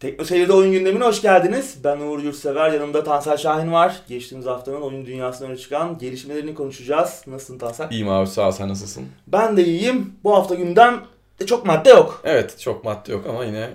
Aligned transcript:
Tekno 0.00 0.24
Seyir'de 0.24 0.52
oyun 0.52 0.72
gündemine 0.72 1.04
hoş 1.04 1.22
geldiniz. 1.22 1.76
Ben 1.84 2.00
Uğur 2.00 2.22
Yurtsever, 2.22 2.72
yanımda 2.72 3.04
Tansel 3.04 3.36
Şahin 3.36 3.72
var. 3.72 4.02
Geçtiğimiz 4.08 4.46
haftanın 4.46 4.80
oyun 4.80 5.06
dünyasına 5.06 5.48
öne 5.48 5.56
çıkan 5.56 5.98
gelişmelerini 5.98 6.54
konuşacağız. 6.54 7.22
Nasılsın 7.26 7.58
Tansel? 7.58 7.90
İyiyim 7.90 8.08
abi 8.08 8.26
sağ 8.26 8.48
ol 8.48 8.52
sen 8.52 8.68
nasılsın? 8.68 9.04
Ben 9.26 9.56
de 9.56 9.64
iyiyim. 9.64 10.12
Bu 10.24 10.34
hafta 10.36 10.54
gündem 10.54 11.04
de 11.40 11.46
çok 11.46 11.66
madde 11.66 11.90
yok. 11.90 12.20
Evet 12.24 12.58
çok 12.60 12.84
madde 12.84 13.12
yok 13.12 13.26
ama 13.28 13.44
yine 13.44 13.70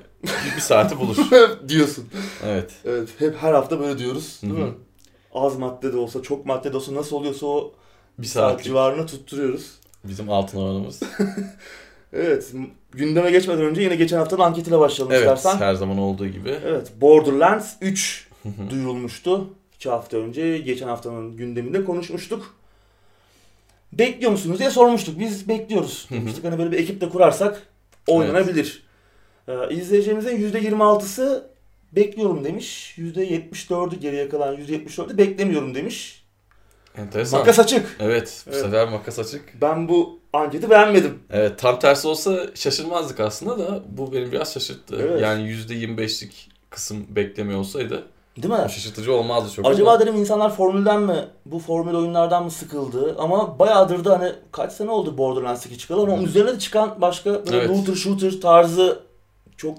bir 0.55 0.61
saati 0.61 0.99
bulur. 0.99 1.17
Diyorsun. 1.69 2.05
Evet. 2.46 2.71
Evet, 2.86 3.10
hep 3.20 3.36
her 3.38 3.54
hafta 3.54 3.80
böyle 3.80 4.00
diyoruz 4.00 4.39
değil 4.42 4.54
Hı 4.54 4.57
hı. 4.57 4.62
mi? 4.62 4.73
Az 5.34 5.57
madde 5.57 5.94
de 5.94 5.98
olsa, 5.98 6.21
çok 6.21 6.46
madde 6.46 6.73
de 6.73 6.78
olsa 6.78 6.94
nasıl 6.96 7.16
oluyorsa 7.16 7.46
o 7.46 7.73
Bir 8.20 8.28
saat 8.28 8.52
saat 8.52 8.64
civarına 8.64 9.05
tutturuyoruz. 9.05 9.71
bizim 10.04 10.30
altın 10.30 10.57
oranımız. 10.60 11.00
Evet, 12.16 12.52
gündeme 12.91 13.32
geçmeden 13.32 13.61
önce 13.61 13.82
yine 13.82 13.95
geçen 13.95 14.18
haftanın 14.18 14.41
anketiyle 14.41 14.79
başlayalım 14.79 15.15
evet 15.15 15.38
istersen. 15.38 15.59
her 15.59 15.73
zaman 15.73 15.97
olduğu 15.97 16.27
gibi. 16.27 16.50
Evet, 16.65 16.91
Borderlands 17.02 17.73
3 17.82 18.28
duyurulmuştu. 18.69 19.50
2 19.75 19.89
hafta 19.89 20.18
önce 20.18 20.57
geçen 20.57 20.88
haftanın 20.88 21.38
gündeminde 21.38 21.86
konuşmuştuk. 21.86 22.55
Bekliyor 23.93 24.32
musunuz 24.32 24.60
diye 24.60 24.69
sormuştuk. 24.69 25.19
Biz 25.19 25.47
bekliyoruz. 25.50 26.07
Demiştik 26.11 26.43
hani 26.43 26.57
böyle 26.60 26.71
bir 26.71 26.79
ekip 26.79 27.01
de 27.01 27.10
kurarsak 27.10 27.61
oynanabilir. 28.07 28.86
Ee, 29.47 29.54
izleyicimizin 29.69 30.52
%26'sı 30.52 31.47
bekliyorum 31.91 32.44
demiş. 32.44 32.95
%74'ü 32.97 34.00
geriye 34.00 34.30
kalan 34.30 34.55
%74'ü 34.58 35.17
beklemiyorum 35.17 35.75
demiş. 35.75 36.25
Enteresan. 36.97 37.39
Makas 37.39 37.59
açık. 37.59 37.97
Evet 38.00 38.44
bu 38.47 38.52
Evet. 38.52 38.61
sefer 38.61 38.88
makas 38.88 39.19
açık. 39.19 39.61
Ben 39.61 39.89
bu 39.89 40.19
anketi 40.36 40.70
beğenmedim. 40.70 41.20
Evet 41.30 41.59
tam 41.59 41.80
tersi 41.80 42.08
olsa 42.08 42.48
şaşırmazdık 42.56 43.20
aslında 43.20 43.59
da 43.59 43.84
bu 43.89 44.14
beni 44.14 44.31
biraz 44.31 44.53
şaşırttı. 44.53 44.95
Evet. 45.02 45.22
Yani 45.22 45.44
%25'lik 45.44 46.50
kısım 46.70 47.06
beklemiyor 47.09 47.59
olsaydı 47.59 48.03
Değil 48.38 48.53
mi? 48.53 48.59
şaşırtıcı 48.70 49.14
olmazdı 49.14 49.52
çok. 49.56 49.66
Acaba 49.66 49.89
ama- 49.92 50.00
dedim 50.00 50.16
insanlar 50.16 50.55
formülden 50.55 51.02
mi, 51.02 51.25
bu 51.45 51.59
formül 51.59 51.94
oyunlardan 51.95 52.44
mı 52.44 52.52
sıkıldı? 52.52 53.16
Ama 53.19 53.59
bayağıdır 53.59 54.05
da 54.05 54.19
hani 54.19 54.31
kaç 54.52 54.73
sene 54.73 54.89
oldu 54.92 55.17
Borderlands 55.17 55.66
2 55.66 55.77
çıkalı 55.77 56.02
ama 56.02 56.14
onun 56.14 56.23
üzerine 56.23 56.52
de 56.53 56.59
çıkan 56.59 57.02
başka 57.02 57.33
böyle 57.45 57.58
Evet. 57.58 57.70
looter 57.70 57.95
shooter 57.95 58.31
tarzı 58.42 58.99
çok 59.58 59.77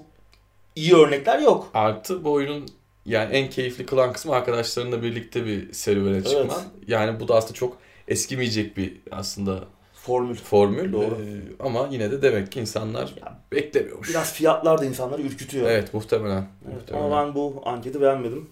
iyi 0.75 0.95
örnekler 0.95 1.39
yok. 1.39 1.67
Artı 1.73 2.23
bu 2.23 2.31
oyunun 2.31 2.65
yani 3.05 3.33
en 3.33 3.49
keyifli 3.49 3.85
kılan 3.85 4.13
kısmı 4.13 4.33
arkadaşlarınla 4.35 5.03
birlikte 5.03 5.45
bir 5.45 5.73
serüvene 5.73 6.23
çıkman. 6.23 6.61
Yani 6.87 7.19
bu 7.19 7.27
da 7.27 7.35
aslında 7.35 7.53
çok 7.53 7.77
eskimeyecek 8.07 8.77
bir 8.77 8.97
aslında 9.11 9.59
Formül. 10.07 10.35
formül. 10.35 10.93
Doğru. 10.93 11.05
Ee, 11.05 11.63
ama 11.63 11.87
yine 11.91 12.11
de 12.11 12.21
demek 12.21 12.51
ki 12.51 12.59
insanlar 12.59 13.13
Ya, 13.21 13.39
beklemiyormuş. 13.51 14.09
Biraz 14.09 14.33
fiyatlar 14.33 14.81
da 14.81 14.85
insanları 14.85 15.21
ürkütüyor. 15.21 15.69
Evet 15.69 15.93
muhtemelen. 15.93 16.47
Evet, 16.67 16.75
muhtemelen. 16.75 17.05
ama 17.05 17.25
ben 17.27 17.35
bu 17.35 17.61
anketi 17.65 18.01
beğenmedim. 18.01 18.49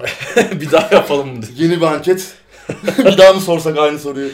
bir 0.60 0.72
daha 0.72 0.94
yapalım 0.94 1.28
mı? 1.36 1.44
Yeni 1.56 1.76
bir 1.76 1.86
anket. 1.86 2.34
bir 2.98 3.18
daha 3.18 3.32
mı 3.32 3.40
sorsak 3.40 3.78
aynı 3.78 3.98
soruyu? 3.98 4.30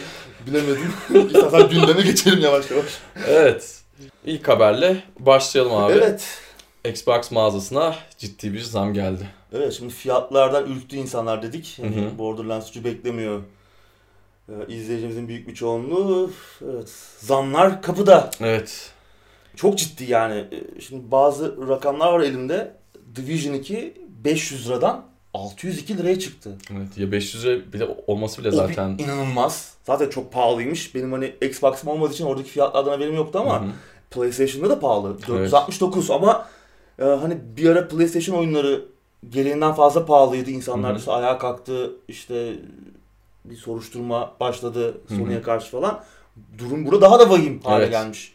Bilemedim. 0.46 0.92
İstersen 1.26 1.68
gündeme 1.68 2.02
geçelim 2.02 2.40
yavaş 2.40 2.70
yavaş. 2.70 2.98
Evet. 3.28 3.80
İlk 4.26 4.48
haberle 4.48 5.02
başlayalım 5.18 5.74
abi. 5.74 5.92
Evet. 5.92 6.24
Xbox 6.84 7.30
mağazasına 7.30 7.94
ciddi 8.18 8.52
bir 8.52 8.60
zam 8.60 8.94
geldi. 8.94 9.28
Evet 9.52 9.72
şimdi 9.72 9.94
fiyatlardan 9.94 10.66
ürktü 10.72 10.96
insanlar 10.96 11.42
dedik. 11.42 11.78
Yani. 11.78 12.18
Borderlands 12.18 12.70
3'ü 12.76 12.84
beklemiyor. 12.84 13.40
Ee, 14.48 14.72
izleyicimizin 14.74 15.28
büyük 15.28 15.48
bir 15.48 15.54
çoğunluğu. 15.54 16.30
Evet. 16.64 16.88
Zamlar 17.18 17.82
kapıda. 17.82 18.30
Evet. 18.40 18.90
Çok 19.56 19.78
ciddi 19.78 20.04
yani. 20.04 20.34
Ee, 20.52 20.80
Şimdi 20.80 21.10
bazı 21.10 21.68
rakamlar 21.68 22.12
var 22.12 22.20
elimde. 22.20 22.72
Division 23.16 23.54
2 23.54 23.94
500 24.24 24.68
liradan 24.68 25.04
602 25.34 25.98
liraya 25.98 26.18
çıktı. 26.18 26.56
Evet. 26.72 26.98
Ya 26.98 27.12
500 27.12 27.44
lira 27.44 27.72
bile 27.72 27.88
olması 28.06 28.40
bile 28.40 28.48
O 28.48 28.52
zaten. 28.52 28.88
inanılmaz. 28.98 29.74
Zaten 29.84 30.08
çok 30.10 30.32
pahalıymış. 30.32 30.94
Benim 30.94 31.12
hani 31.12 31.34
Xbox'ım 31.42 31.88
olmadığı 31.88 32.12
için 32.12 32.24
oradaki 32.26 32.50
fiyatlardan 32.50 32.90
haberim 32.90 33.14
yoktu 33.14 33.38
ama 33.38 33.60
Hı 33.62 33.64
hı. 33.64 33.70
PlayStation'da 34.10 34.70
da 34.70 34.80
pahalı. 34.80 35.16
469 35.28 36.10
ama 36.10 36.48
e, 36.98 37.04
hani 37.04 37.38
bir 37.56 37.70
ara 37.70 37.88
PlayStation 37.88 38.36
oyunları 38.38 38.84
gereğinden 39.30 39.72
fazla 39.72 40.06
pahalıydı. 40.06 40.50
İnsanlar 40.50 40.90
Hı 40.90 40.94
hı. 40.94 40.98
işte 40.98 41.10
ayağa 41.12 41.38
kalktı. 41.38 41.90
işte 42.08 42.54
bir 43.44 43.56
soruşturma 43.56 44.34
başladı. 44.40 45.00
Sony'ye 45.08 45.42
karşı 45.42 45.70
falan. 45.70 46.04
Durum 46.58 46.86
burada 46.86 47.00
daha 47.00 47.18
da 47.20 47.30
vahim 47.30 47.60
hale 47.64 47.82
Evet. 47.82 47.92
gelmiş. 47.92 48.32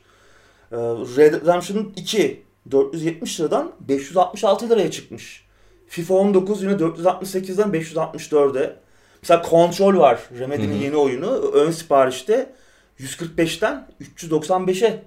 E, 0.72 0.78
Red 0.78 1.34
Redemption 1.34 1.94
2 1.96 2.44
470 2.72 3.40
liradan 3.40 3.72
566 3.80 4.70
liraya 4.70 4.92
çıkmış. 4.92 5.46
FIFA 5.88 6.14
19 6.14 6.64
yine 6.64 6.72
468'den 6.74 7.70
564'e. 7.70 8.76
Mesela 9.22 9.44
Control 9.50 9.98
var. 10.00 10.20
Remedy'nin 10.40 10.76
yeni 10.82 10.96
oyunu. 10.96 11.28
Ön 11.54 11.72
siparişte 11.72 12.54
145'ten 13.00 13.88
395'e 14.18 15.04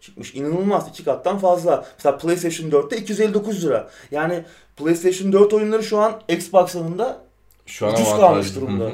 çıkmış. 0.00 0.34
İnanılmaz. 0.34 0.88
iki 0.88 1.04
kattan 1.04 1.38
fazla. 1.38 1.86
Mesela 1.98 2.18
PlayStation 2.18 2.70
4'te 2.70 2.96
259 2.96 3.64
lira. 3.64 3.90
Yani 4.10 4.44
PlayStation 4.76 5.32
4 5.32 5.52
oyunları 5.52 5.82
şu 5.82 5.98
an 5.98 6.20
Xbox 6.28 6.76
alanında 6.76 7.24
Şu 7.66 7.86
an 7.86 7.92
ucuz 7.94 8.10
kalmış 8.10 8.56
durumda. 8.56 8.84
Hı 8.84 8.88
hı. 8.88 8.92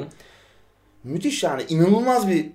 müthiş 1.03 1.43
yani. 1.43 1.61
inanılmaz 1.69 2.27
bir 2.27 2.45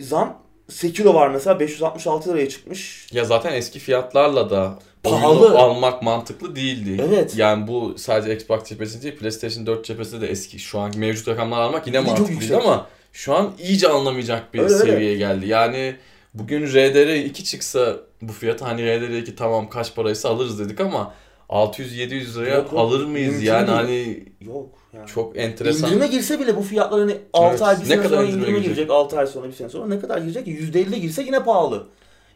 zam. 0.00 0.44
Sekiro 0.68 1.14
var 1.14 1.28
mesela 1.28 1.60
566 1.60 2.30
liraya 2.30 2.48
çıkmış. 2.48 3.06
Ya 3.12 3.24
zaten 3.24 3.52
eski 3.52 3.78
fiyatlarla 3.78 4.50
da 4.50 4.78
Pahalı. 5.02 5.58
almak 5.58 6.02
mantıklı 6.02 6.56
değildi. 6.56 7.04
Evet. 7.08 7.36
Yani 7.36 7.68
bu 7.68 7.94
sadece 7.98 8.34
Xbox 8.34 8.64
cephesinde 8.64 9.02
değil, 9.02 9.16
PlayStation 9.16 9.66
4 9.66 9.84
cephesinde 9.84 10.20
de 10.20 10.26
eski. 10.30 10.58
Şu 10.58 10.78
an 10.78 10.92
mevcut 10.96 11.28
rakamlar 11.28 11.60
almak 11.60 11.86
yine 11.86 12.00
Bir 12.00 12.02
de 12.04 12.08
çok 12.08 12.18
mantıklıydı 12.18 12.42
yüksek. 12.44 12.62
ama 12.64 12.86
şu 13.12 13.34
an 13.34 13.52
iyice 13.58 13.88
alınamayacak 13.88 14.54
bir 14.54 14.58
Öyle, 14.58 14.74
öyle. 14.74 14.84
seviyeye 14.92 15.16
geldi. 15.16 15.46
Yani 15.48 15.96
bugün 16.34 16.66
RDR2 16.66 17.44
çıksa 17.44 17.96
bu 18.22 18.32
fiyata 18.32 18.66
hani 18.68 18.80
RDR2 18.82 19.34
tamam 19.36 19.68
kaç 19.68 19.94
paraysa 19.94 20.28
alırız 20.28 20.58
dedik 20.58 20.80
ama 20.80 21.14
600-700 21.54 22.34
liraya 22.40 22.54
Yok, 22.54 22.72
yok. 22.72 22.80
alır 22.80 23.04
mıyız? 23.04 23.32
Mümkün 23.32 23.46
yani 23.46 23.66
değil. 23.66 23.76
hani 23.78 24.24
Yok 24.54 24.68
yani. 24.92 25.06
çok 25.06 25.38
enteresan. 25.38 25.88
İndirime 25.88 26.06
girse 26.06 26.40
bile 26.40 26.56
bu 26.56 26.62
fiyatlar 26.62 27.00
hani 27.00 27.16
6 27.32 27.50
Evet. 27.50 27.62
ay 27.62 27.76
bir 27.76 27.80
Ne 27.82 27.86
sene 27.86 28.02
kadar 28.02 28.16
sonra 28.16 28.26
indirime 28.26 28.46
girecek? 28.46 28.64
girecek 28.64 28.90
6 28.90 29.18
ay 29.18 29.26
sonra 29.26 29.48
bir 29.48 29.52
sene 29.52 29.68
sonra 29.68 29.86
ne 29.86 30.00
kadar 30.00 30.18
girecek 30.18 30.44
ki 30.44 30.50
%50 30.50 30.94
girse 31.00 31.22
yine 31.22 31.44
pahalı. 31.44 31.86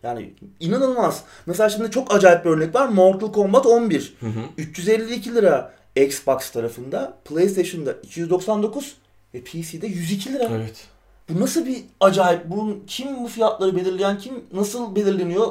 Yani 0.02 0.34
inanılmaz. 0.60 1.22
Mesela 1.46 1.68
şimdi 1.70 1.90
çok 1.90 2.14
acayip 2.14 2.44
bir 2.44 2.50
örnek 2.50 2.74
var. 2.74 2.88
Mortal 2.88 3.32
Kombat 3.32 3.66
11. 3.66 4.14
Hı 4.20 4.26
hı. 4.26 4.40
352 4.58 5.34
lira 5.34 5.72
Xbox 5.96 6.50
tarafında, 6.50 7.18
PlayStation'da 7.24 7.92
299 7.92 8.96
ve 9.34 9.40
PC'de 9.40 9.86
102 9.86 10.32
lira. 10.32 10.48
Evet. 10.56 10.84
Bu 11.28 11.40
nasıl 11.40 11.66
bir 11.66 11.76
acayip? 12.00 12.44
Bu 12.46 12.76
kim 12.86 13.24
bu 13.24 13.28
fiyatları 13.28 13.76
belirleyen 13.76 14.18
kim? 14.18 14.34
Nasıl 14.52 14.96
belirleniyor? 14.96 15.46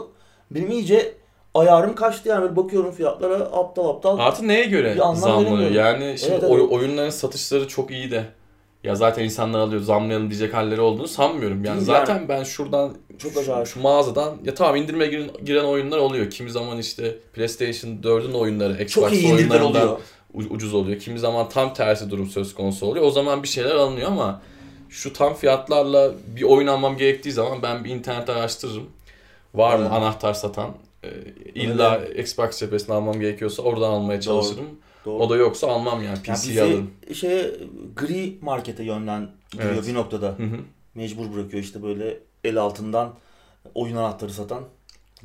Benim 0.52 0.72
iyice 0.72 1.14
ayarım 1.60 1.96
kaçtı 1.96 2.30
yani 2.30 2.42
böyle 2.42 2.56
bakıyorum 2.56 2.92
fiyatlara 2.92 3.36
aptal 3.36 3.90
aptal. 3.90 4.20
Artı 4.20 4.48
neye 4.48 4.66
göre 4.66 4.98
zamlanıyor? 5.16 5.72
Yani 5.72 6.16
şimdi 6.20 6.32
Evet, 6.32 6.44
evet. 6.44 6.52
oy- 6.54 6.68
oyunların 6.72 7.10
satışları 7.10 7.68
çok 7.68 7.92
iyi 7.92 8.12
de. 8.12 8.26
Ya 8.84 8.96
zaten 8.96 9.24
insanlar 9.24 9.60
alıyor 9.60 9.82
zamlayalım 9.82 10.30
diyecek 10.30 10.54
halleri 10.54 10.82
olduğunu 10.82 11.08
sanmıyorum. 11.08 11.64
Yani 11.66 11.76
Değil 11.76 11.86
zaten 11.88 12.28
ben 12.30 12.44
şuradan 12.44 12.94
Çok 13.18 13.32
şu, 13.34 13.40
acayip. 13.40 13.68
şu 13.68 13.82
mağazadan 13.82 14.38
ya 14.46 14.54
tamam 14.56 14.76
indirime 14.76 15.08
giren, 15.08 15.30
giren 15.46 15.64
oyunlar 15.64 15.98
oluyor. 15.98 16.30
Kimi 16.30 16.50
zaman 16.52 16.78
işte 16.78 17.16
PlayStation 17.34 17.92
4'ün 18.04 18.34
oyunları, 18.34 18.84
Xbox 18.84 19.12
oyunlarından 19.26 19.98
ucuz 20.50 20.74
oluyor. 20.74 21.00
Kimi 21.00 21.20
zaman 21.20 21.50
tam 21.50 21.74
tersi 21.74 22.12
durum 22.12 22.28
söz 22.30 22.56
konusu 22.56 22.86
oluyor. 22.86 23.06
O 23.06 23.12
zaman 23.12 23.44
bir 23.44 23.48
şeyler 23.48 23.76
alınıyor 23.76 24.08
ama 24.08 24.42
şu 24.90 25.14
tam 25.14 25.34
fiyatlarla 25.34 26.12
bir 26.36 26.44
oyun 26.44 26.68
almam 26.68 26.98
gerektiği 26.98 27.32
zaman 27.32 27.62
ben 27.64 27.84
bir 27.84 27.90
internet 27.90 28.30
araştırırım. 28.30 28.86
Var 29.56 29.76
mı 29.76 29.82
Evet. 29.82 29.92
anahtar 29.94 30.34
satan? 30.34 30.70
Ee, 31.04 31.10
illa 31.56 32.06
Xbox 32.06 32.60
cephesini 32.60 32.96
almam 32.96 33.20
gerekiyorsa 33.20 33.64
oradan 33.64 33.90
almaya 33.90 34.22
çalışırım. 34.22 34.66
Doğru. 35.06 35.24
O 35.24 35.30
da 35.30 35.36
yoksa 35.36 35.68
almam 35.68 36.04
yani. 36.04 36.18
Yani 36.28 36.38
PC'yi 36.38 36.62
alırım. 36.62 36.92
bizi 37.10 37.20
şeye 37.20 37.52
gri 37.96 38.38
markete 38.42 38.84
yönlendiriyor 38.84 39.74
Evet. 39.74 39.88
bir 39.88 39.94
noktada. 39.94 40.28
Hı 40.28 40.44
hı. 40.44 40.58
Mecbur 40.96 41.34
bırakıyor 41.34 41.64
işte 41.64 41.84
böyle 41.84 42.18
el 42.44 42.58
altından 42.58 43.14
oyun 43.76 43.96
anahtarı 43.96 44.34
satan. 44.34 44.64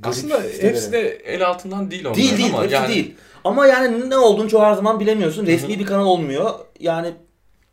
Aslında 0.03 0.43
hepsi 0.61 0.93
de 0.93 1.09
el 1.09 1.47
altından 1.47 1.91
değil 1.91 2.05
onlar 2.05 2.17
Değil 2.17 2.39
değil 2.39 2.55
ama 2.55 2.63
hepsi 2.63 2.75
yani 2.75 2.89
değil. 2.89 3.15
Ama 3.45 3.67
yani 3.67 4.11
ne 4.11 4.19
olduğunu 4.19 4.49
çoğu 4.49 4.63
her 4.63 4.75
zaman 4.75 5.01
bilemiyorsun. 5.01 5.47
Resmi 5.47 5.79
bir 5.79 5.87
kanal 5.87 6.07
olmuyor. 6.07 6.51
Yani 6.81 7.13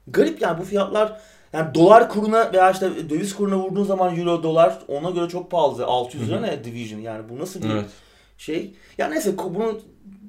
garip 0.07 0.41
yani 0.41 0.59
bu 0.61 0.63
fiyatlar 0.63 1.21
yani 1.53 1.75
dolar 1.75 2.09
kuruna 2.09 2.53
veya 2.53 2.71
işte 2.71 3.09
döviz 3.09 3.35
kuruna 3.35 3.57
vurduğun 3.57 3.83
zaman 3.83 4.17
euro 4.19 4.43
dolar 4.43 4.79
ona 4.87 5.09
göre 5.09 5.29
çok 5.29 5.51
pahalı. 5.51 5.85
600 5.85 6.29
lira 6.29 6.39
ne 6.41 6.63
Division 6.63 6.99
yani 6.99 7.29
bu 7.29 7.39
nasıl 7.39 7.61
bir 7.63 7.69
Evet. 7.69 7.89
şey? 8.37 8.73
Ya 8.97 9.07
neyse 9.07 9.37
bunu 9.37 9.79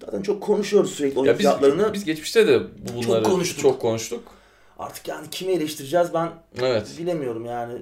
zaten 0.04 0.22
çok 0.22 0.42
konuşuyoruz 0.42 0.90
sürekli 0.92 1.18
oyun 1.18 1.26
Ya 1.28 1.34
biz, 1.34 1.40
fiyatlarını. 1.40 1.92
biz 1.92 2.04
geçmişte 2.04 2.46
de 2.46 2.60
bu- 2.62 3.06
bunları 3.06 3.22
konuştuk. 3.22 3.60
çok 3.62 3.80
konuştuk. 3.80 4.22
Artık 4.78 5.08
yani 5.08 5.26
kimi 5.30 5.52
eleştireceğiz 5.52 6.14
ben 6.14 6.28
Evet. 6.60 6.94
bilemiyorum 6.98 7.44
yani. 7.44 7.72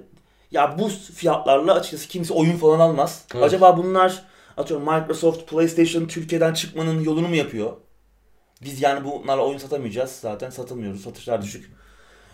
Ya 0.51 0.77
bu 0.79 0.89
fiyatlarla 1.15 1.75
açıkçası 1.75 2.09
kimse 2.09 2.35
oyun 2.35 2.57
falan 2.57 2.81
almaz. 2.81 3.25
Evet. 3.35 3.45
Acaba 3.45 3.77
bunlar 3.77 4.23
atıyorum 4.57 4.87
Microsoft 4.87 5.51
PlayStation 5.51 6.07
Türkiye'den 6.07 6.55
çıkmanın 6.55 7.01
yolunu 7.01 7.29
mu 7.29 7.35
yapıyor? 7.37 7.73
Biz 8.63 8.83
yani 8.83 9.05
bunlarla 9.05 9.47
oyun 9.47 9.59
satamayacağız. 9.59 10.11
Zaten 10.11 10.51
satılmıyoruz. 10.51 11.01
Satışlar 11.03 11.43
düşük. 11.43 11.73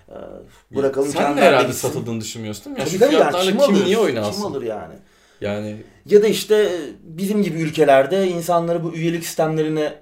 Ee, 0.09 0.15
bırakalım 0.77 1.09
Sen 1.09 1.37
de 1.37 1.41
herhalde 1.41 1.67
gitsin. 1.67 1.89
satıldığını 1.89 2.21
düşünmüyorsun 2.21 2.65
değil 2.65 2.77
mi? 2.77 2.81
Ya 2.95 2.99
Tabii 2.99 3.13
şu 3.15 3.19
yani 3.21 3.37
kim, 3.45 3.51
kim 3.59 3.61
alır? 3.77 3.85
niye 3.85 3.99
oyun 3.99 4.15
Kim 4.33 4.45
alır 4.45 4.63
yani? 4.63 4.95
Yani 5.41 5.77
Ya 6.07 6.23
da 6.23 6.27
işte 6.27 6.71
bizim 7.03 7.43
gibi 7.43 7.61
ülkelerde 7.61 8.29
insanları 8.29 8.85
bu 8.85 8.93
üyelik 8.95 9.25
sistemlerine 9.25 9.95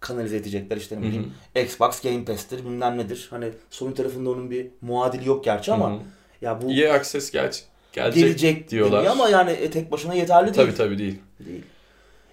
kanalize 0.00 0.36
edecekler 0.36 0.76
işte 0.76 0.96
ne 0.96 1.02
bileyim 1.02 1.32
Xbox 1.64 2.00
Game 2.00 2.24
Pass'tir 2.24 2.58
bilmem 2.58 2.98
nedir. 2.98 3.26
Hani 3.30 3.50
Sony 3.70 3.94
tarafında 3.94 4.30
onun 4.30 4.50
bir 4.50 4.66
muadili 4.80 5.28
yok 5.28 5.44
gerçi 5.44 5.72
ama 5.72 5.90
Hı 5.90 5.94
hı. 5.94 5.98
ya 6.42 6.62
bu 6.62 6.72
EA 6.72 6.94
Access 6.94 7.30
gelecek, 7.30 7.64
gelecek, 7.92 8.22
gelecek 8.22 8.70
diyorlar. 8.70 9.04
ama 9.04 9.28
yani 9.28 9.50
e, 9.50 9.70
tek 9.70 9.92
başına 9.92 10.14
yeterli 10.14 10.44
değil. 10.54 10.54
Tabii 10.66 10.74
tabii 10.76 10.98
değil. 10.98 11.18
değil. 11.40 11.62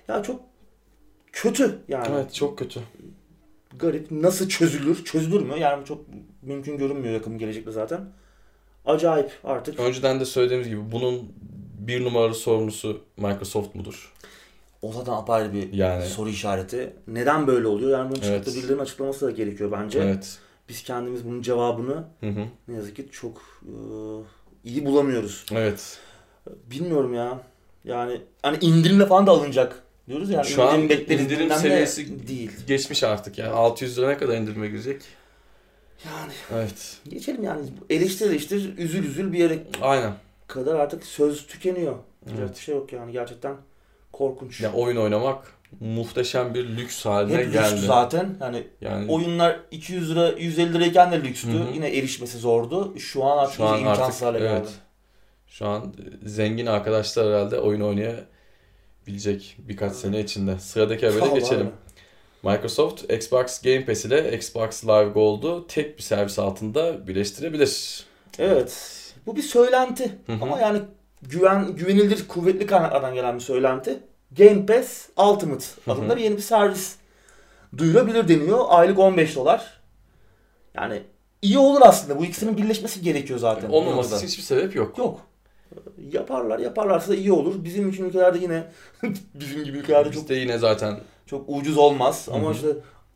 Ya 0.07 0.23
çok 0.23 0.41
kötü 1.31 1.79
yani. 1.87 2.07
Evet 2.13 2.33
çok 2.33 2.57
kötü. 2.59 2.79
Garip. 3.79 4.11
Nasıl 4.11 4.49
çözülür? 4.49 5.05
Çözülür 5.05 5.41
mü? 5.41 5.59
Yani 5.59 5.85
çok 5.85 6.01
mümkün 6.45 6.77
görünmüyor 6.77 7.13
yakın 7.13 7.37
gelecekte 7.37 7.71
zaten. 7.71 8.01
Acayip 8.85 9.31
artık. 9.43 9.79
Önceden 9.79 10.19
de 10.19 10.25
söylediğimiz 10.25 10.67
gibi 10.69 10.91
bunun 10.91 11.31
bir 11.79 12.03
numaralı 12.03 12.35
sorumlusu 12.35 13.01
Microsoft 13.17 13.75
mudur? 13.75 14.13
O 14.81 14.91
zaten 14.93 15.13
apayrı 15.13 15.53
bir 15.53 15.73
Yani 15.73 16.05
soru 16.05 16.29
işareti. 16.29 16.93
Neden 17.07 17.47
böyle 17.47 17.67
oluyor? 17.67 17.91
Yani 17.99 18.11
bunun 18.11 18.21
da 18.21 18.25
Evet. 18.25 18.47
birilerinin 18.47 18.79
açıklaması 18.79 19.25
da 19.25 19.31
gerekiyor 19.31 19.71
bence. 19.71 19.99
evet. 19.99 20.37
Biz 20.69 20.83
kendimiz 20.83 21.25
bunun 21.25 21.41
cevabını 21.41 22.03
Hı 22.19 22.27
hı. 22.29 22.45
ne 22.67 22.75
yazık 22.75 22.95
ki 22.95 23.07
çok 23.11 23.41
e, 23.63 23.73
iyi 24.69 24.85
bulamıyoruz. 24.85 25.45
Evet. 25.51 25.99
Bilmiyorum 26.71 27.13
ya. 27.13 27.39
Yani 27.85 28.21
hani 28.41 28.57
indirimle 28.61 29.05
falan 29.05 29.27
da 29.27 29.31
alınacak 29.31 29.83
diyoruz 30.07 30.29
ya. 30.29 30.35
Yani 30.37 30.47
Şu 30.47 30.63
an 30.63 30.79
indirim 30.81 30.99
bekleriz 30.99 31.21
indirim 31.25 31.49
seviyesi- 31.51 32.27
değil. 32.27 32.51
Geçmiş 32.67 33.03
artık 33.03 33.37
yani. 33.37 33.51
600 33.51 33.97
lira 33.97 34.07
ne 34.07 34.17
kadar 34.17 34.37
indirime 34.37 34.67
girecek? 34.67 35.01
Yani 36.05 36.31
Evet. 36.53 36.97
geçelim 37.09 37.43
yani 37.43 37.61
eleştir 37.89 38.29
eleştir 38.29 38.77
üzül 38.77 39.03
üzül 39.03 39.33
bir 39.33 39.37
yere 39.39 39.63
Aynen. 39.81 40.13
kadar 40.47 40.75
artık 40.75 41.03
söz 41.05 41.47
tükeniyor. 41.47 41.95
Evet. 42.39 42.49
bir 42.55 42.59
şey 42.61 42.75
yok 42.75 42.93
yani 42.93 43.11
gerçekten 43.11 43.55
korkunç. 44.11 44.61
Ya 44.61 44.73
oyun 44.73 44.97
oynamak 44.97 45.51
muhteşem 45.79 46.53
bir 46.53 46.77
lüks 46.77 47.05
haline 47.05 47.37
Hep 47.37 47.53
geldi. 47.53 47.71
lükstü 47.71 47.87
zaten. 47.87 48.35
Hani 48.39 48.67
Yani 48.81 49.11
oyunlar 49.11 49.59
200 49.71 50.11
lira 50.11 50.29
150 50.29 50.73
lirayken 50.73 51.11
de 51.11 51.23
lükstü. 51.23 51.47
Hı 51.53 51.57
hı. 51.57 51.73
Yine 51.73 51.97
erişmesi 51.97 52.37
zordu. 52.37 52.99
Şu 52.99 53.23
an 53.23 53.37
artık 53.37 53.55
şu 53.55 53.65
an 53.65 53.79
imkansız 53.79 54.03
artık 54.03 54.21
hale 54.21 54.39
geldi. 54.39 54.53
evet. 54.59 54.69
Şu 55.47 55.67
an 55.67 55.93
zengin 56.25 56.65
arkadaşlar 56.65 57.27
herhalde 57.27 57.59
oyun 57.59 57.81
oynayabilecek 57.81 59.55
birkaç 59.59 59.93
sene 59.95 60.19
içinde. 60.19 60.59
Sıradaki 60.59 61.07
habere 61.09 61.39
geçelim. 61.39 61.59
öyle. 61.59 61.71
Microsoft 62.43 63.11
Xbox 63.11 63.61
Game 63.61 63.85
Pass 63.85 64.05
ile 64.05 64.37
Xbox 64.37 64.83
Live 64.83 65.09
Gold'u 65.09 65.67
tek 65.67 65.97
bir 65.97 66.03
servis 66.03 66.39
altında 66.39 67.07
birleştirebilir. 67.07 68.03
Evet. 68.39 68.99
Bu 69.25 69.35
bir 69.35 69.41
söylenti. 69.41 70.11
Ama 70.41 70.59
yani 70.59 70.81
güven 71.21 71.75
güvenilir, 71.75 72.27
kuvvetli 72.27 72.65
kaynaklardan 72.65 73.13
gelen 73.13 73.35
bir 73.35 73.39
söylenti. 73.39 73.99
Game 74.37 74.65
Pass 74.65 75.09
Ultimate 75.17 75.65
adında 75.87 76.17
bir 76.17 76.21
yeni 76.21 76.37
bir 76.37 76.41
servis 76.41 76.95
duyurabilir 77.77 78.27
deniyor. 78.27 78.65
Aylık 78.67 78.99
15 78.99 79.35
dolar. 79.35 79.81
Yani 80.75 81.01
iyi 81.41 81.57
olur 81.57 81.81
aslında. 81.83 82.19
Bu 82.19 82.25
ikisinin 82.25 82.57
birleşmesi 82.57 83.01
gerekiyor 83.01 83.39
zaten. 83.39 83.69
bir 83.69 83.73
Olmaması 83.73 84.15
için 84.15 84.27
hiçbir 84.27 84.43
sebep 84.43 84.75
yok. 84.75 84.97
Yok. 84.97 85.21
Yaparlar. 86.11 86.59
Yaparlarsa 86.59 87.11
da 87.11 87.15
iyi 87.15 87.31
olur. 87.31 87.63
Bizim 87.63 87.89
için 87.89 88.05
ülkelerde 88.05 88.37
yine 88.37 88.63
bizim 89.33 89.63
gibi 89.63 89.77
ülkelerde 89.77 90.11
çok 90.11 90.23
Bizde 90.23 90.35
yine 90.35 90.57
zaten 90.57 90.99
çok 91.25 91.45
ucuz 91.47 91.77
olmaz. 91.77 92.27
Ama 92.31 92.45
Hı 92.45 92.49
hı. 92.49 92.53
işte 92.53 92.67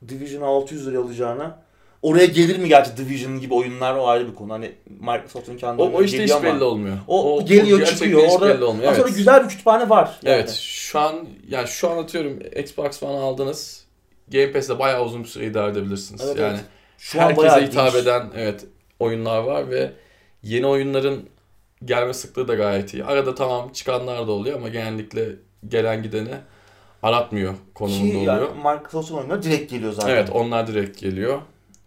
Division 0.09 0.41
600 0.41 0.87
liraya 0.87 0.99
alacağına 0.99 1.67
oraya 2.01 2.25
gelir 2.25 2.57
mi 2.57 2.67
gerçi 2.67 2.97
Division 2.97 3.39
gibi 3.39 3.53
oyunlar 3.53 3.95
o 3.95 4.07
ayrı 4.07 4.27
bir 4.27 4.35
konu. 4.35 4.53
Hani 4.53 4.71
Microsoft'un 4.99 5.57
kendi 5.57 5.81
o, 5.81 5.85
o 5.85 6.03
işte 6.03 6.17
hiç 6.17 6.21
geliyor 6.21 6.37
ama 6.37 6.55
belli 6.55 6.63
olmuyor. 6.63 6.97
O, 7.07 7.45
geliyor 7.45 7.79
gerçekten 7.79 8.05
çıkıyor. 8.05 8.29
Orada 8.29 8.55
belli 8.55 8.63
olmuyor. 8.63 8.87
ama 8.87 8.95
Evet. 8.95 9.05
sonra 9.05 9.17
güzel 9.17 9.43
bir 9.43 9.49
kütüphane 9.49 9.89
var. 9.89 10.19
Yani. 10.23 10.35
Evet 10.35 10.51
şu 10.51 10.99
an 10.99 11.27
yani 11.49 11.67
şu 11.67 11.89
an 11.89 11.97
atıyorum 11.97 12.39
Xbox 12.55 12.99
falan 12.99 13.21
aldınız. 13.21 13.87
Game 14.31 14.51
Pass'te 14.51 14.79
bayağı 14.79 15.05
uzun 15.05 15.23
bir 15.23 15.27
süre 15.27 15.45
idare 15.45 15.71
edebilirsiniz. 15.71 16.21
Evet, 16.25 16.37
yani 16.37 16.51
evet. 16.53 16.65
Şu 16.97 17.19
herkese 17.19 17.65
hitap 17.65 17.91
geniş. 17.91 18.03
eden 18.03 18.31
evet 18.35 18.65
oyunlar 18.99 19.39
var 19.39 19.69
ve 19.69 19.91
yeni 20.43 20.67
oyunların 20.67 21.29
gelme 21.85 22.13
sıklığı 22.13 22.47
da 22.47 22.55
gayet 22.55 22.93
iyi. 22.93 23.05
Arada 23.05 23.35
tamam 23.35 23.71
çıkanlar 23.73 24.27
da 24.27 24.31
oluyor 24.31 24.55
ama 24.57 24.69
genellikle 24.69 25.29
gelen 25.67 26.03
gideni 26.03 26.29
aratmıyor 27.07 27.53
Ki 27.53 27.59
konumunda 27.73 28.17
yani 28.17 28.41
oluyor. 28.43 28.55
Microsoft'un 28.55 29.17
oyunları 29.17 29.43
direkt 29.43 29.71
geliyor 29.71 29.93
zaten. 29.93 30.09
Evet 30.09 30.29
onlar 30.33 30.67
direkt 30.67 30.99
geliyor. 30.99 31.41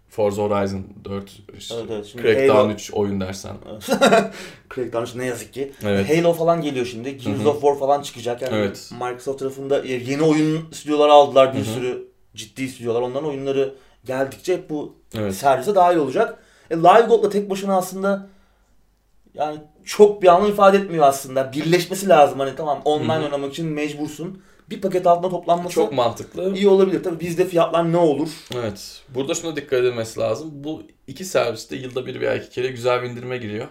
Forza 0.09 0.43
Horizon 0.43 0.85
4, 1.05 1.31
işte 1.59 1.75
Evet, 1.75 1.87
evet. 1.91 2.07
Şimdi 2.07 2.23
Crackdown 2.23 2.53
Halo- 2.69 2.73
3 2.73 2.95
oyun 2.95 3.21
dersen. 3.21 3.57
Crackdown 4.75 5.05
işte 5.05 5.19
ne 5.19 5.27
yazık 5.27 5.53
ki. 5.55 5.73
Evet. 5.85 6.09
Halo 6.19 6.33
falan 6.33 6.63
geliyor 6.63 6.87
şimdi. 6.87 7.17
Gears 7.19 7.39
Hı 7.39 7.43
hı. 7.43 7.49
of 7.49 7.61
War 7.61 7.79
falan 7.79 8.03
çıkacak. 8.03 8.43
Yani 8.43 8.55
Evet. 8.57 8.91
Microsoft 8.93 9.39
tarafında 9.39 9.83
e, 9.85 9.93
yeni 9.93 10.23
oyun 10.23 10.71
stüdyoları 10.73 11.13
aldılar. 11.13 11.55
Bir 11.55 11.59
Hı 11.59 11.63
hı. 11.63 11.75
sürü 11.75 12.09
ciddi 12.35 12.69
stüdyolar. 12.69 13.01
Onların 13.03 13.29
oyunları 13.29 13.75
geldikçe 14.05 14.55
hep 14.55 14.71
bu 14.71 14.95
Evet. 15.15 15.35
servise 15.35 15.75
dahil 15.75 15.97
olacak. 15.97 16.39
E, 16.71 16.77
Live 16.77 17.07
Gold'la 17.09 17.31
tek 17.31 17.51
başına 17.51 17.77
aslında 17.77 18.29
yani 19.35 19.59
çok 19.85 20.23
bir 20.23 20.27
anlam 20.29 20.51
ifade 20.51 20.77
etmiyor 20.79 21.05
aslında. 21.07 21.53
Birleşmesi 21.53 22.09
lazım. 22.09 22.39
Hani 22.39 22.57
tamam 22.57 22.81
online 22.85 23.15
Hı 23.15 23.19
hı. 23.21 23.25
oynamak 23.25 23.53
için 23.53 23.67
mecbursun. 23.67 24.43
Bir 24.71 24.81
paket 24.81 25.07
altında 25.07 25.29
toplanması 25.31 25.75
Çok 25.75 25.93
mantıklı. 25.93 26.55
iyi 26.57 26.69
olabilir. 26.69 27.03
Tabii 27.03 27.21
bizde 27.21 27.45
fiyatlar 27.49 27.93
ne 27.93 27.97
olur? 27.97 28.29
Evet. 28.55 29.03
Burada 29.15 29.35
şuna 29.35 29.57
dikkat 29.57 29.73
edilmesi 29.81 30.21
lazım. 30.21 30.51
Bu 30.55 30.83
iki 31.07 31.25
serviste 31.25 31.77
yılda 31.77 32.07
bir 32.07 32.21
veya 32.21 32.35
iki 32.35 32.51
kere 32.51 32.69
güzel 32.69 33.03
bir 33.03 33.09
indirime 33.11 33.39
giriyor. 33.39 33.67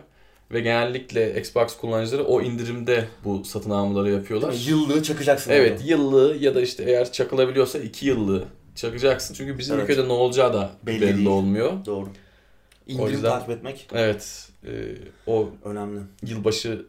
Ve 0.52 0.60
genellikle 0.60 1.40
Xbox 1.40 1.78
kullanıcıları 1.78 2.24
o 2.26 2.42
indirimde 2.42 3.08
bu 3.26 3.46
satın 3.46 3.70
almaları 3.70 4.12
yapıyorlar. 4.12 4.50
Mi? 4.50 4.56
Yıllığı 4.68 5.04
çakacaksın. 5.04 5.52
Evet 5.52 5.72
orada. 5.72 5.84
yıllığı 5.84 6.38
ya 6.40 6.56
da 6.56 6.62
işte 6.62 6.84
eğer 6.84 7.12
çakılabiliyorsa 7.12 7.80
iki 7.80 8.06
yıllığı 8.08 8.44
çakacaksın. 8.76 9.34
Çünkü 9.34 9.58
bizim 9.58 9.76
Evet. 9.80 9.90
ülkede 9.90 10.08
ne 10.08 10.12
olacağı 10.14 10.54
da 10.54 10.72
Belli 10.86 11.02
belli, 11.02 11.16
değil. 11.18 11.28
olmuyor. 11.28 11.86
Doğru. 11.86 12.08
İndirim 12.88 13.10
yüzden- 13.12 13.30
takip 13.30 13.50
etmek 13.50 13.88
Evet. 13.94 14.50
e, 14.68 14.72
o 15.28 15.50
önemli. 15.66 16.00
yılbaşı 16.26 16.86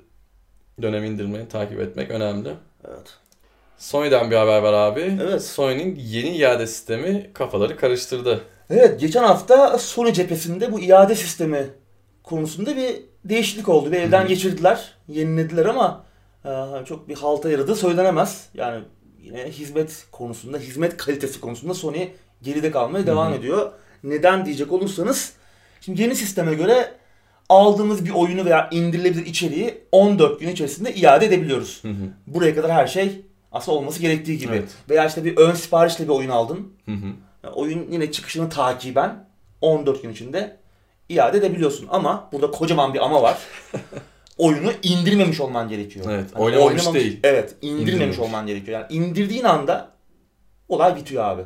dönem 0.83 1.05
indirimlerini 1.05 1.49
takip 1.49 1.81
etmek 1.81 2.11
önemli. 2.11 2.49
Evet. 2.89 3.15
Sony'den 3.81 4.31
bir 4.31 4.37
haber 4.37 4.63
var 4.63 4.73
abi. 4.73 5.19
Evet. 5.23 5.45
Sony'nin 5.45 5.97
yeni 5.97 6.37
iade 6.37 6.67
sistemi 6.67 7.31
kafaları 7.33 7.77
karıştırdı. 7.77 8.41
Evet 8.71 9.01
geçen 9.01 9.25
hafta 9.25 9.79
Sony 9.79 10.13
cephesinde 10.13 10.73
bu 10.73 10.81
iade 10.81 11.15
sistemi 11.15 11.67
konusunda 12.23 12.77
bir 12.77 12.97
değişiklik 13.25 13.69
oldu. 13.69 13.93
Bir 13.93 13.97
elden 13.97 14.27
geçirdiler, 14.27 14.95
yenilediler 15.09 15.65
ama 15.65 16.05
e, 16.45 16.51
çok 16.85 17.09
bir 17.09 17.15
halta 17.15 17.51
yaradığı 17.51 17.77
söylenemez. 17.77 18.49
Yani 18.55 18.85
yine 19.23 19.45
hizmet 19.45 20.07
konusunda, 20.13 20.59
hizmet 20.59 20.97
kalitesi 20.97 21.41
konusunda 21.41 21.75
Sony 21.75 22.09
geride 22.43 22.71
kalmaya 22.71 23.07
devam 23.07 23.35
ediyor. 23.35 23.73
Neden 24.05 24.45
diyecek 24.45 24.73
olursanız, 24.73 25.33
şimdi 25.81 26.03
yeni 26.03 26.15
sisteme 26.15 26.55
göre 26.55 26.93
aldığımız 27.49 28.05
bir 28.05 28.11
oyunu 28.11 28.45
veya 28.45 28.69
indirilebilir 28.71 29.27
içeriği 29.27 29.75
14 29.93 30.41
gün 30.41 30.49
içerisinde 30.49 30.95
iade 30.95 31.27
edebiliyoruz. 31.27 31.83
Buraya 32.27 32.55
kadar 32.55 32.73
her 32.73 32.87
şey 32.87 33.30
aslında 33.53 33.79
olması 33.79 34.01
gerektiği 34.01 34.39
gibi. 34.39 34.53
Evet. 34.53 34.71
Veya 34.91 35.07
işte 35.07 35.25
bir 35.25 35.37
ön 35.37 35.55
siparişle 35.55 36.05
bir 36.05 36.09
oyun 36.13 36.31
aldın. 36.31 36.73
Hı 36.87 36.93
hı. 36.93 37.07
Yani 37.45 37.55
oyun 37.55 37.87
yine 37.93 38.13
çıkışını 38.13 38.49
takiben 38.49 39.29
14 39.61 40.03
gün 40.03 40.11
içinde 40.13 40.57
iade 41.09 41.39
edebiliyorsun. 41.39 41.87
Ama 41.91 42.29
burada 42.33 42.51
kocaman 42.51 42.95
bir 42.95 43.05
ama 43.05 43.23
var. 43.23 43.39
Oyunu 44.39 44.73
indirmemiş 44.83 45.41
olman 45.41 45.69
gerekiyor. 45.69 46.07
Evet, 46.11 46.25
Hani 46.35 46.43
oynamamış 46.45 46.83
oynamamış- 46.83 46.95
değil. 46.95 47.21
Evet, 47.23 47.55
indirmemiş, 47.63 47.93
İndirmemiş. 47.93 48.19
olman 48.19 48.47
gerekiyor. 48.47 48.81
Yani 48.81 48.93
indirdiğin 48.93 49.45
anda 49.45 49.89
olay 50.69 50.97
bitiyor 50.97 51.25
abi. 51.25 51.43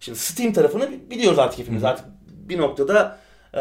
Şimdi 0.00 0.18
Steam 0.18 0.52
tarafını 0.52 0.90
bi- 0.92 1.10
biliyoruz 1.10 1.38
artık 1.38 1.58
hepimiz. 1.58 1.82
Hı. 1.82 1.88
Artık 1.88 2.04
bir 2.28 2.58
noktada 2.58 3.18
e, 3.54 3.60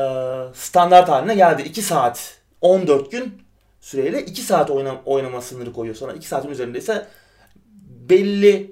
standart 0.54 1.10
haline 1.10 1.36
geldi. 1.36 1.62
2 1.62 1.82
saat, 1.82 2.38
14 2.62 3.12
gün 3.12 3.42
süreyle 3.82 4.22
2 4.26 4.42
saat 4.42 4.70
oyna, 4.72 4.96
oynama 5.06 5.42
sınırı 5.42 5.74
koyuyor. 5.74 5.96
Sonra 5.96 6.14
2 6.14 6.28
saatin 6.28 6.50
üzerindeyse 6.50 7.08
belli 8.10 8.72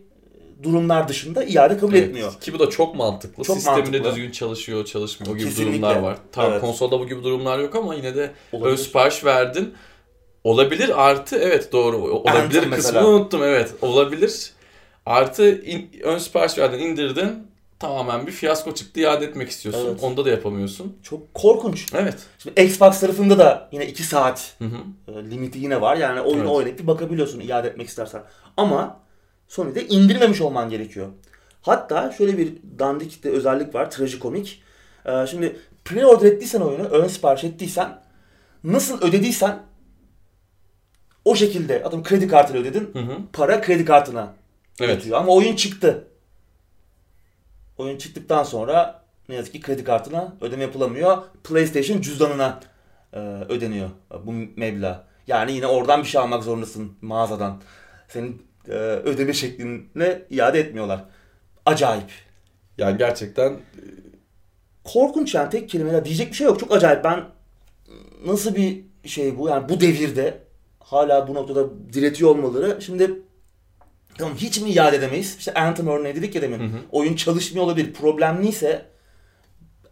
durumlar 0.63 1.07
dışında 1.07 1.43
iade 1.43 1.77
kabul 1.77 1.93
Evet. 1.93 2.07
etmiyor. 2.07 2.33
Ki 2.41 2.53
bu 2.53 2.59
da 2.59 2.69
çok 2.69 2.95
mantıklı. 2.95 3.43
Çok 3.43 3.55
Sisteminde 3.55 3.81
mantıklı. 3.97 4.09
düzgün 4.15 4.31
çalışıyor, 4.31 4.85
çalışmıyor. 4.85 5.33
O 5.33 5.37
gibi 5.37 5.47
Kesinlikle. 5.49 5.71
durumlar 5.73 5.95
var. 5.95 6.17
Tamam 6.31 6.51
Evet. 6.51 6.61
konsolda 6.61 6.99
bu 6.99 7.07
gibi 7.07 7.23
durumlar 7.23 7.59
yok 7.59 7.75
ama 7.75 7.95
yine 7.95 8.15
de 8.15 8.31
ön 8.53 8.57
Olabilir. 8.59 8.77
sipariş 8.77 9.25
verdin. 9.25 9.73
Olabilir 10.43 11.07
artı 11.07 11.35
evet 11.37 11.71
doğru. 11.71 11.97
Olabilir 11.97 12.29
Anthem 12.39 12.49
kısmını 12.51 12.75
mesela. 12.75 13.07
unuttum 13.07 13.43
evet. 13.43 13.73
Olabilir. 13.81 14.51
Artı 15.05 15.61
in- 15.61 15.89
ön 16.03 16.17
sipariş 16.17 16.57
verdin 16.57 16.79
indirdin. 16.79 17.47
Tamamen 17.79 18.27
bir 18.27 18.31
fiyasko 18.31 18.73
çıktı 18.73 18.99
iade 18.99 19.25
etmek 19.25 19.49
istiyorsun. 19.49 19.87
Evet. 19.91 20.03
Onda 20.03 20.25
da 20.25 20.29
yapamıyorsun. 20.29 20.97
Çok 21.03 21.33
korkunç. 21.33 21.85
Evet. 21.93 22.17
Şimdi 22.39 22.61
Xbox 22.61 22.99
tarafında 22.99 23.39
da 23.39 23.69
yine 23.71 23.85
2 23.87 24.03
saat 24.03 24.55
Hı 24.57 24.65
hı. 24.65 24.77
e, 25.19 25.31
limiti 25.31 25.59
yine 25.59 25.81
var. 25.81 25.97
Yani 25.97 26.21
oyunu 26.21 26.39
Evet. 26.41 26.51
oynayıp 26.51 26.79
bir 26.79 26.87
bakabiliyorsun 26.87 27.39
iade 27.39 27.67
etmek 27.67 27.87
istersen. 27.87 28.23
Ama 28.57 29.00
Sony'de 29.51 29.87
indirmemiş 29.87 30.41
olman 30.41 30.69
gerekiyor. 30.69 31.07
Hatta 31.61 32.11
şöyle 32.11 32.37
bir 32.37 32.53
dandik 32.79 33.23
de 33.23 33.29
özellik 33.29 33.75
var. 33.75 33.91
Trajikomik. 33.91 34.63
Ee, 35.05 35.27
şimdi 35.27 35.59
pre-order 35.85 36.27
ettiysen 36.27 36.61
oyunu, 36.61 36.83
ön 36.83 37.07
sipariş 37.07 37.43
ettiysen 37.43 38.01
nasıl 38.63 39.01
ödediysen 39.01 39.59
o 41.25 41.35
şekilde 41.35 41.83
adım 41.83 42.03
kredi 42.03 42.27
kartıyla 42.27 42.61
ödedin. 42.61 42.89
Hı 42.93 42.99
hı. 42.99 43.17
Para 43.33 43.61
kredi 43.61 43.85
kartına 43.85 44.33
Evet. 44.79 44.89
yatıyor. 44.89 45.17
Ama 45.17 45.31
oyun 45.31 45.55
çıktı. 45.55 46.07
Oyun 47.77 47.97
çıktıktan 47.97 48.43
sonra 48.43 49.03
ne 49.29 49.35
yazık 49.35 49.53
ki 49.53 49.61
kredi 49.61 49.83
kartına 49.83 50.33
ödeme 50.41 50.63
yapılamıyor. 50.63 51.17
PlayStation 51.43 52.01
cüzdanına 52.01 52.59
e, 53.13 53.19
ödeniyor 53.49 53.89
bu 54.25 54.33
meblağ. 54.55 55.07
Yani 55.27 55.51
yine 55.51 55.67
oradan 55.67 56.03
bir 56.03 56.07
şey 56.07 56.21
almak 56.21 56.43
zorundasın 56.43 56.97
mağazadan. 57.01 57.61
Senin 58.07 58.50
e, 58.67 58.73
ödeme 58.73 59.33
şekline 59.33 60.21
iade 60.29 60.59
etmiyorlar. 60.59 61.05
Acayip. 61.65 62.11
Yani 62.77 62.97
gerçekten 62.97 63.59
Korkunç 64.83 65.35
yani 65.35 65.49
tek 65.49 65.69
kelimeyle 65.69 66.05
diyecek 66.05 66.29
bir 66.29 66.35
şey 66.35 66.47
yok. 66.47 66.59
Çok 66.59 66.71
acayip. 66.71 67.03
Ben 67.03 67.23
nasıl 68.25 68.55
bir 68.55 68.85
şey 69.05 69.37
bu? 69.37 69.49
Yani 69.49 69.69
bu 69.69 69.81
devirde 69.81 70.37
hala 70.79 71.27
bu 71.27 71.33
noktada 71.33 71.93
diretiyor 71.93 72.29
olmaları. 72.29 72.81
Şimdi 72.81 73.11
tamam 74.17 74.35
hiç 74.37 74.61
mi 74.61 74.69
iade 74.69 74.95
edemeyiz? 74.95 75.35
İşte 75.39 75.53
Anthem 75.53 75.87
örneği 75.87 76.15
dedik 76.15 76.35
ya 76.35 76.41
demin. 76.41 76.59
Hı 76.59 76.63
hı. 76.63 76.79
Oyun 76.91 77.15
çalışmıyor 77.15 77.65
olabilir. 77.65 77.93
Problemliyse 77.93 78.85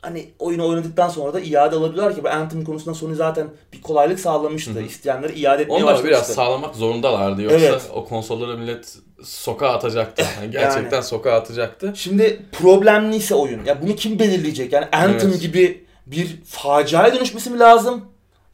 hani 0.02 0.30
oyunu 0.40 0.68
oynadıktan 0.68 1.10
sonra 1.10 1.34
da 1.34 1.40
iade 1.40 1.76
alabiliyorlar 1.76 2.16
ki 2.16 2.24
bu 2.24 2.30
Anthem 2.30 2.64
konusunda 2.64 2.96
Sony 2.96 3.16
zaten 3.16 3.48
bir 3.74 3.82
kolaylık 3.82 4.20
sağlamıştı. 4.20 4.72
Hı 4.72 4.80
hı. 4.80 4.84
İsteyenleri 4.84 5.40
iade 5.40 5.62
etmeye 5.64 5.74
onlar 5.76 5.86
başlamıştı. 5.86 6.08
biraz 6.08 6.28
sağlamak 6.28 6.76
zorundalardı. 6.76 7.42
Yoksa 7.42 7.58
Evet. 7.60 7.90
o 7.94 8.06
konsolları 8.06 8.58
millet 8.58 8.98
sokağa 9.24 9.70
atacaktı. 9.70 10.26
Yani 10.42 10.52
gerçekten 10.52 11.02
sokağa 11.02 11.34
atacaktı. 11.36 11.94
Şimdi 11.96 12.42
problemliyse 12.52 13.36
oyun. 13.36 13.66
Ya 13.66 13.82
bunu 13.82 13.96
kim 13.96 14.20
belirleyecek? 14.20 14.74
Yani 14.74 14.86
Anthem 14.92 15.30
Evet. 15.30 15.42
gibi 15.42 15.86
bir 16.06 16.42
faciaya 16.46 17.16
dönüşmesi 17.16 17.50
mi 17.50 17.60
lazım? 17.60 18.06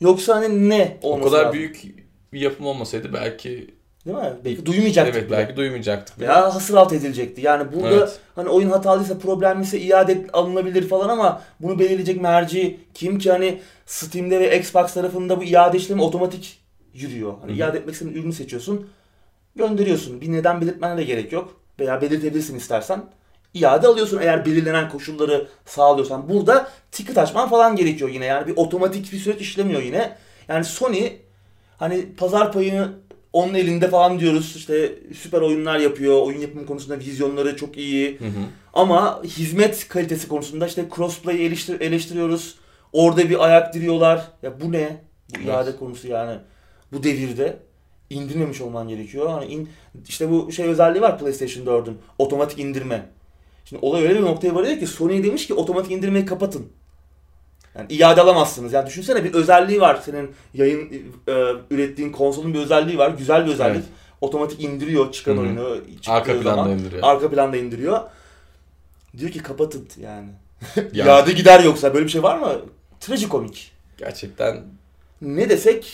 Yoksa 0.02 0.36
hani 0.36 0.70
ne 0.70 0.98
O 1.02 1.12
olması 1.14 1.30
kadar 1.32 1.44
lazım? 1.44 1.54
büyük 1.60 1.84
bir 2.34 2.40
yapım 2.42 2.66
olmasaydı 2.66 3.14
belki 3.14 3.75
Değil 4.06 4.18
mi? 4.18 4.34
Belki 4.46 4.66
duymayacaktık 4.66 5.16
evet 5.16 5.28
bile. 5.28 5.38
belki 5.38 5.56
duymayacaktık. 5.56 6.18
bile. 6.18 6.28
Veya 6.28 6.56
hasır 6.56 6.74
alt 6.74 6.94
edilecekti. 6.94 7.42
Yani 7.42 7.74
burada 7.74 7.96
Evet. 7.96 8.20
hani 8.36 8.50
oyun 8.50 8.70
hatalıysa, 8.70 9.18
problemliyse 9.20 9.80
iade 9.80 10.28
alınabilir 10.34 10.90
falan 10.90 11.10
ama 11.10 11.42
bunu 11.60 11.80
belirleyecek 11.80 12.22
merci 12.22 12.80
kim 12.94 13.20
ki 13.20 13.32
hani 13.32 13.62
Steam'de 13.86 14.40
ve 14.40 14.60
Xbox 14.60 14.94
tarafında 14.94 15.38
bu 15.40 15.44
iade 15.44 15.78
işlemi 15.78 16.02
otomatik 16.02 16.60
yürüyor. 16.94 17.34
Hani 17.42 17.52
Hı 17.52 17.56
hı. 17.56 17.60
iade 17.60 17.78
etmek 17.78 17.94
istediğin 17.94 18.16
ürünü 18.18 18.34
seçiyorsun, 18.34 18.88
gönderiyorsun. 19.56 20.22
Bir 20.22 20.32
neden 20.32 20.62
belirtmene 20.62 20.98
de 20.98 21.04
gerek 21.04 21.32
yok. 21.32 21.54
Veya 21.80 22.02
belirtebilirsin 22.02 22.56
istersen. 22.58 23.04
İade 23.54 23.88
alıyorsun 23.88 24.20
eğer 24.22 24.46
belirlenen 24.46 24.90
koşulları 24.90 25.48
sağlıyorsan. 25.66 26.30
Burada 26.30 26.68
ticket 26.92 27.18
açman 27.18 27.50
falan 27.50 27.76
gerekiyor 27.76 28.10
yine. 28.10 28.26
Yani 28.26 28.48
bir 28.48 28.54
otomatik 28.58 29.14
bir 29.14 29.18
süreç 29.18 29.42
işlemiyor 29.42 29.82
yine. 29.82 30.16
Yani 30.48 30.66
Sony 30.66 31.10
hani 31.78 32.16
pazar 32.18 32.52
payını 32.52 32.92
onun 33.36 33.54
elinde 33.54 33.89
falan 33.89 34.20
diyoruz. 34.20 34.54
İşte 34.56 34.96
süper 35.22 35.42
oyunlar 35.42 35.80
yapıyor. 35.80 36.22
Oyun 36.22 36.39
yapımı 36.39 36.65
konusunda 36.65 37.00
vizyonları 37.00 37.56
çok 37.56 37.77
iyi. 37.77 38.20
Hı 38.20 38.25
hı. 38.25 38.46
Ama 38.74 39.24
hizmet 39.24 39.88
kalitesi 39.88 40.27
konusunda 40.27 40.68
işte 40.68 40.86
crossplay'i 40.96 41.46
eleştir 41.46 41.82
eleştiriyoruz. 41.82 42.56
Orada 42.94 43.30
bir 43.30 43.46
ayak 43.46 43.74
diriyorlar. 43.74 44.27
Ya 44.44 44.62
bu 44.62 44.72
ne? 44.72 45.04
Bu 45.30 45.38
Evet. 45.38 45.48
iade 45.48 45.75
konusu 45.75 46.08
yani. 46.08 46.38
Bu 46.92 47.04
devirde 47.04 47.58
indirmemiş 48.10 48.62
olman 48.62 48.88
gerekiyor. 48.88 49.30
Hani 49.30 49.46
in, 49.46 49.70
işte 50.08 50.32
bu 50.32 50.51
şey 50.51 50.65
özelliği 50.65 51.01
var 51.01 51.20
PlayStation 51.20 51.65
4'ün. 51.65 51.98
Otomatik 52.18 52.60
indirme. 52.60 53.10
Şimdi 53.65 53.86
olay 53.86 54.04
öyle 54.04 54.15
bir 54.20 54.25
noktaya 54.25 54.56
varıyor 54.56 54.80
ki 54.80 54.88
Sony 54.88 55.24
demiş 55.24 55.48
ki 55.48 55.54
otomatik 55.54 55.92
indirmeyi 55.92 56.25
kapatın. 56.25 56.68
Yani 57.77 57.94
iade 57.94 58.22
alamazsınız. 58.22 58.74
Yani 58.74 58.88
düşünsene 58.88 59.24
bir 59.24 59.34
özelliği 59.34 59.82
var. 59.82 60.00
Senin 60.05 60.32
yayın 60.53 60.91
e, 61.27 61.34
ürettiğin 61.70 62.12
konsolun 62.12 62.53
bir 62.53 62.60
özelliği 62.60 62.98
var. 62.98 63.10
Güzel 63.10 63.46
bir 63.46 63.51
özellik. 63.51 63.75
Evet. 63.75 63.86
Otomatik 64.22 64.63
indiriyor 64.63 65.12
çıkan 65.12 65.38
oyunu. 65.38 65.77
Arka 66.08 66.34
planda 66.34 66.44
zaman. 66.44 66.72
indiriyor. 66.72 67.03
Arka 67.03 67.29
planda 67.29 67.58
indiriyor. 67.58 68.01
Diyor 69.17 69.32
ki 69.32 69.39
kapatın 69.39 69.88
yani. 70.01 70.29
Yani 70.94 71.10
İade 71.10 71.32
gider 71.32 71.63
yoksa 71.63 71.94
böyle 71.94 72.05
bir 72.05 72.12
şey 72.12 72.24
var 72.24 72.39
mı? 72.39 72.62
Trajikomik. 73.00 73.72
gerçekten 73.98 74.63
Ne 75.22 75.50
desek 75.50 75.86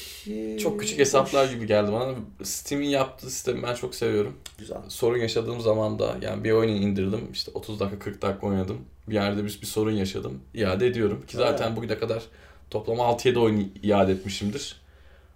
çok 0.60 0.80
küçük 0.80 1.00
hesaplar 1.00 1.50
gibi 1.50 1.68
geldi 1.68 1.92
bana. 1.92 2.14
Steam'in 2.44 2.88
yaptığı 2.88 3.30
sistemi 3.30 3.64
ben 3.64 3.76
çok 3.76 3.96
seviyorum. 3.96 4.34
Güzel. 4.58 4.78
Sorun 4.88 5.18
yaşadığım 5.18 5.62
zaman 5.62 6.00
da 6.00 6.16
yani 6.22 6.44
bir 6.44 6.52
oyunu 6.52 6.72
indirdim. 6.72 7.28
işte 7.34 7.52
30 7.54 7.80
dakika 7.80 8.00
40 8.00 8.22
dakika 8.22 8.48
oynadım. 8.48 8.78
Bir 9.12 9.16
yerde 9.16 9.44
bir, 9.46 9.60
bir 9.62 9.66
sorun 9.68 9.92
yaşadım. 9.92 10.40
İade 10.54 10.88
ediyorum. 10.88 11.24
Ki 11.28 11.38
zaten 11.38 11.68
Evet. 11.68 11.78
bugüne 11.78 11.98
kadar 11.98 12.24
toplam 12.70 12.98
6-7 12.98 13.38
oyun 13.40 13.72
iade 13.84 14.12
etmişimdir. 14.12 14.76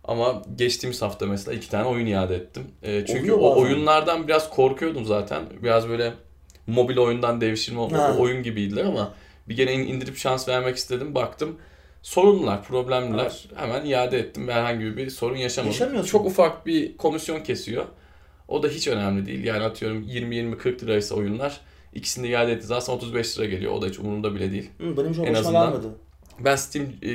Ama 0.03 0.41
geçtiğimiz 0.55 1.01
hafta 1.01 1.25
mesela 1.25 1.57
iki 1.57 1.69
tane 1.69 1.85
oyun 1.87 2.05
iade 2.05 2.35
ettim. 2.35 2.63
Ee, 2.83 3.05
çünkü 3.07 3.31
Oluyor 3.31 3.37
o 3.37 3.55
bazen. 3.55 3.61
oyunlardan 3.61 4.27
biraz 4.27 4.49
korkuyordum 4.49 5.05
zaten. 5.05 5.43
Biraz 5.63 5.89
böyle 5.89 6.13
mobil 6.67 6.97
oyundan 6.97 7.41
devşirme 7.41 7.87
Ha. 7.89 8.15
oyun 8.19 8.43
gibiydiler 8.43 8.83
ama 8.85 9.13
bir 9.49 9.55
gene 9.55 9.73
in- 9.73 9.87
indirip 9.87 10.17
şans 10.17 10.47
vermek 10.49 10.75
istedim. 10.77 11.15
Baktım 11.15 11.55
sorunlular, 12.01 12.63
problemliler. 12.63 13.45
Hemen 13.55 13.85
iade 13.85 14.19
ettim 14.19 14.47
herhangi 14.47 14.97
bir 14.97 15.09
sorun 15.09 15.37
yaşamadım. 15.37 16.03
Çok 16.05 16.25
ufak 16.25 16.65
bir 16.65 16.97
komisyon 16.97 17.39
kesiyor. 17.43 17.85
O 18.47 18.63
da 18.63 18.67
hiç 18.67 18.87
önemli 18.87 19.25
değil. 19.25 19.43
Yani 19.43 19.63
atıyorum 19.63 20.03
20-20-40 20.03 20.81
liraysa 20.83 21.15
oyunlar. 21.15 21.61
İkisini 21.95 22.23
de 22.23 22.29
iade 22.31 22.51
etti. 22.51 22.65
Zaten 22.67 22.93
35 22.93 23.37
lira 23.39 23.45
geliyor. 23.45 23.71
O 23.73 23.81
da 23.81 23.85
hiç 23.87 23.99
umurumda 23.99 24.35
bile 24.35 24.51
değil. 24.51 24.69
Hı, 24.77 24.97
benim 24.97 25.13
çok 25.13 25.27
En 25.27 25.31
hoşuma 25.33 25.39
azından- 25.39 25.69
gelmedi. 25.71 25.87
Ben 26.39 26.55
Steam 26.55 26.85
e, 27.03 27.11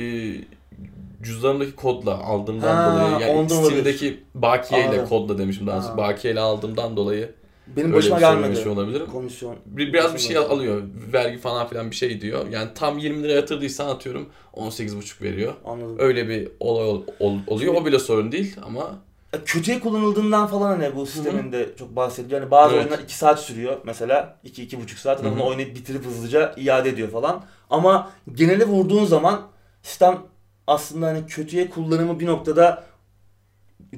cüzdanımdaki 1.23 1.75
kodla 1.75 2.17
aldığımdan 2.23 2.75
Ha, 2.75 2.91
dolayı 2.95 3.21
yani 3.27 3.39
olabilir. 3.39 3.55
Steam'deki 3.69 4.19
bakiye 4.35 4.81
ile 4.81 4.87
Anladım. 4.89 5.07
kodla 5.09 5.37
demişim 5.37 5.67
daha 5.67 5.75
doğrusu. 5.77 5.89
Ha. 5.91 5.97
Bakiye 5.97 6.33
ile 6.33 6.39
aldığımdan 6.39 6.97
dolayı 6.97 7.31
Benim 7.77 7.93
başıma 7.93 8.19
gelmedi. 8.19 8.69
olabilirim. 8.69 9.05
Komisyon. 9.11 9.55
Bir, 9.65 9.93
biraz 9.93 10.13
bir 10.13 10.19
şey 10.19 10.37
alıyor. 10.37 10.81
Vergi 11.13 11.37
falan 11.37 11.67
filan 11.67 11.91
bir 11.91 11.95
şey 11.95 12.21
diyor. 12.21 12.45
Yani 12.51 12.69
tam 12.75 12.97
20 12.97 13.23
lira 13.23 13.31
yatırdıysan 13.33 13.87
atıyorum 13.89 14.29
18,5 14.53 15.21
veriyor. 15.21 15.53
Anladım. 15.65 15.95
Öyle 15.99 16.29
bir 16.29 16.47
olay 16.59 16.83
ol- 16.87 17.03
ol- 17.19 17.39
oluyor. 17.47 17.73
O 17.73 17.85
bile 17.85 17.99
sorun 17.99 18.31
değil 18.31 18.55
ama 18.65 18.99
Kötüye 19.45 19.79
kullanıldığından 19.79 20.47
falan 20.47 20.67
hani 20.79 20.95
bu 20.95 21.05
sistemin 21.05 21.51
de 21.51 21.69
çok 21.79 21.95
bahsediliyor. 21.95 22.41
Hani 22.41 22.51
bazı 22.51 22.75
Evet. 22.75 22.85
oyunlar 22.85 23.03
2 23.03 23.15
saat 23.17 23.39
sürüyor 23.39 23.77
mesela. 23.83 24.37
2-2,5 24.45 24.95
saat. 24.99 25.19
Adam 25.19 25.31
Hı 25.31 25.35
hı. 25.35 25.39
bunu 25.39 25.47
oynayıp 25.47 25.75
bitirip 25.75 26.05
hızlıca 26.05 26.53
iade 26.57 26.89
ediyor 26.89 27.09
falan. 27.09 27.43
Ama 27.69 28.11
genele 28.33 28.65
vurduğun 28.67 29.05
zaman 29.05 29.41
sistem 29.83 30.19
aslında 30.67 31.07
hani 31.07 31.25
kötüye 31.25 31.69
kullanımı 31.69 32.19
bir 32.19 32.25
noktada 32.27 32.83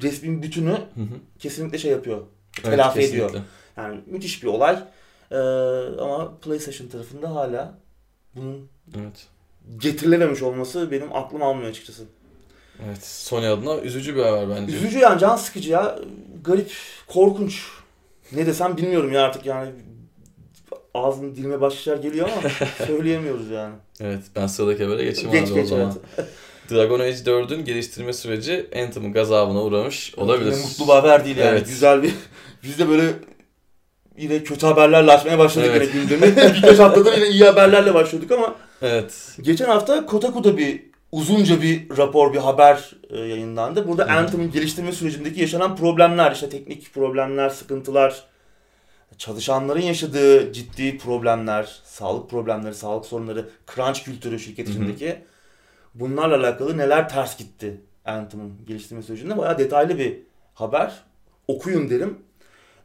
resmin 0.01 0.41
bütünü 0.43 0.69
Hı 0.71 0.75
hı. 1.01 1.39
kesinlikle 1.39 1.77
şey 1.77 1.91
yapıyor. 1.91 2.17
Evet, 2.57 2.65
Telafi 2.65 2.99
kesinlikle. 2.99 3.25
ediyor. 3.25 3.43
Yani 3.77 3.99
müthiş 4.05 4.43
bir 4.43 4.47
olay. 4.47 4.79
Ee, 5.31 5.35
ama 6.01 6.37
PlayStation 6.37 6.87
tarafında 6.87 7.35
hala 7.35 7.73
bunun 8.35 8.69
Evet. 8.97 9.27
getirilememiş 9.77 10.41
olması 10.41 10.91
benim 10.91 11.13
aklım 11.15 11.43
almıyor 11.43 11.69
açıkçası. 11.69 12.03
Evet. 12.87 13.03
Sony 13.05 13.47
adına 13.47 13.77
üzücü 13.77 14.15
bir 14.15 14.21
haber 14.21 14.49
bence. 14.49 14.75
Üzücü 14.75 14.99
yani 14.99 15.19
can 15.19 15.35
sıkıcı 15.35 15.69
ya. 15.69 15.99
Garip, 16.43 16.71
korkunç. 17.07 17.61
Ne 18.31 18.45
desem 18.45 18.77
bilmiyorum 18.77 19.11
ya 19.11 19.21
artık 19.23 19.45
yani. 19.45 19.69
Ağzım 20.93 21.35
dilime 21.35 21.71
şeyler 21.71 21.99
geliyor 21.99 22.29
ama 22.37 22.49
söyleyemiyoruz 22.87 23.49
yani. 23.49 23.75
Evet. 24.01 24.21
Ben 24.35 24.47
sıradaki 24.47 24.83
habere 24.83 25.03
geçeyim 25.03 25.31
Geç 25.31 25.47
abi 25.51 25.53
geç 25.53 25.65
o 25.65 25.67
zaman. 25.67 25.93
evet. 26.17 26.29
Dragon 26.71 26.99
Age 26.99 27.11
4'ün 27.15 27.65
geliştirme 27.65 28.13
süreci 28.13 28.65
Anthem'ın 28.83 29.13
gazabına 29.13 29.63
uğramış 29.63 30.13
olabilir. 30.17 30.51
Yine 30.51 30.61
mutlu 30.65 30.87
bir 30.87 30.91
haber 30.91 31.25
değil 31.25 31.37
yani. 31.37 31.49
Evet. 31.49 31.67
Güzel 31.67 32.03
bir... 32.03 32.13
Biz 32.63 32.79
de 32.79 32.89
böyle 32.89 33.13
yine 34.17 34.43
kötü 34.43 34.65
haberlerle 34.65 35.11
açmaya 35.11 35.39
başladık 35.39 35.71
Evet. 35.75 35.89
yine 35.93 36.03
gündemi. 36.05 36.35
Birkaç 36.55 36.79
haftadır 36.79 37.13
yine 37.13 37.27
iyi 37.29 37.43
haberlerle 37.43 37.93
başladık 37.93 38.31
ama 38.31 38.55
Evet. 38.81 39.13
geçen 39.41 39.65
hafta 39.65 40.05
Kotaku'da 40.05 40.57
bir 40.57 40.92
uzunca 41.13 41.61
bir 41.61 41.97
rapor, 41.97 42.33
bir 42.33 42.37
haber 42.37 42.91
e, 43.09 43.19
yayınlandı. 43.19 43.87
Burada 43.87 44.05
hı. 44.05 44.11
Anthem'ın 44.11 44.51
geliştirme 44.51 44.91
sürecindeki 44.91 45.41
yaşanan 45.41 45.75
problemler, 45.75 46.31
işte 46.31 46.49
teknik 46.49 46.93
problemler, 46.93 47.49
sıkıntılar, 47.49 48.23
çalışanların 49.17 49.81
yaşadığı 49.81 50.53
ciddi 50.53 50.97
problemler, 50.97 51.81
sağlık 51.83 52.29
problemleri, 52.29 52.75
sağlık 52.75 53.05
sorunları, 53.05 53.49
crunch 53.75 54.03
kültürü 54.03 54.39
şirket 54.39 54.69
içindeki 54.69 55.15
bunlarla 55.95 56.37
alakalı 56.37 56.77
neler 56.77 57.09
ters 57.09 57.37
gitti 57.37 57.81
Anthem'ın 58.05 58.53
geliştirme 58.67 59.01
sürecinde 59.01 59.37
bayağı 59.37 59.57
detaylı 59.57 59.97
bir 59.97 60.17
haber. 60.53 60.93
Okuyun 61.47 61.89
derim. 61.89 62.17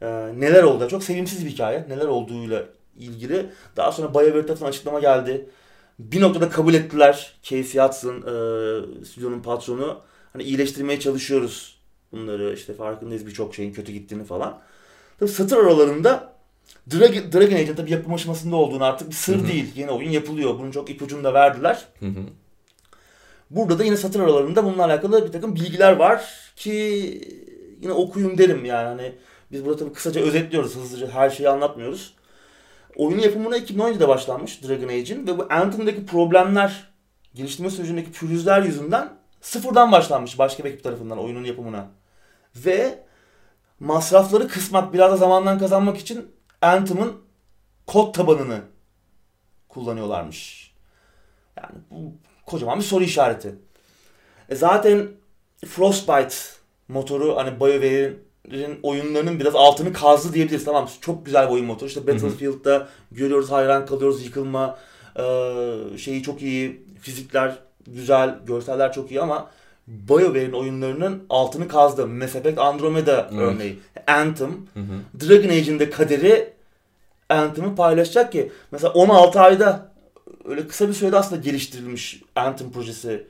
Ee, 0.03 0.07
neler 0.37 0.63
oldu? 0.63 0.89
Çok 0.89 1.05
sevimsiz 1.05 1.45
bir 1.45 1.51
hikaye. 1.51 1.87
Neler 1.89 2.07
olduğuyla 2.07 2.65
ilgili. 2.99 3.47
Daha 3.77 3.93
sonra 3.93 4.15
BioWare 4.15 4.47
tarafından 4.47 4.69
açıklama 4.69 5.01
geldi. 5.01 5.49
Bir 5.99 6.21
noktada 6.21 6.49
kabul 6.49 6.75
ettiler. 6.75 7.33
Casey 7.43 7.83
Hudson, 7.83 8.17
e, 8.17 9.05
stüdyonun 9.05 9.41
patronu. 9.41 10.01
Hani 10.33 10.43
iyileştirmeye 10.43 11.01
çalışıyoruz 11.01 11.79
bunları. 12.13 12.55
İşte 12.55 12.75
farkındayız 12.75 13.27
birçok 13.27 13.55
şeyin 13.55 13.73
kötü 13.73 13.93
gittiğini 13.93 14.25
falan. 14.25 14.61
Tabii 15.19 15.31
satır 15.31 15.57
aralarında 15.57 16.33
Dragon, 16.91 17.33
Dragon 17.33 17.57
Age'in 17.57 17.75
tabii 17.75 17.91
yapım 17.91 18.15
aşamasında 18.15 18.57
olduğunu 18.57 18.85
artık 18.85 19.09
bir 19.11 19.15
sır 19.15 19.37
Hı 19.37 19.41
hı. 19.41 19.49
değil. 19.49 19.73
Yeni 19.77 19.91
oyun 19.91 20.11
yapılıyor. 20.11 20.59
Bunun 20.59 20.71
çok 20.71 20.91
ipucunu 20.91 21.25
da 21.25 21.35
verdiler. 21.35 21.85
Hı 22.01 22.07
hı. 22.07 22.21
Burada 23.51 23.79
da 23.79 23.85
yine 23.85 23.97
satır 23.97 24.21
aralarında 24.21 24.65
bununla 24.65 24.85
alakalı 24.85 25.27
bir 25.27 25.33
takım 25.33 25.55
bilgiler 25.55 25.97
var 25.97 26.25
ki 26.57 26.71
yine 27.81 27.93
okuyun 27.93 28.39
derim 28.39 28.65
yani. 28.65 28.87
Hani 28.89 29.13
biz 29.53 29.65
burada 29.65 29.77
tabii 29.77 29.93
kısaca 29.93 30.21
özetliyoruz. 30.21 30.77
Hızlıca 30.77 31.09
her 31.11 31.31
şeyi 31.31 31.49
anlatmıyoruz. 31.49 32.15
Oyunun 32.99 33.23
yapımına 33.23 33.59
2017'de 33.59 34.09
başlanmış 34.09 34.63
Dragon 34.63 34.89
Age'in 34.89 35.27
ve 35.27 35.39
bu 35.39 35.47
Anthem'daki 35.51 36.07
problemler, 36.07 36.91
geliştirme 37.35 37.71
sürecindeki 37.71 38.13
pürüzler 38.13 38.63
yüzünden 38.63 39.13
sıfırdan 39.41 39.93
başlanmış 39.93 40.39
başka 40.39 40.65
bir 40.65 40.71
ekip 40.71 40.85
tarafından 40.85 41.19
oyunun 41.19 41.45
yapımına. 41.45 41.87
Ve 42.57 43.05
masrafları 43.81 44.49
kısmak, 44.49 44.95
biraz 44.95 45.13
da 45.13 45.17
zamandan 45.17 45.59
kazanmak 45.59 45.99
için 45.99 46.31
Anthem'ın 46.63 47.13
kod 47.87 48.15
tabanını 48.15 48.61
kullanıyorlarmış. 49.69 50.73
Yani 51.57 51.75
bu 51.91 52.13
kocaman 52.47 52.79
bir 52.79 52.85
soru 52.85 53.05
işareti. 53.05 53.55
E 54.49 54.57
zaten 54.57 55.09
Frostbite 55.67 56.37
motoru 56.89 57.37
hani 57.37 57.61
BioWare'in 57.61 58.28
oyunlarının 58.83 59.41
biraz 59.41 59.55
altını 59.55 59.93
kazdı 59.93 60.35
diyebiliriz. 60.35 60.65
Tamam 60.65 60.89
çok 61.01 61.27
güzel 61.27 61.47
bir 61.47 61.53
oyun 61.53 61.67
motoru. 61.67 61.89
İşte 61.89 62.07
Battlefield'da 62.07 62.89
görüyoruz 63.13 63.51
hayran 63.51 63.87
kalıyoruz 63.87 64.25
yıkılma 64.25 64.79
e, 65.17 65.23
şeyi 65.99 66.23
çok 66.23 66.43
iyi. 66.43 66.83
Fizikler 67.01 67.59
güzel, 67.87 68.39
görseller 68.47 68.93
çok 68.93 69.11
iyi 69.11 69.21
ama 69.21 69.51
BioWare'in 69.87 70.53
oyunlarının 70.53 71.23
altını 71.31 71.69
kazdı. 71.69 72.07
Mass 72.07 72.37
Effect 72.37 72.59
Andromeda 72.59 73.29
Evet. 73.33 73.43
örneği. 73.43 73.79
Anthem. 74.07 74.51
Hı 74.75 74.81
hı. 74.81 75.27
Dragon 75.29 75.49
Age'in 75.49 75.79
de 75.79 75.91
kaderi 75.91 76.53
Anthem'ı 77.29 77.77
paylaşacak 77.77 78.33
ki 78.33 78.53
mesela 78.71 78.93
16 78.93 79.41
ayda 79.41 79.93
öyle 80.45 80.67
kısa 80.69 80.89
bir 80.89 80.93
sürede 80.93 81.17
aslında 81.17 81.43
geliştirilmiş 81.43 82.23
Anthem 82.37 82.73
projesi 82.73 83.27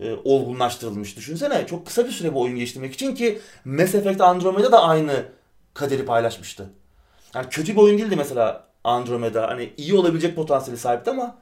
e, 0.00 0.14
olgunlaştırılmış. 0.24 1.16
Düşünsene 1.16 1.66
çok 1.66 1.86
kısa 1.86 2.04
bir 2.04 2.10
süre 2.10 2.34
bu 2.34 2.40
oyun 2.40 2.56
geliştirmek 2.56 2.94
için 2.94 3.14
ki 3.14 3.40
Mass 3.64 3.94
Effect 3.94 4.20
Andromeda 4.20 4.72
da 4.72 4.82
aynı 4.82 5.24
kaderi 5.74 6.04
paylaşmıştı. 6.04 6.70
Yani 7.34 7.48
kötü 7.48 7.72
bir 7.72 7.80
oyun 7.80 7.98
değildi 7.98 8.16
mesela 8.16 8.64
Andromeda. 8.84 9.48
Hani 9.48 9.72
iyi 9.76 9.94
olabilecek 9.94 10.36
potansiyeli 10.36 10.80
sahipti 10.80 11.10
ama 11.10 11.38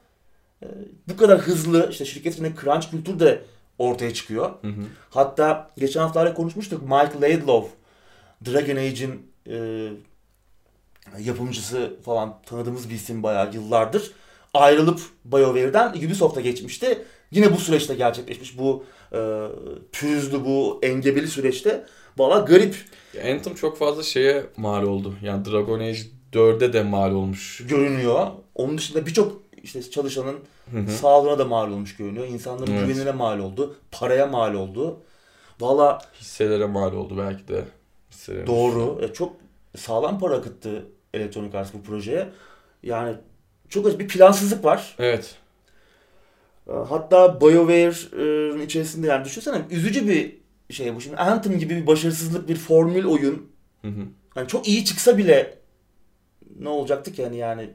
e, 0.63 0.67
bu 1.07 1.17
kadar 1.17 1.39
hızlı 1.39 1.89
işte 1.91 2.05
şirket 2.05 2.33
içinde 2.33 2.51
crunch 2.61 2.91
kültür 2.91 3.19
de 3.19 3.41
ortaya 3.77 4.13
çıkıyor. 4.13 4.49
Hı 4.61 4.67
hı. 4.67 4.81
Hatta 5.09 5.71
geçen 5.77 6.01
haftalarda 6.01 6.33
konuşmuştuk. 6.33 6.81
Mike 6.81 7.21
Laidlaw, 7.21 7.69
Dragon 8.45 8.75
Age'in 8.75 9.31
e, 9.47 9.89
yapımcısı 11.19 11.93
falan 12.05 12.35
tanıdığımız 12.45 12.89
bir 12.89 12.95
isim 12.95 13.23
bayağı 13.23 13.53
yıllardır. 13.53 14.11
Ayrılıp 14.53 15.01
BioWare'den 15.25 15.89
Ubisoft'a 15.89 16.41
geçmişti. 16.41 17.05
Yine 17.31 17.53
bu 17.53 17.57
süreçte 17.57 17.95
gerçekleşmiş. 17.95 18.57
Bu 18.57 18.83
e, 19.13 19.47
pürüzlü, 19.91 20.45
bu 20.45 20.79
engebeli 20.83 21.27
süreçte. 21.27 21.85
Valla 22.17 22.39
garip 22.39 22.75
Ya 23.13 23.33
Anthem 23.33 23.55
çok 23.55 23.77
fazla 23.77 24.03
şeye 24.03 24.43
mal 24.57 24.83
oldu. 24.83 25.13
Yani 25.23 25.45
Dragon 25.45 25.79
Age 25.79 25.99
4'e 26.33 26.73
de 26.73 26.83
mal 26.83 27.11
olmuş. 27.11 27.61
görünüyor. 27.69 28.27
Onun 28.55 28.77
dışında 28.77 29.05
birçok 29.05 29.41
işte 29.63 29.89
çalışanın 29.91 30.35
Hı 30.71 30.79
hı. 30.79 30.91
sağlığına 30.91 31.39
da 31.39 31.45
mal 31.45 31.71
olmuş 31.71 31.95
görünüyor. 31.97 32.27
İnsanların 32.27 32.71
Evet. 32.71 32.87
güvenine 32.87 33.11
mal 33.11 33.39
oldu. 33.39 33.75
Paraya 33.91 34.27
mal 34.27 34.53
oldu. 34.53 34.99
Valla 35.59 36.01
Hisselere 36.19 36.65
mal 36.65 36.93
oldu 36.93 37.17
belki 37.17 37.47
de. 37.47 37.63
Hisselere. 38.11 38.47
Doğru. 38.47 38.99
E, 39.01 39.13
çok 39.13 39.33
sağlam 39.77 40.19
para 40.19 40.35
akıttı 40.35 40.85
Electronic 41.13 41.57
Arts 41.57 41.73
bu 41.73 41.83
projeye. 41.83 42.29
Yani 42.83 43.15
çok 43.69 43.99
bir 43.99 44.07
plansızlık 44.07 44.65
var. 44.65 44.95
Evet. 44.99 45.35
E, 46.69 46.73
Hatta 46.89 47.41
BioWare'ın 47.41 48.61
içerisinde 48.61 49.07
yani 49.07 49.25
düşünsene 49.25 49.61
üzücü 49.71 50.07
bir 50.07 50.39
şey 50.73 50.95
bu. 50.95 51.01
Şimdi 51.01 51.17
Anthem 51.17 51.59
gibi 51.59 51.75
bir 51.75 51.87
başarısızlık 51.87 52.49
bir 52.49 52.55
formül 52.55 53.05
oyun. 53.05 53.49
Hı 53.81 53.87
hı. 53.87 54.01
Hani 54.29 54.47
çok 54.47 54.67
iyi 54.67 54.85
çıksa 54.85 55.17
bile 55.17 55.57
ne 56.59 56.69
olacaktı 56.69 57.11
ki 57.13 57.23
hani 57.23 57.37
yani 57.37 57.69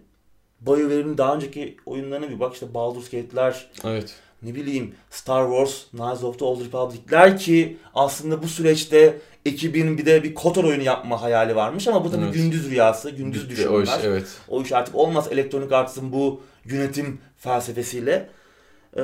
BioWare'in 0.60 1.18
daha 1.18 1.34
önceki 1.34 1.76
oyunlarına 1.86 2.30
bir 2.30 2.40
bak 2.40 2.54
işte 2.54 2.74
Baldur's 2.74 3.10
Gate'ler, 3.10 3.70
Evet. 3.84 4.14
ne 4.42 4.54
bileyim 4.54 4.94
Star 5.10 5.50
Wars, 5.50 5.90
Knights 5.90 6.24
of 6.24 6.38
the 6.38 6.44
Old 6.44 6.60
Republic'ler 6.60 7.38
ki 7.38 7.76
aslında 7.94 8.42
bu 8.42 8.48
süreçte 8.48 9.18
ekibin 9.46 9.98
bir 9.98 10.06
de 10.06 10.22
bir 10.22 10.34
KOTOR 10.34 10.64
oyunu 10.64 10.82
yapma 10.82 11.22
hayali 11.22 11.56
varmış 11.56 11.88
ama 11.88 12.04
bu 12.04 12.10
tabii 12.10 12.24
Evet. 12.24 12.34
gündüz 12.34 12.70
rüyası, 12.70 13.10
gündüz 13.10 13.50
Bitti 13.50 13.68
o 13.68 13.82
iş, 13.82 13.90
evet. 14.04 14.26
O 14.48 14.62
iş 14.62 14.72
artık 14.72 14.94
olmaz 14.94 15.28
Electronic 15.30 15.76
Arts'ın 15.76 16.12
bu 16.12 16.42
yönetim 16.64 17.18
felsefesiyle. 17.36 18.28
Ee, 18.96 19.02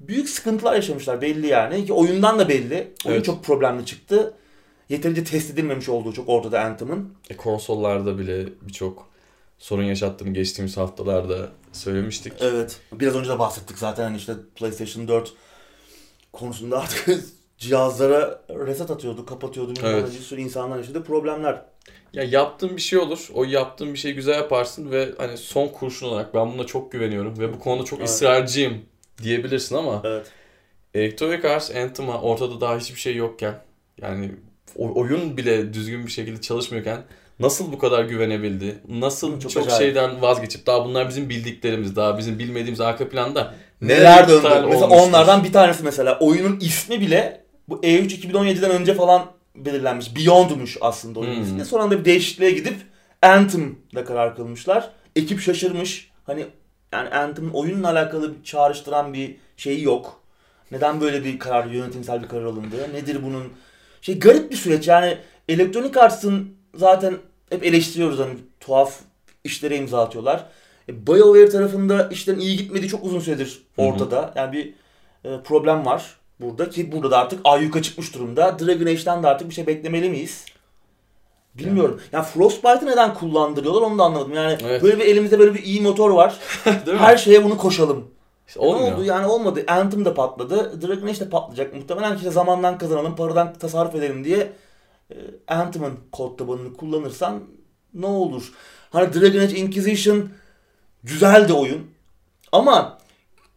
büyük 0.00 0.28
sıkıntılar 0.28 0.74
yaşamışlar 0.74 1.20
belli 1.20 1.46
yani. 1.46 1.86
Ki 1.86 1.92
oyundan 1.92 2.38
da 2.38 2.48
belli. 2.48 2.94
Oyun 3.04 3.14
Evet. 3.16 3.24
çok 3.24 3.44
problemli 3.44 3.86
çıktı. 3.86 4.34
Yeterince 4.88 5.24
test 5.24 5.50
edilmemiş 5.50 5.88
olduğu 5.88 6.12
çok 6.12 6.28
ortada 6.28 6.60
Anthem'ın. 6.60 7.14
E, 7.30 7.36
konsollarda 7.36 8.18
bile 8.18 8.48
birçok 8.62 9.08
sorun 9.58 9.82
yaşattığını 9.82 10.30
geçtiğimiz 10.30 10.76
haftalarda 10.76 11.48
söylemiştik. 11.72 12.32
Evet. 12.40 12.80
Biraz 12.92 13.14
önce 13.16 13.30
de 13.30 13.38
bahsettik 13.38 13.78
zaten 13.78 14.04
hani 14.04 14.16
işte 14.16 14.32
PlayStation 14.56 15.08
4 15.08 15.32
konusunda 16.32 16.80
artık 16.80 17.08
cihazlara 17.58 18.42
reset 18.50 18.90
atıyordu, 18.90 19.26
kapatıyordu. 19.26 19.72
Evet. 19.84 20.12
Bir 20.14 20.18
sürü 20.18 20.40
insanlar 20.40 20.76
yaşadı 20.76 21.04
problemler. 21.04 21.62
Ya 22.12 22.22
yaptığın 22.24 22.76
bir 22.76 22.80
şey 22.80 22.98
olur. 22.98 23.28
O 23.34 23.44
yaptığın 23.44 23.92
bir 23.94 23.98
şeyi 23.98 24.14
güzel 24.14 24.34
yaparsın 24.34 24.90
ve 24.90 25.08
hani 25.18 25.36
son 25.36 25.68
kurşun 25.68 26.06
olarak 26.06 26.34
ben 26.34 26.52
buna 26.52 26.66
çok 26.66 26.92
güveniyorum 26.92 27.38
ve 27.38 27.52
bu 27.52 27.58
konuda 27.58 27.84
çok 27.84 27.98
Evet. 27.98 28.08
ısrarcıyım 28.08 28.78
diyebilirsin 29.22 29.76
ama 29.76 30.02
Evet. 30.04 30.26
Electronic 30.94 31.48
Arts 31.48 31.70
Anthem'a 31.76 32.20
ortada 32.20 32.60
daha 32.60 32.78
hiçbir 32.78 33.00
şey 33.00 33.16
yokken 33.16 33.54
yani 34.02 34.30
oyun 34.76 35.36
bile 35.36 35.72
düzgün 35.74 36.06
bir 36.06 36.10
şekilde 36.10 36.40
çalışmıyorken 36.40 37.02
nasıl 37.40 37.72
bu 37.72 37.78
kadar 37.78 38.04
güvenebildi? 38.04 38.78
Nasıl 38.88 39.40
Çok 39.40 39.50
çok, 39.52 39.62
acayip. 39.66 39.82
şeyden 39.82 40.22
vazgeçip 40.22 40.66
daha 40.66 40.84
bunlar 40.84 41.08
bizim 41.08 41.28
bildiklerimiz, 41.28 41.96
daha 41.96 42.18
bizim 42.18 42.38
bilmediğimiz 42.38 42.80
arka 42.80 43.08
planda 43.08 43.54
Neler 43.82 44.28
döndü? 44.28 44.40
Mesela 44.44 44.66
olmuştur? 44.66 45.06
onlardan 45.08 45.44
bir 45.44 45.52
tanesi 45.52 45.84
mesela 45.84 46.18
oyunun 46.18 46.60
ismi 46.60 47.00
bile 47.00 47.44
bu 47.68 47.76
E3 47.80 48.06
2017'den 48.30 48.70
önce 48.70 48.94
falan 48.94 49.26
belirlenmiş. 49.56 50.16
Beyond'muş 50.16 50.76
aslında 50.80 51.20
oyunun 51.20 51.36
Hmm. 51.36 51.42
ismi. 51.42 51.64
Son 51.64 51.80
anda 51.80 51.98
bir 51.98 52.04
değişikliğe 52.04 52.50
gidip 52.50 52.76
Anthem'da 53.22 54.04
karar 54.04 54.36
kılmışlar. 54.36 54.90
Ekip 55.16 55.40
şaşırmış. 55.40 56.10
Hani 56.24 56.46
yani 56.92 57.08
Anthem'ın 57.08 57.50
oyunla 57.50 57.90
alakalı 57.90 58.38
bir 58.38 58.44
çağrıştıran 58.44 59.12
bir 59.14 59.36
şeyi 59.56 59.82
yok. 59.82 60.20
Neden 60.70 61.00
böyle 61.00 61.24
bir 61.24 61.38
karar, 61.38 61.66
yönetimsel 61.66 62.22
bir 62.22 62.28
karar 62.28 62.44
alındı? 62.44 62.76
Nedir 62.94 63.22
bunun? 63.22 63.44
Şey 64.02 64.18
garip 64.18 64.50
bir 64.50 64.56
süreç 64.56 64.88
yani 64.88 65.18
Electronic 65.48 66.00
Arts'ın 66.00 66.54
zaten 66.74 67.14
hep 67.50 67.64
eleştiriyoruz 67.64 68.18
hani 68.18 68.34
tuhaf 68.60 69.00
işlere 69.44 69.76
imza 69.76 70.02
atıyorlar. 70.04 70.46
E, 70.88 71.06
BioWare 71.06 71.48
tarafında 71.48 72.08
işlerin 72.08 72.38
iyi 72.38 72.56
gitmediği 72.56 72.88
çok 72.90 73.04
uzun 73.04 73.20
süredir 73.20 73.62
ortada. 73.76 74.32
Yani 74.36 74.52
bir 74.52 74.74
e, 75.24 75.42
problem 75.42 75.86
var 75.86 76.16
burada 76.40 76.70
ki 76.70 76.92
burada 76.92 77.10
da 77.10 77.18
artık 77.18 77.40
ayyuka 77.44 77.82
çıkmış 77.82 78.14
durumda. 78.14 78.58
Dragon 78.58 78.86
Age'den 78.86 79.22
de 79.22 79.26
artık 79.28 79.48
bir 79.48 79.54
şey 79.54 79.66
beklemeli 79.66 80.10
miyiz? 80.10 80.44
Bilmiyorum. 81.54 82.00
Yani 82.12 82.24
Frostbite'ı 82.24 82.86
neden 82.86 83.14
kullandırıyorlar 83.14 83.82
onu 83.82 83.98
da 83.98 84.04
anlamadım. 84.04 84.32
Yani 84.32 84.58
Evet. 84.62 84.82
böyle 84.82 84.98
bir 84.98 85.04
elimizde 85.04 85.38
böyle 85.38 85.54
bir 85.54 85.62
iyi 85.62 85.80
motor 85.80 86.10
var. 86.10 86.38
Değil 86.66 86.96
mi? 86.96 86.96
Her 86.98 87.16
şeye 87.16 87.44
bunu 87.44 87.56
koşalım. 87.56 88.10
İşte 88.48 88.60
E, 88.60 88.62
Ne 88.62 88.68
olmuyor. 88.68 88.92
oldu? 88.92 89.04
Yani 89.04 89.26
olmadı. 89.26 89.64
Anthem 89.68 90.04
de 90.04 90.14
patladı. 90.14 90.82
Dragon 90.82 91.06
Age 91.06 91.20
de 91.20 91.28
patlayacak. 91.28 91.74
Muhtemelen 91.74 92.16
işte 92.16 92.30
zamandan 92.30 92.78
kazanalım, 92.78 93.16
paradan 93.16 93.52
tasarruf 93.52 93.94
edelim 93.94 94.24
diye 94.24 94.52
e, 95.10 95.14
Anthem'ın 95.48 95.92
kod 96.12 96.38
tabanını 96.38 96.76
kullanırsan 96.76 97.40
ne 97.94 98.06
olur? 98.06 98.52
Hani 98.90 99.14
Dragon 99.14 99.38
Age 99.40 99.56
Inquisition 99.56 100.28
güzel 101.02 101.48
de 101.48 101.52
oyun. 101.52 101.86
Ama 102.52 102.98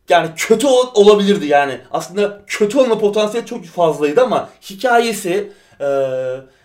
yani 0.10 0.30
kötü 0.36 0.68
ol- 0.68 0.92
olabilirdi 0.94 1.46
yani. 1.46 1.80
Aslında 1.92 2.42
kötü 2.48 2.78
olma 2.78 3.00
potansiyeli 3.00 3.48
çok 3.48 3.66
fazlaydı 3.66 4.22
ama 4.22 4.50
hikayesi 4.70 5.52
e, 5.82 5.88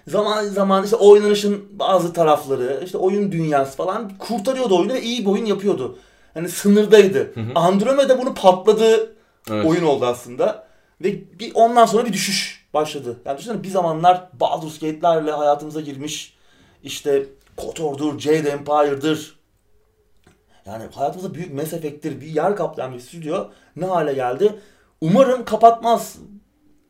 zaman 0.08 0.44
zaman 0.44 0.84
işte 0.84 0.96
oynanışın 0.96 1.64
bazı 1.70 2.12
tarafları, 2.12 2.82
işte 2.84 2.98
oyun 2.98 3.32
dünyası 3.32 3.76
falan 3.76 4.12
kurtarıyordu 4.18 4.78
oyunu 4.78 4.92
ve 4.92 5.02
iyi 5.02 5.26
bir 5.26 5.30
oyun 5.30 5.44
yapıyordu. 5.44 5.98
Hani 6.34 6.48
sınırdaydı. 6.48 7.18
Hı 7.34 7.40
hı. 7.40 7.50
Andromeda 7.54 8.18
bunu 8.18 8.34
patladığı 8.34 9.12
Evet. 9.50 9.66
oyun 9.66 9.84
oldu 9.84 10.06
aslında. 10.06 10.68
Ve 11.00 11.38
bir 11.38 11.50
ondan 11.54 11.86
sonra 11.86 12.04
bir 12.06 12.12
düşüş 12.12 12.66
başladı. 12.74 13.16
Yani 13.24 13.38
düşünsene 13.38 13.62
bir 13.62 13.68
zamanlar 13.68 14.28
Baldur's 14.32 14.78
Gate'lerle 14.78 15.30
hayatımıza 15.30 15.80
girmiş. 15.80 16.34
İşte 16.84 17.26
KOTOR'dur, 17.56 18.18
Jade 18.18 18.50
Empire'dır. 18.50 19.37
Yani 20.68 20.84
hayatımızda 20.94 21.34
büyük 21.34 21.54
Mass 21.54 21.72
Effect'tir 21.72 22.20
bir 22.20 22.26
yer 22.26 22.56
kaplayan 22.56 22.94
bir 22.94 23.00
stüdyo 23.00 23.48
ne 23.76 23.86
hale 23.86 24.12
geldi. 24.12 24.54
Umarım 25.00 25.44
kapatmaz. 25.44 26.18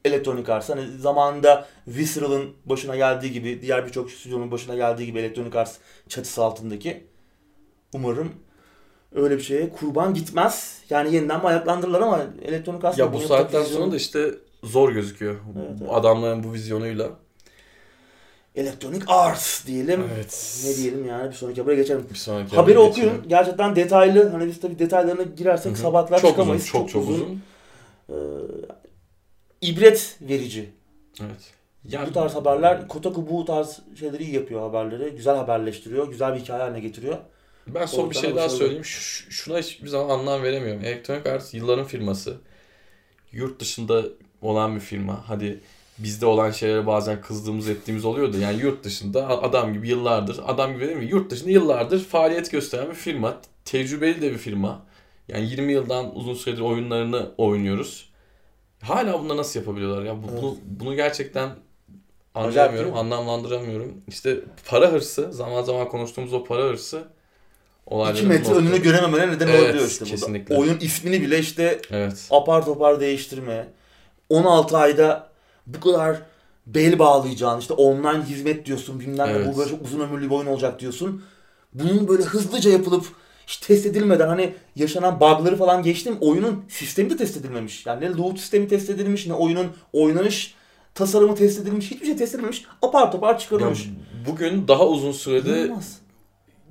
Electronic 0.05 0.53
Arts. 0.53 0.69
Hani 0.71 0.99
zamanında 0.99 1.67
Visceral'ın 1.87 2.51
başına 2.64 2.97
geldiği 2.97 3.33
gibi, 3.33 3.62
diğer 3.62 3.87
birçok 3.87 4.11
stüdyonun 4.11 4.51
başına 4.51 4.75
geldiği 4.75 5.07
gibi 5.07 5.19
Electronic 5.19 5.59
Arts 5.59 5.77
çatısı 6.09 6.45
altındaki. 6.45 7.07
Umarım 7.95 8.33
öyle 9.14 9.37
bir 9.37 9.43
şeye 9.43 9.71
kurban 9.71 10.14
gitmez. 10.14 10.83
Yani 10.91 11.14
yeniden 11.14 11.41
mi 11.41 11.47
ayaklandırırlar 11.47 12.01
ama 12.01 12.21
Electronic 12.43 12.87
Arts 12.87 12.99
Ya 12.99 13.12
bu 13.12 13.21
saatten 13.21 13.62
sonra 13.62 13.93
da 13.93 13.97
işte 13.97 14.35
zor 14.62 14.93
gözüküyor. 14.93 15.37
Evet, 15.59 15.79
evet. 15.81 15.91
Adamların 15.93 16.45
bu 16.45 16.53
vizyonuyla. 16.53 17.11
Electronic 18.59 19.05
Arts 19.09 19.66
diyelim. 19.66 20.05
Evet. 20.14 20.62
Ne 20.66 20.77
diyelim 20.77 21.07
yani 21.09 21.31
bir 21.31 21.35
sonraki 21.37 21.61
habere 21.61 21.77
geçelim. 21.77 22.07
Bir 22.11 22.14
sonraki 22.14 22.57
Haberi 22.57 22.79
okuyun. 22.79 23.09
geçelim. 23.09 23.29
Gerçekten 23.29 23.77
detaylı. 23.77 24.29
Hani 24.29 24.47
biz 24.47 24.61
tabii 24.61 24.79
detaylarına 24.79 25.23
girersek 25.23 25.73
Hı 25.73 25.77
hı. 25.77 25.81
sabahlar 25.81 26.21
çok 26.21 26.31
çıkamayız. 26.31 26.62
Uzun, 26.62 26.73
çok 26.73 26.88
çok 26.90 27.09
uzun. 27.09 27.42
Ee, 28.11 28.14
ibret 29.61 30.16
verici. 30.21 30.71
Evet. 31.21 31.53
Ya 31.88 32.07
Bu 32.07 32.12
tarz 32.12 32.35
haberler, 32.35 32.88
Kotaku 32.88 33.29
bu 33.31 33.44
tarz 33.44 33.79
şeyleri 34.01 34.23
iyi 34.25 34.35
yapıyor 34.35 34.61
haberleri. 34.61 35.11
Güzel 35.16 35.37
haberleştiriyor, 35.37 36.09
güzel 36.11 36.35
bir 36.35 36.40
hikaye 36.40 36.62
haline 36.62 36.81
getiriyor. 36.81 37.16
Ben 37.66 37.87
son 37.87 38.11
bir 38.11 38.16
Oradan 38.16 38.21
şey 38.29 38.37
daha 38.37 38.49
söyleyeyim. 38.49 38.85
Ş- 38.85 39.31
şuna 39.31 39.59
hiçbir 39.59 39.88
zaman 39.88 40.18
anlam 40.18 40.42
veremiyorum. 40.42 40.85
Electronic 40.85 41.31
Arts 41.31 41.55
yılların 41.55 41.85
firması. 41.85 42.37
Yurt 43.33 43.61
dışında 43.61 44.05
olan 44.42 44.75
bir 44.75 44.81
firma. 44.81 45.29
Hadi 45.29 45.61
bizde 45.98 46.26
olan 46.26 46.50
şeylere 46.50 46.87
bazen 46.87 47.20
kızdığımız 47.20 47.68
ettiğimiz 47.68 48.04
oluyordu. 48.04 48.37
Yani 48.38 48.61
yurt 48.62 48.84
dışında 48.84 49.28
adam 49.42 49.72
gibi 49.72 49.88
yıllardır, 49.88 50.40
adam 50.46 50.72
gibi 50.74 50.87
değil 50.87 50.96
mi? 50.98 51.04
Yurt 51.04 51.30
dışında 51.30 51.50
yıllardır 51.50 52.04
faaliyet 52.04 52.50
gösteren 52.50 52.88
bir 52.90 52.94
firma. 52.94 53.37
Tecrübeli 53.64 54.22
de 54.22 54.32
bir 54.32 54.38
firma. 54.38 54.82
Yani 55.28 55.50
20 55.50 55.72
yıldan 55.72 56.16
uzun 56.16 56.34
süredir 56.34 56.61
oyunlarını 56.61 57.30
oynuyoruz. 57.38 58.08
Hala 58.82 59.20
bunları 59.20 59.38
nasıl 59.38 59.61
yapabiliyorlar 59.61 60.02
ya? 60.04 60.12
Evet. 60.12 60.42
bunu, 60.42 60.56
bunu 60.64 60.96
gerçekten 60.96 61.50
anlayamıyorum, 62.34 62.94
anlamlandıramıyorum. 62.96 63.94
İşte 64.08 64.40
para 64.66 64.92
hırsı, 64.92 65.32
zaman 65.32 65.62
zaman 65.62 65.88
konuştuğumuz 65.88 66.32
o 66.32 66.44
para 66.44 66.62
hırsı 66.62 67.02
olayların 67.87 68.16
2 68.18 68.26
metre 68.26 68.50
nokta- 68.52 68.56
önünü 68.61 68.82
görememene 68.82 69.32
neden 69.32 69.48
Evet, 69.48 69.61
olabiliyor 69.62 69.87
işte 69.88 70.04
kesinlikle. 70.04 70.56
burada. 70.56 70.70
Oyun 70.70 70.80
ismini 70.80 71.20
bile 71.22 71.38
işte 71.38 71.80
Evet. 71.90 72.26
apar 72.30 72.64
topar 72.64 73.00
değiştirme. 73.00 73.68
16 74.28 74.78
ayda 74.78 75.28
bu 75.74 75.81
kadar 75.81 76.22
bel 76.66 76.98
bağlayacağın 76.98 77.61
işte 77.61 77.74
online 77.74 78.24
hizmet 78.24 78.66
diyorsun 78.66 79.00
bilmem 79.00 79.28
Evet. 79.31 79.54
bu 79.54 79.59
böyle 79.59 79.70
çok 79.70 79.83
uzun 79.83 80.00
ömürlü 80.00 80.24
bir 80.31 80.35
oyun 80.35 80.46
olacak 80.46 80.81
diyorsun. 80.81 81.22
Bunun 81.74 82.09
böyle 82.09 82.22
hızlıca 82.22 82.70
yapılıp 82.70 83.07
hiç 83.46 83.57
test 83.57 83.87
edilmeden 83.87 84.28
hani 84.28 84.54
yaşanan 84.76 85.20
bug'ları 85.20 85.57
falan 85.57 85.83
geçtim 85.83 86.16
oyunun 86.20 86.64
sistemi 86.68 87.11
de 87.11 87.16
test 87.16 87.37
edilmemiş. 87.37 87.87
Yani 87.87 88.04
ne 88.04 88.09
loot 88.11 88.38
sistemi 88.38 88.68
test 88.68 88.90
edilmiş 88.90 89.26
ne 89.26 89.33
oyunun 89.35 89.66
oynanış 89.92 90.54
tasarımı 90.94 91.35
test 91.35 91.59
edilmiş 91.61 91.90
hiçbir 91.90 92.07
şey 92.07 92.16
test 92.16 92.35
edilmemiş 92.35 92.64
apar 92.83 93.12
topar 93.12 93.33
Ya, 93.33 93.38
çıkarılmış. 93.38 93.88
bugün 94.26 94.68
daha 94.68 94.87
uzun 94.87 95.12
sürede 95.12 95.50
İnanılmaz. 95.61 95.98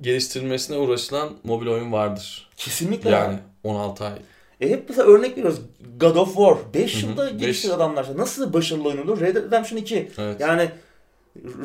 geliştirilmesine 0.02 0.76
uğraşılan 0.76 1.30
mobil 1.44 1.66
oyun 1.66 1.92
vardır. 1.92 2.48
Kesinlikle. 2.56 3.10
Yani 3.10 3.38
16 3.64 4.04
ay. 4.04 4.12
E 4.60 4.70
hep 4.70 4.88
mesela 4.88 5.08
örnek 5.08 5.36
veriyoruz. 5.36 5.60
God 6.00 6.16
of 6.16 6.34
War. 6.34 6.56
5 6.74 7.02
Hı 7.02 7.06
hı. 7.06 7.10
yılda 7.10 7.30
gelişti 7.30 7.72
adamlar. 7.72 8.06
Nasıl 8.16 8.52
başarılı 8.52 8.88
oyun 8.88 8.98
olur? 8.98 9.20
Red 9.20 9.36
Dead 9.36 9.44
Redemption 9.44 9.78
2. 9.78 10.10
Evet. 10.18 10.40
Yani 10.40 10.70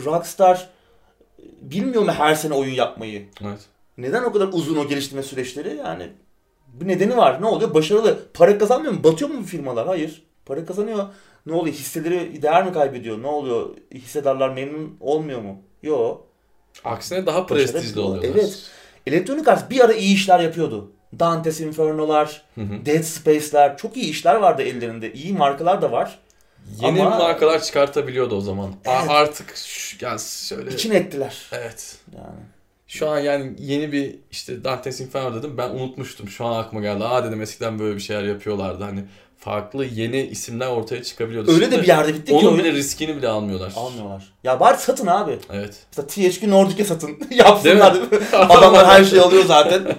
Rockstar 0.06 0.70
bilmiyor 1.62 2.04
mu 2.04 2.12
her 2.12 2.36
sene 2.36 2.54
oyun 2.54 2.74
yapmayı? 2.74 3.26
Evet. 3.42 3.60
Neden 3.98 4.24
o 4.24 4.32
kadar 4.32 4.50
uzun 4.54 4.78
o 4.78 4.88
geliştirme 4.88 5.24
süreçleri? 5.24 5.76
Yani 5.76 6.08
bir 6.68 6.88
nedeni 6.88 7.18
var. 7.18 7.42
Ne 7.42 7.46
oluyor? 7.46 7.74
Başarılı. 7.74 8.20
Para 8.34 8.58
kazanmıyor 8.58 8.94
mu? 8.94 9.04
Batıyor 9.04 9.30
mu 9.32 9.40
bu 9.40 9.46
firmalar? 9.46 9.88
Hayır. 9.88 10.24
Para 10.46 10.66
kazanıyor. 10.66 11.06
Ne 11.46 11.54
oluyor? 11.54 11.76
Hisseleri 11.76 12.42
değer 12.42 12.66
mi 12.66 12.74
kaybediyor? 12.74 13.22
Ne 13.22 13.28
oluyor? 13.28 13.70
Hissedarlar 13.94 14.50
memnun 14.50 14.98
olmuyor 15.00 15.42
mu? 15.42 15.62
Yok. 15.84 16.28
Aksine 16.84 17.26
daha 17.26 17.46
prestijli 17.46 18.00
oluyorlar. 18.00 18.30
Evet. 18.30 18.70
Electronic 19.08 19.52
Arts 19.52 19.70
bir 19.70 19.80
ara 19.80 19.94
iyi 19.94 20.16
işler 20.16 20.40
yapıyordu. 20.40 20.92
Dante's 21.20 21.60
Inferno'lar. 21.60 22.42
Dead 22.58 23.04
Space'ler 23.04 23.78
çok 23.78 23.98
iyi 23.98 24.06
işler 24.06 24.36
vardı 24.36 24.62
ellerinde. 24.62 25.14
İyi 25.14 25.34
markalar 25.34 25.82
da 25.82 25.92
var. 25.92 26.20
Yeni 26.82 27.02
Ama- 27.02 27.18
markalar 27.20 27.62
çıkartabiliyordu 27.64 28.36
o 28.36 28.42
zaman. 28.42 28.74
Evet. 28.86 29.10
Artık 29.10 29.56
yani 30.02 30.20
şöyle 30.20 30.72
İçine 30.72 30.96
ettiler. 30.96 31.38
Evet. 31.52 31.98
Yani. 32.16 32.40
Şu 32.88 33.10
an 33.10 33.20
yani 33.20 33.54
yeni 33.60 33.92
bir 33.92 34.16
işte 34.32 34.64
Dante's 34.64 35.00
Inferno 35.02 35.36
dedim 35.36 35.58
ben 35.58 35.70
unutmuştum. 35.70 36.30
Şu 36.30 36.46
an 36.46 36.60
aklıma 36.60 36.82
geldi. 36.82 37.04
Aa 37.04 37.24
dedim 37.24 37.42
eskiden 37.42 37.80
böyle 37.80 37.96
bir 37.96 38.02
şeyler 38.02 38.24
yapıyorlardı. 38.24 38.84
Hani 38.84 39.04
farklı 39.38 39.86
yeni 39.86 40.22
isimler 40.22 40.68
ortaya 40.68 41.04
çıkabiliyordu. 41.04 41.52
Öyle 41.52 41.66
de 41.66 41.72
Şimdi 41.72 41.82
bir 41.82 41.88
yerde 41.88 42.14
bitti 42.14 42.26
ki 42.26 42.34
Onun 42.48 42.58
bile 42.58 42.72
riskini 42.72 43.18
bile 43.18 43.28
almıyorlar. 43.28 43.74
Almıyorlar. 43.76 44.34
Ya 44.44 44.60
bari 44.60 44.78
satın 44.78 45.08
abi. 45.08 45.40
Evet. 45.54 45.76
Mesela 45.92 46.08
THQ 46.08 46.50
Nordic'e 46.50 46.86
satın. 46.86 47.18
Yapsınlar. 47.30 47.98
Adamlar 48.34 48.88
her 48.88 49.04
şeyi 49.04 49.22
alıyor 49.22 49.46
zaten. 49.46 49.84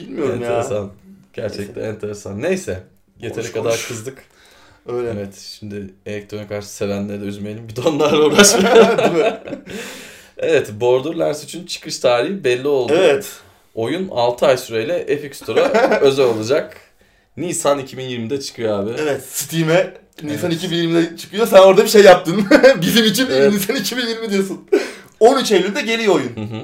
Bilmiyorum 0.00 0.42
ya. 0.42 0.48
enteresan. 0.48 0.90
Gerçekten 1.32 1.82
enteresan. 1.82 2.42
Neyse. 2.42 2.82
Yeteri 3.20 3.34
Konuş, 3.34 3.52
kadar 3.52 3.64
konuş. 3.72 3.88
kızdık. 3.88 4.18
Öyle. 4.86 5.10
Evet 5.10 5.34
şimdi 5.58 5.94
elektronik 6.06 6.52
arts 6.52 6.68
sevenleri 6.70 7.20
de 7.20 7.24
üzmeyelim. 7.24 7.68
Bir 7.68 7.76
de 7.76 7.80
onlarla 7.80 8.24
uğraşmayalım. 8.26 9.14
Evet 10.38 10.70
Borderlands 10.80 11.44
3'ün 11.44 11.66
çıkış 11.66 11.98
tarihi 11.98 12.44
belli 12.44 12.68
oldu. 12.68 12.92
evet. 12.96 13.26
Oyun 13.74 14.08
6 14.08 14.46
ay 14.46 14.56
süreyle 14.56 14.96
Epic 14.98 15.34
Store'a 15.34 15.98
özel 16.00 16.24
olacak. 16.24 16.76
Nisan 17.36 17.80
2020'de 17.80 18.40
çıkıyor 18.40 18.78
abi. 18.82 18.90
Evet. 18.98 19.22
Steam'e 19.30 19.94
Nisan 20.22 20.50
Evet. 20.50 20.62
2020'de 20.64 21.16
çıkıyor. 21.16 21.46
Sen 21.46 21.58
orada 21.58 21.84
bir 21.84 21.88
şey 21.88 22.02
yaptın. 22.02 22.46
Bizim 22.80 23.04
için 23.04 23.26
Evet. 23.32 23.52
Nisan 23.52 23.76
2020 23.76 24.30
diyorsun. 24.30 24.68
13 25.20 25.52
Eylül'de 25.52 25.80
geliyor 25.82 26.14
oyun. 26.14 26.36
Hı 26.36 26.40
hı. 26.56 26.62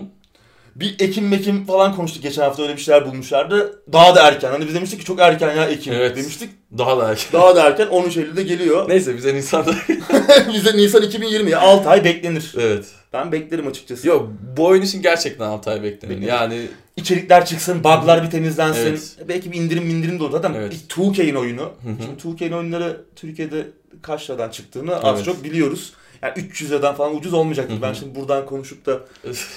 Bir 0.80 0.96
Ekim 0.98 1.28
Mekim 1.28 1.64
falan 1.66 1.96
konuştuk 1.96 2.22
geçen 2.22 2.42
hafta 2.42 2.62
öyle 2.62 2.76
bir 2.76 2.80
şeyler 2.80 3.06
bulmuşlardı. 3.06 3.82
Daha 3.92 4.14
da 4.14 4.28
erken. 4.28 4.50
Hani 4.50 4.66
biz 4.66 4.74
demiştik 4.74 5.00
ki 5.00 5.04
çok 5.06 5.20
erken 5.20 5.56
ya 5.56 5.64
Ekim 5.64 5.92
Evet. 5.94 6.16
demiştik. 6.16 6.50
Daha 6.78 6.98
da 6.98 7.10
erken. 7.10 7.32
Daha 7.32 7.56
da 7.56 7.62
erken 7.66 7.86
13 7.86 8.16
Eylül'de 8.16 8.42
geliyor. 8.42 8.88
Neyse 8.88 9.16
bize 9.16 9.34
Nisan'da... 9.34 9.74
Bize 10.54 10.76
Nisan 10.76 11.02
2020 11.02 11.56
6 11.56 11.88
ay 11.88 12.04
beklenir. 12.04 12.54
evet. 12.58 12.86
Ben 13.12 13.32
beklerim 13.32 13.66
açıkçası. 13.66 14.08
Yok 14.08 14.28
bu 14.56 14.64
oyun 14.64 14.82
için 14.82 15.02
gerçekten 15.02 15.44
6 15.44 15.70
ay 15.70 15.82
beklenir. 15.82 16.14
Beklenir. 16.14 16.28
Yani 16.32 16.60
İçerikler 16.96 17.46
çıksın, 17.46 17.78
bug'lar 17.84 18.22
bir 18.24 18.30
temizlensin. 18.30 18.86
Evet. 18.86 19.16
Belki 19.28 19.52
bir 19.52 19.56
indirim 19.56 19.90
indirim 19.90 20.18
de 20.18 20.22
olur. 20.22 20.32
Zaten 20.32 20.54
Evet. 20.54 20.74
2K'in 20.88 21.34
oyunu. 21.34 21.72
Şimdi 21.82 22.36
2K'in 22.42 22.52
oyunları 22.52 23.04
Türkiye'de 23.16 23.66
kaç 24.02 24.30
liradan 24.30 24.48
çıktığını 24.50 24.96
az 24.96 25.16
Evet. 25.16 25.24
çok 25.24 25.44
biliyoruz. 25.44 25.92
Yani 26.22 26.32
300 26.36 26.70
liradan 26.70 26.94
falan 26.94 27.16
ucuz 27.16 27.34
olmayacaktır. 27.34 27.74
Hı 27.74 27.78
hı. 27.78 27.82
Ben 27.82 27.92
şimdi 27.92 28.14
buradan 28.14 28.46
konuşup 28.46 28.86
da 28.86 29.00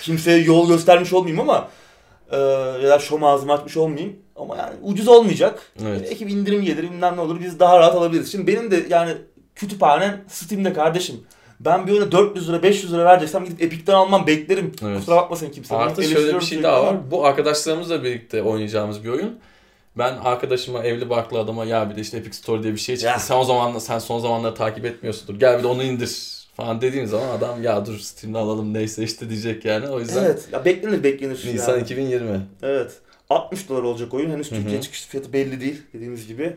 kimseye 0.01 0.37
yol 0.37 0.67
göstermiş 0.67 1.13
olmayayım 1.13 1.39
ama 1.39 1.69
e, 2.31 2.37
ya 2.83 2.89
da 2.89 2.99
şom 2.99 3.23
ağzımı 3.23 3.53
açmış 3.53 3.77
olmayayım. 3.77 4.15
Ama 4.35 4.57
yani 4.57 4.73
ucuz 4.83 5.07
olmayacak. 5.07 5.71
Evet. 5.85 6.07
Belki 6.09 6.27
bir 6.27 6.31
indirim 6.31 6.61
gelir 6.61 6.83
bilmem 6.83 7.15
ne 7.15 7.21
olur 7.21 7.39
biz 7.39 7.59
daha 7.59 7.79
rahat 7.79 7.95
alabiliriz. 7.95 8.31
Şimdi 8.31 8.47
benim 8.47 8.71
de 8.71 8.85
yani 8.89 9.11
kütüphanem 9.55 10.21
Steam'de 10.27 10.73
kardeşim. 10.73 11.23
Ben 11.59 11.87
bir 11.87 11.91
oyuna 11.91 12.11
400 12.11 12.49
lira 12.49 12.63
500 12.63 12.93
lira 12.93 13.05
vereceksem 13.05 13.45
gidip 13.45 13.61
Epic'ten 13.61 13.93
almam 13.93 14.27
beklerim. 14.27 14.71
Evet. 14.83 14.97
Kusura 14.97 15.15
bakmasın 15.15 15.49
kimse. 15.49 15.75
Artı 15.75 16.03
şöyle 16.03 16.35
bir 16.35 16.41
şey 16.41 16.63
daha 16.63 16.85
var. 16.85 17.11
Bu 17.11 17.25
arkadaşlarımızla 17.25 18.03
birlikte 18.03 18.43
oynayacağımız 18.43 19.03
bir 19.03 19.09
oyun. 19.09 19.39
Ben 19.97 20.17
arkadaşıma 20.17 20.83
evli 20.83 21.09
barklı 21.09 21.39
adama 21.39 21.65
ya 21.65 21.89
bir 21.89 21.95
de 21.95 22.01
işte 22.01 22.17
Epic 22.17 22.37
Store 22.37 22.63
diye 22.63 22.73
bir 22.73 22.79
şey 22.79 22.95
çıktı. 22.95 23.07
Ya. 23.07 23.19
Sen 23.19 23.35
o 23.35 23.43
zaman 23.43 23.79
sen 23.79 23.99
son 23.99 24.19
zamanları 24.19 24.55
takip 24.55 24.85
etmiyorsundur. 24.85 25.39
Gel 25.39 25.57
bir 25.57 25.63
de 25.63 25.67
onu 25.67 25.83
indir 25.83 26.38
falan 26.59 26.81
dediğim 26.81 27.07
zaman 27.07 27.27
adam 27.29 27.63
ya 27.63 27.85
dur 27.85 27.99
Steam'de 27.99 28.37
alalım 28.37 28.73
neyse 28.73 29.03
işte 29.03 29.29
diyecek 29.29 29.65
yani. 29.65 29.87
O 29.89 29.99
yüzden 29.99 30.23
Evet. 30.23 30.47
Ya 30.51 30.65
beklenir 30.65 31.03
beklenir. 31.03 31.45
Nisan 31.53 31.73
yani. 31.73 31.83
2020. 31.83 32.41
Evet. 32.61 32.91
60 33.29 33.69
dolar 33.69 33.83
olacak 33.83 34.13
oyun. 34.13 34.31
Henüz. 34.31 34.49
Türkiye 34.49 34.81
çıkış 34.81 35.05
fiyatı 35.05 35.33
belli 35.33 35.61
değil 35.61 35.81
dediğimiz 35.93 36.27
gibi. 36.27 36.55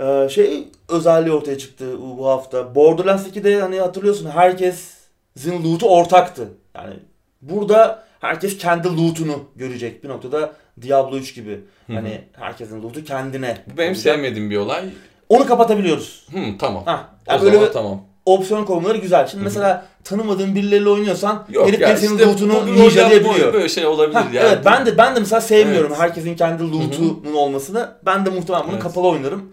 Ee, 0.00 0.28
şey 0.30 0.68
özelliği 0.88 1.34
ortaya 1.34 1.58
çıktı 1.58 1.98
bu 2.18 2.26
hafta. 2.26 2.74
Borderlands 2.74 3.26
2'de 3.26 3.60
hani 3.60 3.80
hatırlıyorsun 3.80 4.30
herkesin 4.30 5.64
loot'u 5.64 5.88
ortaktı. 5.88 6.48
Yani 6.74 6.94
burada 7.42 8.04
herkes 8.20 8.58
kendi 8.58 8.88
loot'unu 8.88 9.44
görecek 9.56 10.04
bir 10.04 10.08
noktada 10.08 10.52
Diablo 10.82 11.16
3 11.16 11.34
gibi. 11.34 11.60
Hani 11.86 12.20
herkesin 12.32 12.82
loot'u 12.82 13.04
kendine. 13.04 13.58
Bu 13.66 13.78
benim 13.78 13.88
olacak. 13.88 14.02
sevmediğim 14.02 14.50
bir 14.50 14.56
olay. 14.56 14.84
Onu 15.28 15.46
kapatabiliyoruz. 15.46 16.26
Hı, 16.32 16.38
tamam. 16.58 16.82
Ha. 16.84 17.10
o 17.28 17.32
Yani 17.32 17.40
zaman 17.40 17.54
böyle 17.54 17.66
bir 17.68 17.72
tamam. 17.72 18.04
Opsiyon 18.26 18.64
konuları 18.64 18.98
güzel. 18.98 19.26
Şimdi 19.26 19.36
Hı 19.40 19.40
hı. 19.40 19.44
mesela 19.44 19.86
tanımadığın 20.04 20.54
birileriyle 20.54 20.88
oynuyorsan 20.90 21.44
Yok 21.50 21.68
herif 21.68 21.80
ya 21.80 21.96
senin 21.96 22.14
işte 22.14 22.26
loot'unu 22.26 22.66
ninjaleyebiliyor. 22.66 23.34
oyunu, 23.34 23.52
Böyle 23.52 23.68
şey 23.68 23.86
olabilir 23.86 24.14
Hah, 24.14 24.32
yani. 24.32 24.48
evet 24.48 24.58
ben 24.64 24.86
de 24.86 24.98
ben 24.98 25.16
de 25.16 25.20
mesela 25.20 25.40
sevmiyorum 25.40 25.90
Evet. 25.90 26.00
herkesin 26.00 26.36
kendi 26.36 26.62
loot'unun 26.72 27.34
olmasını. 27.34 27.88
Ben 28.06 28.26
de 28.26 28.30
muhtemelen 28.30 28.64
bunu 28.66 28.72
Evet. 28.74 28.82
kapalı 28.82 29.06
oynarım. 29.08 29.52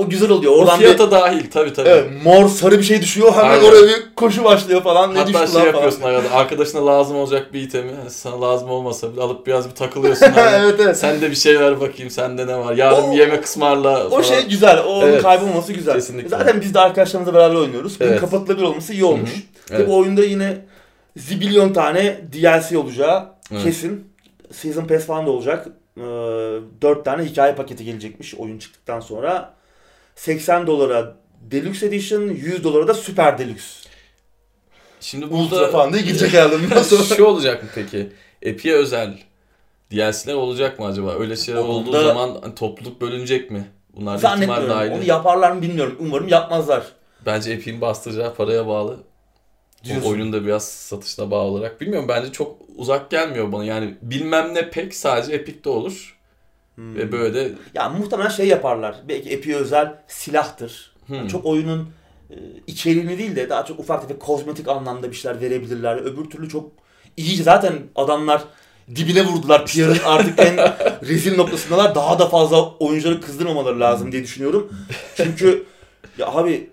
O 0.00 0.08
güzel 0.08 0.30
oluyor. 0.30 0.52
O 0.52 0.56
Oradan 0.56 0.78
fiyata 0.78 1.06
bir 1.06 1.10
dahil 1.10 1.50
tabii 1.50 1.72
tabii. 1.72 1.88
evet, 1.88 2.10
mor 2.24 2.48
sarı 2.48 2.78
bir 2.78 2.82
şey 2.82 3.02
düşüyor. 3.02 3.32
Hemen 3.32 3.50
Aynen. 3.50 3.64
oraya 3.64 3.82
bir 3.86 4.14
koşu 4.16 4.44
başlıyor 4.44 4.82
falan. 4.82 5.14
Ne 5.14 5.18
Hatta 5.18 5.32
düştü 5.44 5.52
şey 5.58 5.66
yapıyorsun 5.66 6.00
falan. 6.00 6.14
arada 6.14 6.30
arkadaşına 6.34 6.86
lazım 6.86 7.16
olacak 7.16 7.52
bir 7.52 7.62
itemi 7.62 7.92
sana 8.08 8.40
lazım 8.42 8.70
olmasa 8.70 9.12
bile 9.12 9.20
alıp 9.22 9.46
biraz 9.46 9.70
bir 9.70 9.74
takılıyorsun. 9.74 10.26
Hani 10.34 10.56
evet 10.64 10.80
evet. 10.80 10.96
Sen 10.98 11.20
de 11.20 11.30
bir 11.30 11.36
şey 11.36 11.60
ver 11.60 11.80
bakayım 11.80 12.10
sende 12.10 12.46
ne 12.46 12.56
var. 12.58 12.74
Yarın 12.74 13.02
O- 13.02 13.12
bir 13.12 13.16
yemek 13.18 13.44
ısmarla 13.44 14.06
O 14.06 14.10
falan. 14.10 14.22
şey 14.22 14.48
güzel. 14.48 14.78
O 14.86 15.02
Evet. 15.02 15.22
kaybolması 15.22 15.72
güzel. 15.72 15.94
Kesinlikle. 15.94 16.28
Zaten 16.28 16.60
biz 16.60 16.74
de 16.74 16.80
arkadaşlarımızla 16.80 17.34
beraber 17.34 17.54
oynuyoruz. 17.56 18.00
Bunun 18.00 18.08
Evet. 18.10 18.20
kapatılabilir 18.20 18.66
olması 18.66 18.92
iyi 18.92 19.04
olmuş. 19.04 19.30
Hı 19.30 19.34
hı. 19.36 19.40
Tabii 19.66 19.78
Evet. 19.78 19.88
bu 19.88 19.96
oyunda 19.96 20.24
yine 20.24 20.56
zibilyon 21.16 21.72
tane 21.72 22.20
DLC 22.32 22.78
olacağı 22.78 23.28
Evet. 23.52 23.62
kesin. 23.64 24.04
Season 24.52 24.84
Pass 24.84 25.04
falan 25.04 25.26
da 25.26 25.30
olacak. 25.30 25.66
Ee, 25.96 26.02
4 26.82 27.04
tane 27.04 27.24
hikaye 27.24 27.54
paketi 27.54 27.84
gelecekmiş 27.84 28.34
oyun 28.34 28.58
çıktıktan 28.58 29.00
sonra. 29.00 29.54
80 30.24 30.66
dolara 30.66 31.16
Deluxe 31.50 31.86
Edition, 31.86 32.20
100 32.28 32.64
dolara 32.64 32.88
da 32.88 32.94
Super 32.94 33.38
Deluxe. 33.38 33.88
Şimdi 35.00 35.24
Ultra 35.24 35.56
burada 35.56 35.70
falan 35.70 35.92
diye 35.92 36.02
girecek 36.02 36.32
herhalde 36.32 36.62
bundan 36.62 36.82
sonra. 36.82 37.02
şu 37.16 37.24
olacak 37.24 37.62
mı 37.62 37.68
peki? 37.74 38.08
Epic'e 38.42 38.74
özel 38.74 39.18
DLC'ler 39.92 40.34
olacak 40.34 40.78
mı 40.78 40.86
acaba? 40.86 41.14
Öyle 41.14 41.36
şeyler 41.36 41.60
Onda- 41.60 41.68
olduğu 41.72 42.02
zaman 42.04 42.38
hani 42.42 42.54
topluluk 42.54 43.00
bölünecek 43.00 43.50
mi? 43.50 43.68
Bunlar 43.96 44.12
da 44.12 44.16
ihtimal 44.16 44.36
Zannetmiyorum. 44.56 44.92
Onu 44.92 44.98
dahil. 44.98 45.08
yaparlar 45.08 45.50
mı 45.52 45.62
bilmiyorum. 45.62 45.96
Umarım 46.00 46.28
yapmazlar. 46.28 46.84
Bence 47.26 47.52
Epic'in 47.52 47.80
bastıracağı 47.80 48.34
paraya 48.34 48.66
bağlı. 48.66 48.96
Diyorsun. 49.84 50.06
O 50.06 50.10
oyunun 50.10 50.32
da 50.32 50.44
biraz 50.46 50.68
satışına 50.68 51.30
bağlı 51.30 51.50
olarak. 51.50 51.80
Bilmiyorum 51.80 52.08
bence 52.08 52.32
çok 52.32 52.56
uzak 52.76 53.10
gelmiyor 53.10 53.52
bana. 53.52 53.64
Yani 53.64 53.94
bilmem 54.02 54.54
ne 54.54 54.70
pek 54.70 54.94
sadece 54.94 55.32
Epic'te 55.32 55.68
olur. 55.70 56.19
Hmm. 56.80 56.94
Ve 56.96 57.12
böyle 57.12 57.34
de 57.34 57.52
Ya 57.74 57.88
muhtemelen 57.88 58.28
şey 58.28 58.46
yaparlar. 58.48 58.94
Belki 59.08 59.30
Epic'e 59.30 59.56
özel 59.56 59.94
silahtır. 60.08 60.92
hmm, 61.06 61.28
Çok 61.28 61.46
oyunun 61.46 61.88
e, 62.30 62.34
içeriğini 62.66 63.18
değil 63.18 63.36
de 63.36 63.48
daha 63.50 63.64
çok 63.64 63.80
ufak 63.80 64.02
tefek 64.02 64.20
kozmetik 64.20 64.68
anlamda 64.68 65.10
bir 65.10 65.16
şeyler 65.16 65.40
verebilirler. 65.40 65.96
Öbür 65.96 66.24
türlü 66.24 66.48
çok 66.48 66.70
iyice 67.16 67.42
zaten 67.42 67.72
adamlar 67.96 68.44
dibine 68.96 69.24
vurdular. 69.26 69.66
PR'ın 69.66 69.98
artık 70.04 70.38
en 70.40 70.56
rezil 71.08 71.36
noktasındalar. 71.36 71.94
Daha 71.94 72.18
da 72.18 72.28
fazla 72.28 72.74
oyuncuları 72.74 73.20
kızdırmamaları 73.20 73.80
lazım 73.80 74.12
diye 74.12 74.22
düşünüyorum. 74.22 74.70
Çünkü 75.16 75.64
ya 76.18 76.26
abi 76.26 76.70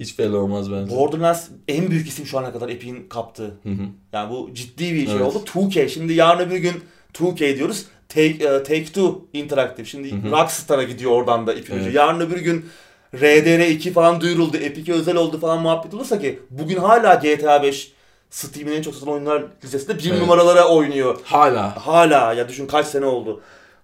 hiç 0.00 0.18
belli 0.18 0.36
olmaz 0.36 0.72
bence. 0.72 0.96
Borderlands 0.96 1.48
en 1.68 1.90
büyük 1.90 2.08
isim 2.08 2.26
şu 2.26 2.38
ana 2.38 2.52
kadar 2.52 2.68
Epic'in 2.68 3.08
kaptığı. 3.08 3.54
Hı 3.62 3.68
hı. 3.68 3.82
Yani 4.12 4.30
bu 4.30 4.50
ciddi 4.54 4.94
bir 4.94 5.06
şey 5.06 5.14
Evet. 5.16 5.26
oldu. 5.26 5.42
2K. 5.54 5.88
Şimdi 5.88 6.12
yarın 6.12 6.48
öbür 6.48 6.56
gün 6.56 6.72
2K 7.14 7.56
diyoruz. 7.56 7.86
Take, 8.14 8.44
e, 8.44 8.62
Take 8.62 8.84
Two 8.84 9.20
Interactive. 9.32 9.86
Şimdi. 9.86 10.30
Rockstar'a 10.30 10.82
gidiyor 10.82 11.10
oradan 11.10 11.46
da 11.46 11.54
ipin 11.54 11.74
ucu. 11.74 11.84
Evet. 11.84 11.94
Yarın 11.94 12.20
öbür 12.20 12.38
gün 12.40 12.66
RDR2 13.14 13.92
falan 13.92 14.20
duyuruldu. 14.20 14.56
Epic'e 14.56 14.92
özel 14.92 15.16
oldu 15.16 15.40
falan 15.40 15.62
muhabbet 15.62 15.94
olursa 15.94 16.18
ki 16.20 16.40
bugün 16.50 16.76
hala 16.76 17.14
GTA 17.14 17.62
5 17.62 17.92
Steam'in 18.30 18.72
en 18.72 18.82
çok 18.82 18.94
satılan 18.94 19.14
oyunlar 19.14 19.44
listesinde 19.64 19.98
bir 19.98 20.10
Evet. 20.10 20.20
numaralara 20.20 20.68
oynuyor. 20.68 21.18
Hala. 21.24 21.86
Hala 21.86 22.32
ya 22.32 22.48
düşün 22.48 22.66
kaç 22.66 22.86
sene 22.86 23.06
oldu. 23.06 23.40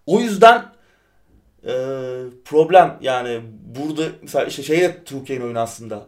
O 0.07 0.21
yüzden 0.21 0.64
e, 1.67 1.73
problem 2.45 2.99
yani 3.01 3.41
burada 3.77 4.03
mesela 4.23 4.45
işte 4.45 4.62
şey 4.62 4.81
de 4.81 4.97
2K'nin 5.07 5.41
oyunu 5.41 5.59
aslında. 5.59 6.07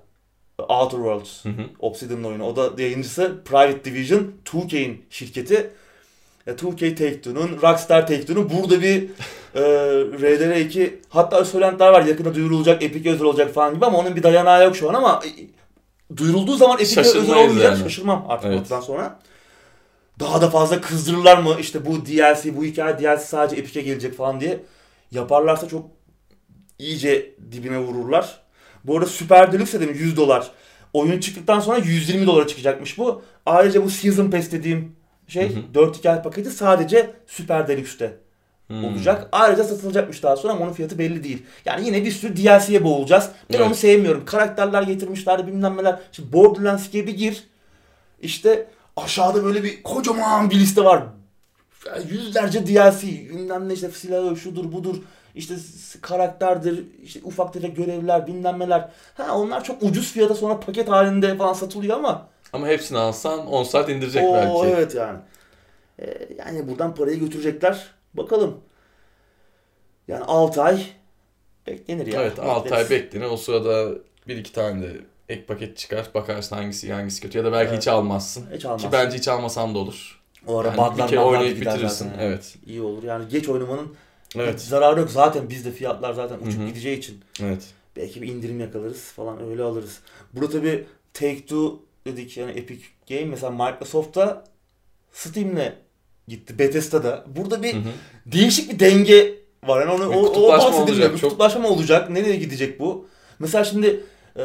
Outer 0.68 0.96
Worlds. 0.98 1.44
Hı 1.44 1.48
hı. 1.48 1.62
Obsidian'ın 1.78 2.24
oyunu. 2.24 2.44
O 2.46 2.56
da 2.56 2.82
yayıncısı 2.82 3.42
Private 3.44 3.84
Division, 3.84 4.32
2K'in 4.44 5.04
şirketi. 5.10 5.70
E, 6.50 6.52
2K 6.52 6.94
Take-Two'nun, 6.96 7.62
Rockstar 7.62 8.06
Take-Two'nun 8.06 8.50
burada 8.50 8.82
bir 8.82 9.02
e, 9.54 9.60
RDR2 10.20 10.90
hatta 11.08 11.44
söylentiler 11.44 11.88
var 11.88 12.02
yakında 12.04 12.34
duyurulacak, 12.34 12.82
Epic 12.82 13.10
özel 13.10 13.24
olacak 13.26 13.54
falan 13.54 13.74
gibi 13.74 13.86
ama 13.86 13.98
onun 13.98 14.16
bir 14.16 14.22
dayanağı 14.22 14.64
yok 14.64 14.76
şu 14.76 14.90
an 14.90 14.94
ama 14.94 15.22
e, 15.26 15.30
duyurulduğu 16.16 16.56
zaman 16.56 16.78
Epic 16.78 17.00
özel 17.00 17.36
olmayacak. 17.36 17.62
yani. 17.64 17.78
Şaşırmam 17.82 18.26
artık 18.28 18.46
Evet. 18.50 18.60
ondan 18.70 18.80
sonra. 18.80 19.18
Daha 20.20 20.40
da 20.42 20.50
fazla 20.50 20.80
kızdırırlar 20.80 21.38
mı 21.38 21.56
işte 21.60 21.86
bu 21.86 22.06
DLC, 22.06 22.56
bu 22.56 22.64
hikaye 22.64 22.98
DLC 22.98 23.18
sadece 23.24 23.56
Epic'e 23.60 23.82
gelecek 23.82 24.16
falan 24.16 24.40
diye 24.40 24.60
yaparlarsa 25.10 25.68
çok 25.68 25.86
iyice 26.78 27.34
dibine 27.52 27.78
vururlar. 27.78 28.40
Bu 28.84 28.96
arada 28.96 29.06
Super 29.06 29.52
Deluxe 29.52 29.80
dedim 29.80 29.94
100 29.94 30.16
dolar. 30.16 30.50
Oyun 30.92 31.20
çıktıktan 31.20 31.60
sonra 31.60 31.78
120 31.78 32.26
dolara 32.26 32.46
çıkacakmış 32.46 32.98
bu. 32.98 33.22
Ayrıca 33.46 33.84
bu 33.84 33.90
Season 33.90 34.30
Pass 34.30 34.52
dediğim 34.52 34.96
şey 35.30 35.54
Hı 35.54 35.58
hı. 35.58 35.74
4 35.74 35.98
hikaye 35.98 36.22
paketi 36.22 36.50
sadece 36.50 37.10
Super 37.26 37.68
Deluxe'te 37.68 38.16
Hmm. 38.66 38.84
olacak. 38.84 39.28
Ayrıca 39.32 39.64
satılacakmış 39.64 40.22
daha 40.22 40.36
sonra 40.36 40.52
ama 40.52 40.64
onun 40.64 40.72
fiyatı 40.72 40.98
belli 40.98 41.24
değil. 41.24 41.42
Yani 41.64 41.86
yine 41.86 42.04
bir 42.04 42.10
sürü 42.10 42.36
DLC'ye 42.36 42.84
boğulacağız. 42.84 43.28
Ben 43.52 43.56
Evet. 43.56 43.66
onu 43.66 43.74
sevmiyorum. 43.74 44.24
Karakterler 44.24 44.82
getirmişler 44.82 45.46
bilmem 45.46 45.76
neler. 45.76 45.98
Şimdi 46.12 46.32
Borderlands 46.32 46.92
bir 46.92 47.08
gir. 47.08 47.44
İşte 48.22 48.66
aşağıda 48.96 49.44
böyle 49.44 49.64
bir 49.64 49.82
kocaman 49.82 50.50
bir 50.50 50.56
liste 50.56 50.84
var. 50.84 51.02
Yani 51.86 52.04
Yüzlerce 52.10 52.66
DLC. 52.66 53.06
Bilmem 53.06 53.68
ne 53.68 53.72
işte 53.72 53.90
silahı 53.90 54.36
şudur 54.36 54.72
budur. 54.72 54.96
İşte 55.34 55.54
karakterdir, 56.00 56.84
işte 57.02 57.20
ufak 57.24 57.52
tefek 57.52 57.76
görevler, 57.76 58.26
bilmem 58.26 58.58
neler. 58.58 58.88
Ha 59.14 59.38
onlar 59.38 59.64
çok 59.64 59.82
ucuz 59.82 60.12
fiyata 60.12 60.34
sonra 60.34 60.60
paket 60.60 60.88
halinde 60.88 61.36
falan 61.36 61.52
satılıyor 61.52 61.96
ama 61.96 62.26
Ama 62.52 62.66
hepsini 62.68 62.98
alsan 62.98 63.46
10 63.46 63.62
saat 63.62 63.88
indirecek 63.88 64.22
o 64.24 64.34
belki. 64.34 64.74
evet 64.76 64.94
yani. 64.94 65.18
Ee, 66.00 66.28
yani 66.38 66.68
buradan 66.68 66.94
parayı 66.94 67.18
götürecekler. 67.20 67.86
Bakalım. 68.14 68.60
Yani 70.08 70.24
6 70.24 70.62
ay 70.62 70.82
beklenir 71.66 72.06
ya. 72.06 72.22
Evet 72.22 72.38
6 72.38 72.74
ay 72.74 72.90
beklenir. 72.90 73.24
O 73.26 73.36
sırada 73.36 73.94
bir 74.28 74.36
iki 74.36 74.52
tane 74.52 74.82
de 74.82 74.96
ek 75.28 75.42
paket 75.46 75.76
çıkar. 75.76 76.06
Bakarsın 76.14 76.56
hangisi 76.56 76.92
hangisi 76.92 77.20
kötü. 77.20 77.38
Ya 77.38 77.44
da 77.44 77.52
belki 77.52 77.68
Evet. 77.70 77.78
hiç 77.80 77.88
almazsın. 77.88 78.46
Hiç 78.54 78.64
almaz. 78.64 78.82
Ki 78.82 78.88
bence 78.92 79.16
hiç 79.16 79.28
almasan 79.28 79.74
da 79.74 79.78
olur. 79.78 80.20
o 80.46 80.58
ara 80.58 80.68
Yani 80.68 80.76
buglar 80.78 80.98
bir 81.06 81.10
kere 81.10 81.20
oynayıp 81.20 81.60
bitirirsin. 81.60 82.08
zaten. 82.08 82.18
Evet. 82.26 82.56
İyi 82.66 82.82
olur. 82.82 83.02
Yani 83.02 83.28
geç 83.28 83.48
oynamanın 83.48 83.94
Evet. 84.36 84.60
zararı 84.60 85.00
yok. 85.00 85.10
Zaten 85.10 85.48
bizde 85.50 85.70
fiyatlar 85.70 86.12
zaten 86.12 86.38
uçup 86.38 86.60
Hı 86.60 86.62
hı. 86.64 86.66
gideceği 86.66 86.98
için. 86.98 87.20
Evet. 87.42 87.62
Belki 87.96 88.22
bir 88.22 88.28
indirim 88.28 88.60
yakalarız 88.60 89.02
falan 89.02 89.50
öyle 89.50 89.62
alırız. 89.62 89.98
Burada 90.32 90.50
tabi 90.52 90.86
Take-Two 91.14 91.76
dedik 92.12 92.36
yani 92.36 92.50
Epic 92.52 92.82
Game 93.08 93.24
mesela 93.24 93.50
Microsoft'ta 93.50 94.44
Steam'le 95.12 95.72
gitti. 96.28 96.58
Bethesda'da. 96.58 97.24
Burada 97.36 97.62
bir 97.62 97.74
Hı 97.74 97.78
hı. 97.78 97.82
değişik 98.26 98.72
bir 98.72 98.78
denge 98.78 99.34
var. 99.66 99.80
Yani 99.80 99.92
onu, 99.92 100.10
Bir 100.10 100.16
o, 100.16 100.20
o 100.20 100.48
bahsedilmiyor. 100.48 101.10
çok- 101.10 101.20
kutuplaşma 101.20 101.68
olacak. 101.68 102.10
Nereye 102.10 102.36
gidecek 102.36 102.80
bu? 102.80 103.08
Mesela 103.38 103.64
şimdi 103.64 104.00
e, 104.36 104.42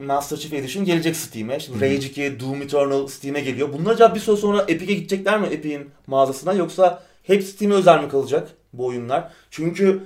Master 0.00 0.36
Chief 0.36 0.52
Edition 0.52 0.84
gelecek 0.84 1.16
Steam'e. 1.16 1.60
Şimdi. 1.60 1.80
Rage 1.80 1.94
2, 2.06 2.40
Doom 2.40 2.62
Eternal 2.62 3.06
Steam'e 3.06 3.40
geliyor. 3.40 3.72
Bunlar 3.72 3.90
acaba 3.94 4.14
bir 4.14 4.20
süre 4.20 4.36
sonra 4.36 4.64
Epic'e 4.68 4.94
gidecekler 4.94 5.40
mi 5.40 5.46
Epic'in 5.46 5.90
mağazasına 6.06 6.52
yoksa 6.52 7.02
hep 7.22 7.42
Steam'e 7.44 7.74
özel 7.74 8.02
mi 8.02 8.08
kalacak 8.08 8.48
bu 8.72 8.86
oyunlar? 8.86 9.30
Çünkü 9.50 10.02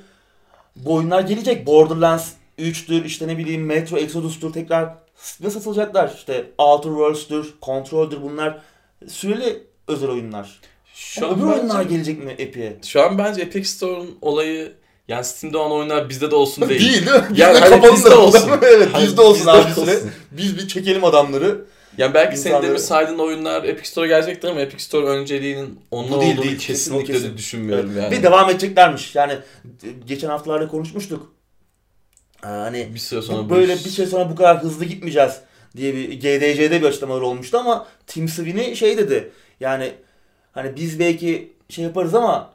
bu 0.77 0.95
oyunlar 0.95 1.21
gelecek. 1.21 1.67
Borderlands 1.67 2.29
3'tür, 2.59 3.05
işte 3.05 3.29
ne 3.29 3.39
bileyim 3.39 3.65
Metro 3.67 3.97
Exodus'tur 3.97 4.53
tekrar 4.53 4.95
Steam'e 5.17 5.51
satılacaklar. 5.51 6.13
İşte 6.17 6.45
Outer 6.59 6.91
Worlds'tür, 6.91 7.55
Control'dur 7.63 8.23
bunlar 8.23 8.59
süreli 9.09 9.63
özel 9.89 10.09
oyunlar. 10.11 10.61
Şu 10.95 11.27
Ama 11.27 11.35
an, 11.35 11.41
öbür 11.41 11.53
oyunlar 11.61 11.79
bence, 11.85 11.95
gelecek 11.95 12.25
mi 12.25 12.35
Epic'e? 12.39 12.77
şu 12.87 13.03
an 13.03 13.19
bence 13.19 13.43
Epic 13.43 13.69
Store'un 13.69 14.19
olayı 14.23 14.73
yani 15.09 15.25
Steam'de 15.25 15.59
olan 15.59 15.73
oyunlar 15.73 16.09
bizde 16.09 16.31
de 16.31 16.35
olsun 16.35 16.63
değil. 16.69 16.81
Değil 16.81 16.93
değil 17.07 17.17
mi? 17.17 17.23
Yani 17.37 17.55
Bizde 17.55 17.61
hani 17.61 17.71
kapalı 17.71 17.93
bizde 17.97 18.15
olsun. 18.15 18.51
evet 18.63 18.89
Hani 18.93 19.05
bizde 19.07 19.21
olsun 19.21 19.47
bir 19.47 19.81
olsun. 19.83 20.11
Biz 20.33 20.57
bir 20.59 20.69
çekelim 20.69 21.05
adamları. 21.05 21.65
Yani 21.99 22.15
belki 22.15 22.37
senin 22.37 22.63
demin 22.63 22.77
saydığın 22.77 23.19
oyunlar 23.19 23.65
Epic 23.65 23.89
Store'a 23.91 24.07
gelecektir 24.09 24.49
ama 24.49 24.61
Epic 24.61 24.85
Store 24.85 25.07
önceliğinin 25.07 25.81
Bu 25.93 25.97
değil, 26.03 26.13
olduğunu 26.13 26.43
değil. 26.45 26.59
kesinlikle 26.59 27.07
Kesin, 27.07 27.19
de 27.23 27.23
kesin. 27.23 27.37
düşünmüyorum 27.39 27.91
Evet. 27.93 28.03
yani. 28.03 28.11
Ve 28.19 28.23
devam 28.23 28.51
edeceklermiş. 28.51 29.15
Yani 29.15 29.33
e, 29.33 29.89
geçen 30.07 30.29
haftalarda 30.29 30.69
konuşmuştuk. 30.69 31.33
Hani 32.49 32.95
bir 32.95 32.99
süre 32.99 33.23
sonra 33.23 33.45
bu 33.45 33.51
böyle 33.51 33.75
iş- 33.75 33.85
bir 33.85 33.91
şey 33.91 34.07
sonra 34.07 34.31
bu 34.31 34.35
kadar 34.37 34.63
hızlı 34.63 34.85
gitmeyeceğiz 34.85 35.41
diye 35.77 35.95
bir 35.95 36.13
GDC'de 36.13 36.81
bir 36.83 36.87
açıklamalar 36.87 37.21
olmuştu 37.21 37.59
ama 37.59 37.87
Tim 38.07 38.29
Sweeney 38.29 38.75
şey 38.75 38.99
dedi. 38.99 39.31
Yani 39.61 39.93
hani 40.53 40.77
biz 40.77 40.99
belki 40.99 41.53
şey 41.69 41.85
yaparız 41.85 42.15
ama 42.15 42.51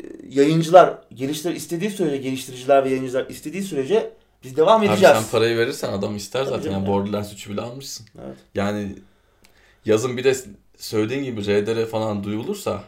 e, 0.00 0.06
yayıncılar 0.30 0.94
geliştir 1.14 1.54
istediği 1.54 1.90
sürece 1.90 2.16
geliştiriciler 2.16 2.84
ve 2.84 2.88
yayıncılar 2.90 3.26
istediği 3.26 3.62
sürece 3.62 4.10
biz 4.44 4.56
devam 4.56 4.80
Abi 4.80 4.86
edeceğiz. 4.86 5.16
sen 5.16 5.30
parayı 5.30 5.58
verirsen 5.58 5.92
adam 5.92 6.16
ister 6.16 6.44
Tabii 6.44 6.56
zaten. 6.56 6.70
Yani 6.70 6.82
ya. 6.84 6.88
Borderlands 6.92 7.32
3'ü 7.32 7.50
bile 7.52 7.60
almışsın. 7.60 8.06
Evet. 8.26 8.36
Yani 8.54 8.94
yazın 9.84 10.16
bir 10.16 10.24
de 10.24 10.34
söylediğin 10.78 11.24
gibi 11.24 11.40
RDR 11.46 11.86
falan 11.86 12.24
duyulursa 12.24 12.84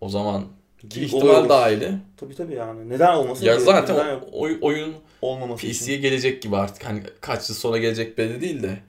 o 0.00 0.08
zaman 0.08 0.44
ki 0.90 1.04
ihtimal 1.04 1.48
dahili. 1.48 1.92
Tabii 2.16 2.34
tabii 2.34 2.54
yani. 2.54 2.88
Neden 2.88 3.14
olmasın? 3.14 3.44
Ya 3.44 3.56
ki? 3.56 3.62
zaten 3.62 3.96
Neden 3.96 4.20
oy- 4.32 4.58
oyun 4.60 4.94
olmaması 5.22 5.66
için. 5.66 5.84
PC'ye 5.84 5.98
gelecek 5.98 6.42
gibi 6.42 6.56
artık. 6.56 6.84
Hani 6.84 7.02
kaç 7.20 7.48
yıl 7.48 7.56
sonra 7.56 7.78
gelecek 7.78 8.18
belli 8.18 8.40
değil 8.40 8.62
de 8.62 8.80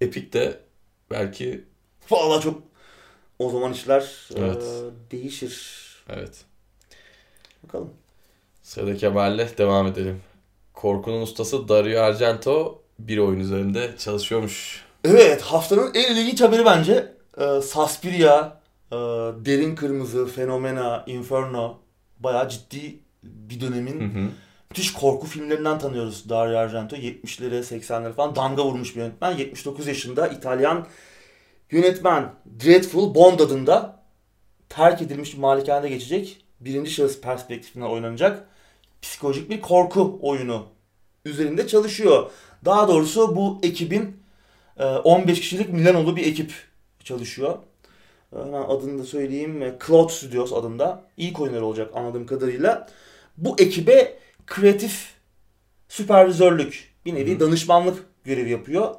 Epic 0.00 0.32
de 0.32 0.60
belki 1.10 1.64
Vallahi 2.10 2.42
çok 2.42 2.62
o 3.38 3.50
zaman 3.50 3.72
işler 3.72 4.28
Evet. 4.36 4.62
e, 4.62 5.10
değişir. 5.10 5.78
evet. 6.08 6.44
Bakalım. 7.64 7.90
Sıradaki 8.62 9.06
haberle 9.06 9.58
devam 9.58 9.86
edelim. 9.86 10.20
korkunun 10.74 11.22
ustası 11.22 11.68
Dario 11.68 12.00
Argento 12.02 12.82
bir 12.98 13.18
oyun 13.18 13.40
üzerinde 13.40 13.94
çalışıyormuş. 13.98 14.84
Evet 15.04 15.42
haftanın 15.42 15.94
en 15.94 16.16
ilginç 16.16 16.40
haberi 16.40 16.64
bence. 16.64 17.12
Ee, 17.40 17.60
Suspiria, 17.62 18.60
e, 18.92 18.96
Derin 19.44 19.74
Kırmızı, 19.76 20.26
Fenomena, 20.26 21.04
Inferno 21.06 21.78
bayağı 22.18 22.48
ciddi 22.48 22.98
bir 23.22 23.60
dönemin 23.60 24.00
Hı 24.00 24.18
hı. 24.20 24.28
Müthiş 24.70 24.92
korku 24.92 25.26
filmlerinden 25.26 25.78
tanıyoruz 25.78 26.28
Dario 26.28 26.58
Argento. 26.58 26.96
70'lere 26.96 27.60
80'lere 27.60 28.12
falan 28.12 28.36
damga 28.36 28.64
vurmuş 28.64 28.96
bir 28.96 29.00
yönetmen. 29.00 29.36
79 29.36 29.86
yaşında 29.86 30.28
İtalyan 30.28 30.86
yönetmen 31.70 32.34
Dreadful 32.64 33.14
Bond 33.14 33.40
adında 33.40 34.02
terk 34.68 35.02
edilmiş 35.02 35.34
bir 35.34 35.38
malikanede 35.38 35.88
geçecek. 35.88 36.44
Birinci 36.60 36.90
şahıs 36.90 37.20
perspektifinden 37.20 37.86
oynanacak 37.86 38.48
psikolojik 39.02 39.50
bir 39.50 39.60
korku 39.60 40.18
oyunu 40.22 40.66
üzerinde 41.24 41.66
çalışıyor. 41.66 42.30
Daha 42.64 42.88
doğrusu 42.88 43.36
bu 43.36 43.58
ekibin 43.62 44.22
e, 44.78 44.84
15 44.84 45.40
kişilik 45.40 45.68
Milano'lu 45.68 46.16
bir 46.16 46.26
ekip 46.26 46.52
çalışıyor. 47.04 47.58
E, 48.36 48.38
Hemen 48.38 48.62
adını 48.62 48.98
da 48.98 49.04
söyleyeyim. 49.04 49.62
E, 49.62 49.78
Cloud 49.86 50.10
Studios 50.10 50.52
adında. 50.52 51.04
İlk 51.16 51.40
oyunları 51.40 51.64
olacak 51.66 51.90
anladığım 51.94 52.26
kadarıyla. 52.26 52.88
Bu 53.36 53.56
ekibe 53.58 54.18
kreatif 54.48 55.08
süpervizörlük, 55.88 56.94
bir 57.04 57.14
nevi 57.14 57.34
Hı. 57.34 57.40
danışmanlık 57.40 57.98
görevi 58.24 58.50
yapıyor. 58.50 58.94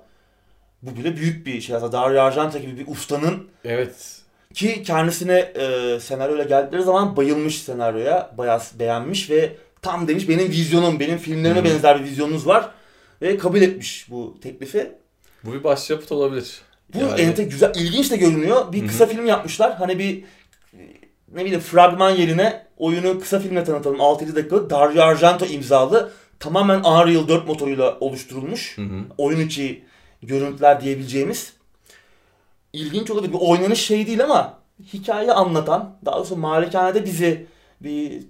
Bu 0.81 0.95
bile 0.97 1.17
büyük 1.17 1.45
bir 1.45 1.61
şey. 1.61 1.75
Aslında 1.75 1.91
Dario 1.91 2.21
Argento 2.21 2.59
gibi 2.59 2.77
bir 2.77 2.87
ustanın 2.87 3.47
Evet. 3.65 4.21
ki 4.53 4.83
kendisine 4.83 5.39
e, 5.39 5.99
senaryoyla 5.99 6.43
geldikleri 6.43 6.83
zaman 6.83 7.17
bayılmış 7.17 7.61
senaryoya. 7.61 8.33
Bayağı 8.37 8.61
beğenmiş 8.79 9.29
ve 9.29 9.55
tam 9.81 10.07
demiş 10.07 10.29
benim 10.29 10.49
vizyonum, 10.49 10.99
benim 10.99 11.17
filmlerime 11.17 11.59
Hı. 11.59 11.63
benzer 11.63 11.99
bir 11.99 12.03
vizyonunuz 12.05 12.47
var. 12.47 12.69
Ve 13.21 13.37
kabul 13.37 13.61
etmiş 13.61 14.07
bu 14.09 14.37
teklifi. 14.41 14.91
Bu 15.43 15.53
bir 15.53 15.63
başyapıt 15.63 16.11
olabilir. 16.11 16.61
Bu 16.93 16.99
Yani- 16.99 17.21
ente 17.21 17.43
güzel, 17.43 17.71
ilginç 17.75 18.11
de 18.11 18.17
görünüyor. 18.17 18.73
Bir 18.73 18.87
kısa 18.87 19.05
film 19.05 19.25
yapmışlar. 19.25 19.75
Hani 19.75 19.99
bir 19.99 20.23
ne 21.33 21.45
bileyim 21.45 21.61
fragman 21.61 22.09
yerine 22.09 22.65
oyunu 22.77 23.19
kısa 23.19 23.39
filmle 23.39 23.63
tanıtalım. 23.63 23.97
6-7 23.97 24.35
dakikalık 24.35 24.69
Dario 24.69 25.03
Argento 25.03 25.45
imzalı. 25.45 26.11
Tamamen 26.39 26.79
Unreal 26.79 27.27
4 27.27 27.47
motoruyla 27.47 27.97
oluşturulmuş. 27.99 28.77
Hı 28.77 28.81
hı. 28.81 29.01
Oyun 29.17 29.39
içi 29.39 29.83
görüntüler 30.23 30.81
diyebileceğimiz. 30.81 31.53
İlginç 32.73 33.11
olabilir. 33.11 33.33
Bir 33.33 33.39
oynanış 33.39 33.81
şey 33.81 34.07
değil 34.07 34.23
ama 34.23 34.59
hikaye 34.93 35.31
anlatan, 35.31 35.97
daha 36.05 36.17
doğrusu 36.17 36.35
malikanede 36.35 37.05
bizi 37.05 37.45
bir 37.81 38.23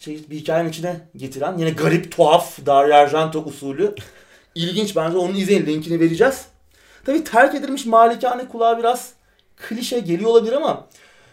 şey 0.00 0.30
bir 0.30 0.36
hikayenin 0.36 0.70
içine 0.70 1.00
getiren 1.16 1.58
yine 1.58 1.70
garip, 1.70 2.16
tuhaf 2.16 2.66
Dario 2.66 2.94
Argento 2.94 3.42
usulü. 3.42 3.94
İlginç 4.54 4.96
bence 4.96 5.18
onu 5.18 5.36
izleyin. 5.36 5.66
Linkini 5.66 6.00
vereceğiz. 6.00 6.46
Tabii 7.04 7.24
terk 7.24 7.54
edilmiş 7.54 7.86
malikane 7.86 8.48
kulağa 8.48 8.78
biraz 8.78 9.12
klişe 9.56 9.98
geliyor 10.00 10.30
olabilir 10.30 10.52
ama 10.52 10.86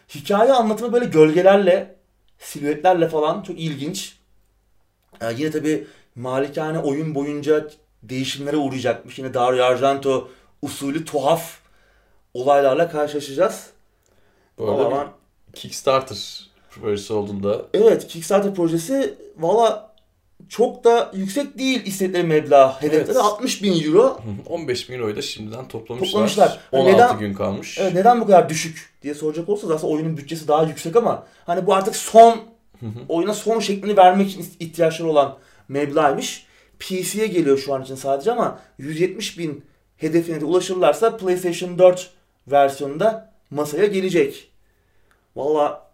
hikaye 0.09 0.53
anlatımı 0.53 0.93
böyle 0.93 1.05
gölgelerle, 1.05 1.95
silüetlerle 2.39 3.09
falan 3.09 3.41
çok 3.41 3.59
ilginç. 3.59 4.17
Ee, 5.21 5.33
yine 5.37 5.51
tabii 5.51 5.87
malikane 6.15 6.79
oyun 6.79 7.15
boyunca 7.15 7.67
değişimlere 8.03 8.57
uğrayacakmış. 8.57 9.19
Yine 9.19 9.33
Dario 9.33 9.63
Argento 9.63 10.29
usulü 10.61 11.05
tuhaf 11.05 11.59
olaylarla 12.33 12.89
karşılaşacağız. 12.89 13.69
Bu 14.57 14.71
arada 14.71 15.07
bir 15.47 15.53
Kickstarter 15.53 16.49
projesi 16.69 17.13
olduğunda 17.13 17.61
Evet 17.73 18.07
Kickstarter 18.07 18.55
projesi 18.55 19.17
valla 19.37 19.94
çok 20.49 20.83
da 20.83 21.11
yüksek 21.15 21.57
değil 21.57 21.85
istedikleri 21.85 22.23
meblağ. 22.27 22.81
Hedefleri 22.81 23.05
Evet. 23.05 23.17
60 23.17 23.63
bin 23.63 23.83
euro. 23.83 24.03
hı 24.03 24.07
hı, 24.09 24.49
15 24.53 24.89
bin 24.89 24.93
euroyu 24.99 25.15
da 25.15 25.21
şimdiden 25.21 25.67
toplamışlar. 25.67 26.11
Toplamışlar. 26.11 26.59
16 26.71 26.93
Neden- 26.93 27.19
gün 27.19 27.33
kalmış. 27.33 27.77
Evet, 27.79 27.93
neden 27.93 28.21
bu 28.21 28.25
kadar 28.25 28.49
düşük 28.49 28.89
diye 29.01 29.13
soracak 29.13 29.49
olursanız 29.49 29.71
aslında 29.75 29.93
oyunun 29.93 30.17
bütçesi 30.17 30.47
daha 30.47 30.63
yüksek 30.63 30.95
ama 30.95 31.27
hani 31.45 31.65
bu 31.67 31.73
artık 31.73 31.95
son 31.95 32.39
oyuna 33.09 33.33
son 33.33 33.59
şeklini 33.59 33.97
vermek 33.97 34.29
için 34.29 34.45
ihtiyaçları 34.59 35.09
olan 35.09 35.37
meblağmış. 35.67 36.45
PC'ye 36.79 37.27
geliyor 37.27 37.57
şu 37.57 37.73
an 37.73 37.83
için 37.83 37.95
sadece 37.95 38.31
ama 38.31 38.59
170 38.77 39.39
bin 39.39 39.65
hedefine 39.97 40.41
de 40.41 40.45
ulaşırlarsa 40.45 41.17
PlayStation 41.17 41.79
4 41.79 42.09
versiyonunda 42.47 43.33
masaya 43.51 43.85
gelecek. 43.85 44.51
Valla 45.35 45.84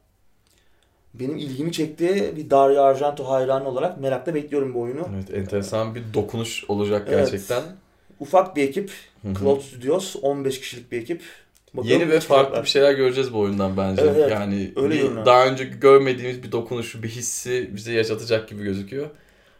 benim 1.13 1.37
ilgimi 1.37 1.71
çekti. 1.71 2.33
Bir 2.37 2.49
Dario 2.49 2.81
Argento 2.81 3.23
hayranı 3.29 3.67
olarak 3.67 4.01
merakla 4.01 4.35
bekliyorum 4.35 4.73
bu 4.73 4.81
oyunu. 4.81 5.07
Evet, 5.15 5.33
enteresan 5.33 5.95
bir 5.95 6.03
dokunuş 6.13 6.63
olacak 6.67 7.07
Evet. 7.11 7.31
gerçekten. 7.31 7.63
Ufak 8.19 8.55
bir 8.55 8.63
ekip. 8.63 8.91
Cloud 9.39 9.61
Studios 9.61 10.15
15 10.21 10.59
kişilik 10.59 10.91
bir 10.91 11.01
ekip. 11.01 11.21
Bakalım 11.73 11.91
Yeni 11.93 12.09
ve 12.09 12.19
farklı 12.19 12.63
bir 12.63 12.67
şeyler 12.69 12.93
göreceğiz 12.93 13.33
bu 13.33 13.39
oyundan 13.39 13.77
bence. 13.77 14.01
Evet, 14.01 14.15
evet. 14.19 14.31
Yani 14.31 14.71
Öyle 14.75 14.95
bir- 14.95 15.01
görünüyor. 15.01 15.25
daha 15.25 15.47
önce 15.47 15.63
görmediğimiz 15.63 16.43
bir 16.43 16.51
dokunuşu, 16.51 17.03
bir 17.03 17.09
hissi 17.09 17.69
bize 17.75 17.93
yaşatacak 17.93 18.49
gibi 18.49 18.63
gözüküyor. 18.63 19.09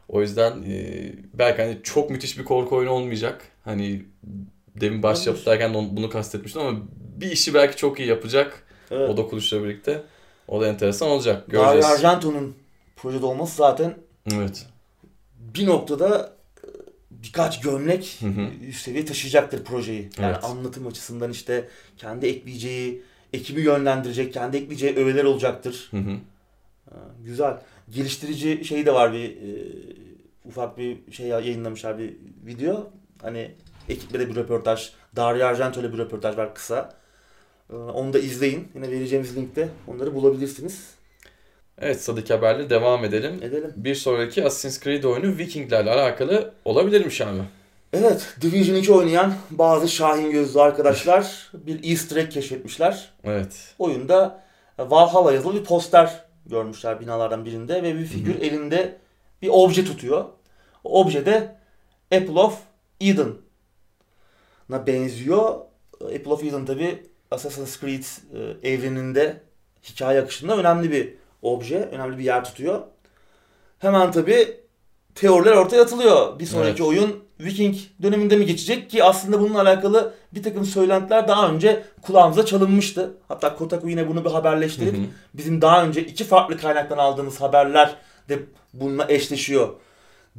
O 0.10 0.22
yüzden 0.22 0.52
e, 0.64 1.02
belki 1.34 1.62
hani 1.62 1.78
çok 1.84 2.10
müthiş 2.10 2.40
bir 2.40 2.44
korku 2.44 2.76
oyunu 2.76 2.92
olmayacak. 2.92 3.42
Hani 3.64 4.02
demin 4.82 5.04
başyapıt 5.04 5.46
derken 5.46 5.74
bunu 5.74 6.10
kastetmiştim 6.10 6.62
ama 6.62 6.80
bir 7.22 7.32
işi 7.32 7.54
belki 7.54 7.78
çok 7.78 8.00
iyi 8.00 8.10
yapacak 8.10 8.64
Evet. 8.92 9.10
o 9.10 9.18
dokunuşla 9.18 9.64
birlikte. 9.64 10.02
O 10.52 10.62
da 10.62 10.68
enteresan 10.68 11.10
olacak. 11.10 11.52
Dario 11.52 11.62
Göreceğiz. 11.64 11.86
Argento'nun 11.86 12.56
projede 12.96 13.26
olması 13.26 13.56
zaten 13.56 13.98
Evet. 14.34 14.66
bir 15.40 15.68
noktada 15.68 16.34
e, 16.64 16.68
birkaç 17.12 17.62
gömlek 17.62 18.18
Hı 18.22 18.28
hı. 18.28 18.42
üst 18.68 18.82
seviye 18.82 19.06
taşıyacaktır 19.06 19.64
projeyi. 19.64 20.10
Yani 20.20 20.32
Evet. 20.34 20.44
anlatım 20.44 20.88
açısından 20.88 21.32
işte 21.32 21.68
kendi 21.98 22.26
ekleyeceği, 22.28 23.04
ekibi 23.34 23.62
yönlendirecek, 23.62 24.34
kendi 24.34 24.58
ekleyeceği 24.58 24.96
öğeler 24.96 25.24
olacaktır. 25.24 25.88
Hı 25.92 25.98
hı. 25.98 26.18
Ha, 26.90 26.98
Güzel. 27.26 27.58
Geliştirici 27.90 28.66
şey 28.66 28.86
de 28.86 28.94
var 28.94 29.14
bir 29.14 29.30
e, 29.30 29.68
ufak 30.46 30.78
bir 30.78 30.98
şey 31.12 31.28
yayınlamışlar 31.28 32.00
bir 32.00 32.14
video. 32.46 32.90
Hani 33.22 33.52
ekiple 33.90 34.20
de 34.20 34.30
bir 34.30 34.36
röportaj. 34.36 34.90
Dario 35.16 35.46
Argento 35.46 35.80
ile 35.82 35.94
bir 35.94 35.98
röportaj 35.98 36.38
var 36.38 36.56
kısa. 36.56 37.01
E, 37.72 37.76
Onu 37.76 38.14
da 38.14 38.20
izleyin. 38.20 38.68
Yine 38.76 38.92
vereceğimiz 38.92 39.36
linkte 39.36 39.70
onları 39.88 40.16
bulabilirsiniz. 40.16 40.88
Evet 41.78 42.02
Sadık 42.02 42.30
haberle 42.30 42.70
devam 42.70 43.06
edelim. 43.06 43.40
Edelim. 43.42 43.74
Bir 43.76 43.96
sonraki 43.96 44.46
Assassin's 44.46 44.80
Creed 44.84 45.04
oyunu 45.04 45.38
Vikinglerle 45.38 45.92
alakalı 45.92 46.54
olabilirmiş 46.66 47.22
abi. 47.22 47.42
Evet, 47.94 48.36
Division 48.42 48.76
2 48.76 48.94
oynayan 48.94 49.34
bazı 49.50 49.88
şahin 49.90 50.32
gözlü 50.32 50.62
arkadaşlar 50.62 51.52
bir 51.54 51.92
easter 51.92 52.16
egg 52.16 52.32
keşfetmişler. 52.32 53.12
Evet. 53.24 53.74
Oyunda 53.80 54.44
Valhalla 54.80 55.34
yazılı 55.34 55.56
bir 55.56 55.64
poster 55.64 56.24
görmüşler 56.46 57.00
binalardan 57.00 57.46
birinde 57.46 57.84
ve 57.84 57.96
bir 58.00 58.06
figür 58.06 58.42
elinde 58.42 58.98
bir 59.42 59.50
obje 59.50 59.86
tutuyor. 59.86 60.26
O 60.84 61.02
obje 61.02 61.26
de 61.26 61.56
Apple 62.12 62.40
of 62.40 62.60
Eden'a 63.02 64.88
benziyor. 64.88 65.56
Apple 66.02 66.30
of 66.32 66.44
Eden 66.44 66.66
tabi 66.66 67.04
Assassin's 67.32 67.80
Creed 67.80 68.04
e, 68.64 68.70
evreninde 68.70 69.42
hikaye 69.84 70.22
akışında 70.22 70.58
önemli 70.58 70.92
bir 70.92 71.14
obje, 71.42 71.78
önemli 71.78 72.18
bir 72.18 72.24
yer 72.24 72.44
tutuyor. 72.44 72.82
Hemen 73.80 74.12
tabi 74.12 74.58
teoriler 75.16 75.52
ortaya 75.52 75.82
atılıyor. 75.82 76.40
Bir 76.40 76.46
sonraki 76.46 76.70
Evet. 76.70 76.82
oyun 76.82 77.24
Viking 77.40 77.76
döneminde 78.02 78.36
mi 78.38 78.46
geçecek 78.46 78.90
ki 78.90 79.04
aslında 79.04 79.40
bununla 79.40 79.62
alakalı 79.62 80.14
bir 80.34 80.44
takım 80.44 80.66
söylentiler 80.66 81.28
daha 81.28 81.50
önce 81.50 81.84
kulağımıza 82.02 82.46
çalınmıştı. 82.46 83.14
Hatta 83.28 83.56
Kotaku 83.56 83.90
yine 83.90 84.08
bunu 84.08 84.26
bir 84.26 84.30
haberleştirip 84.30 84.94
Hı 84.94 84.98
hı. 84.98 85.06
bizim 85.34 85.62
daha 85.62 85.86
önce 85.86 86.02
iki 86.02 86.24
farklı 86.24 86.58
kaynaktan 86.58 86.98
aldığımız 86.98 87.42
haberler 87.42 87.96
de 88.30 88.40
bununla 88.74 89.06
eşleşiyor 89.10 89.70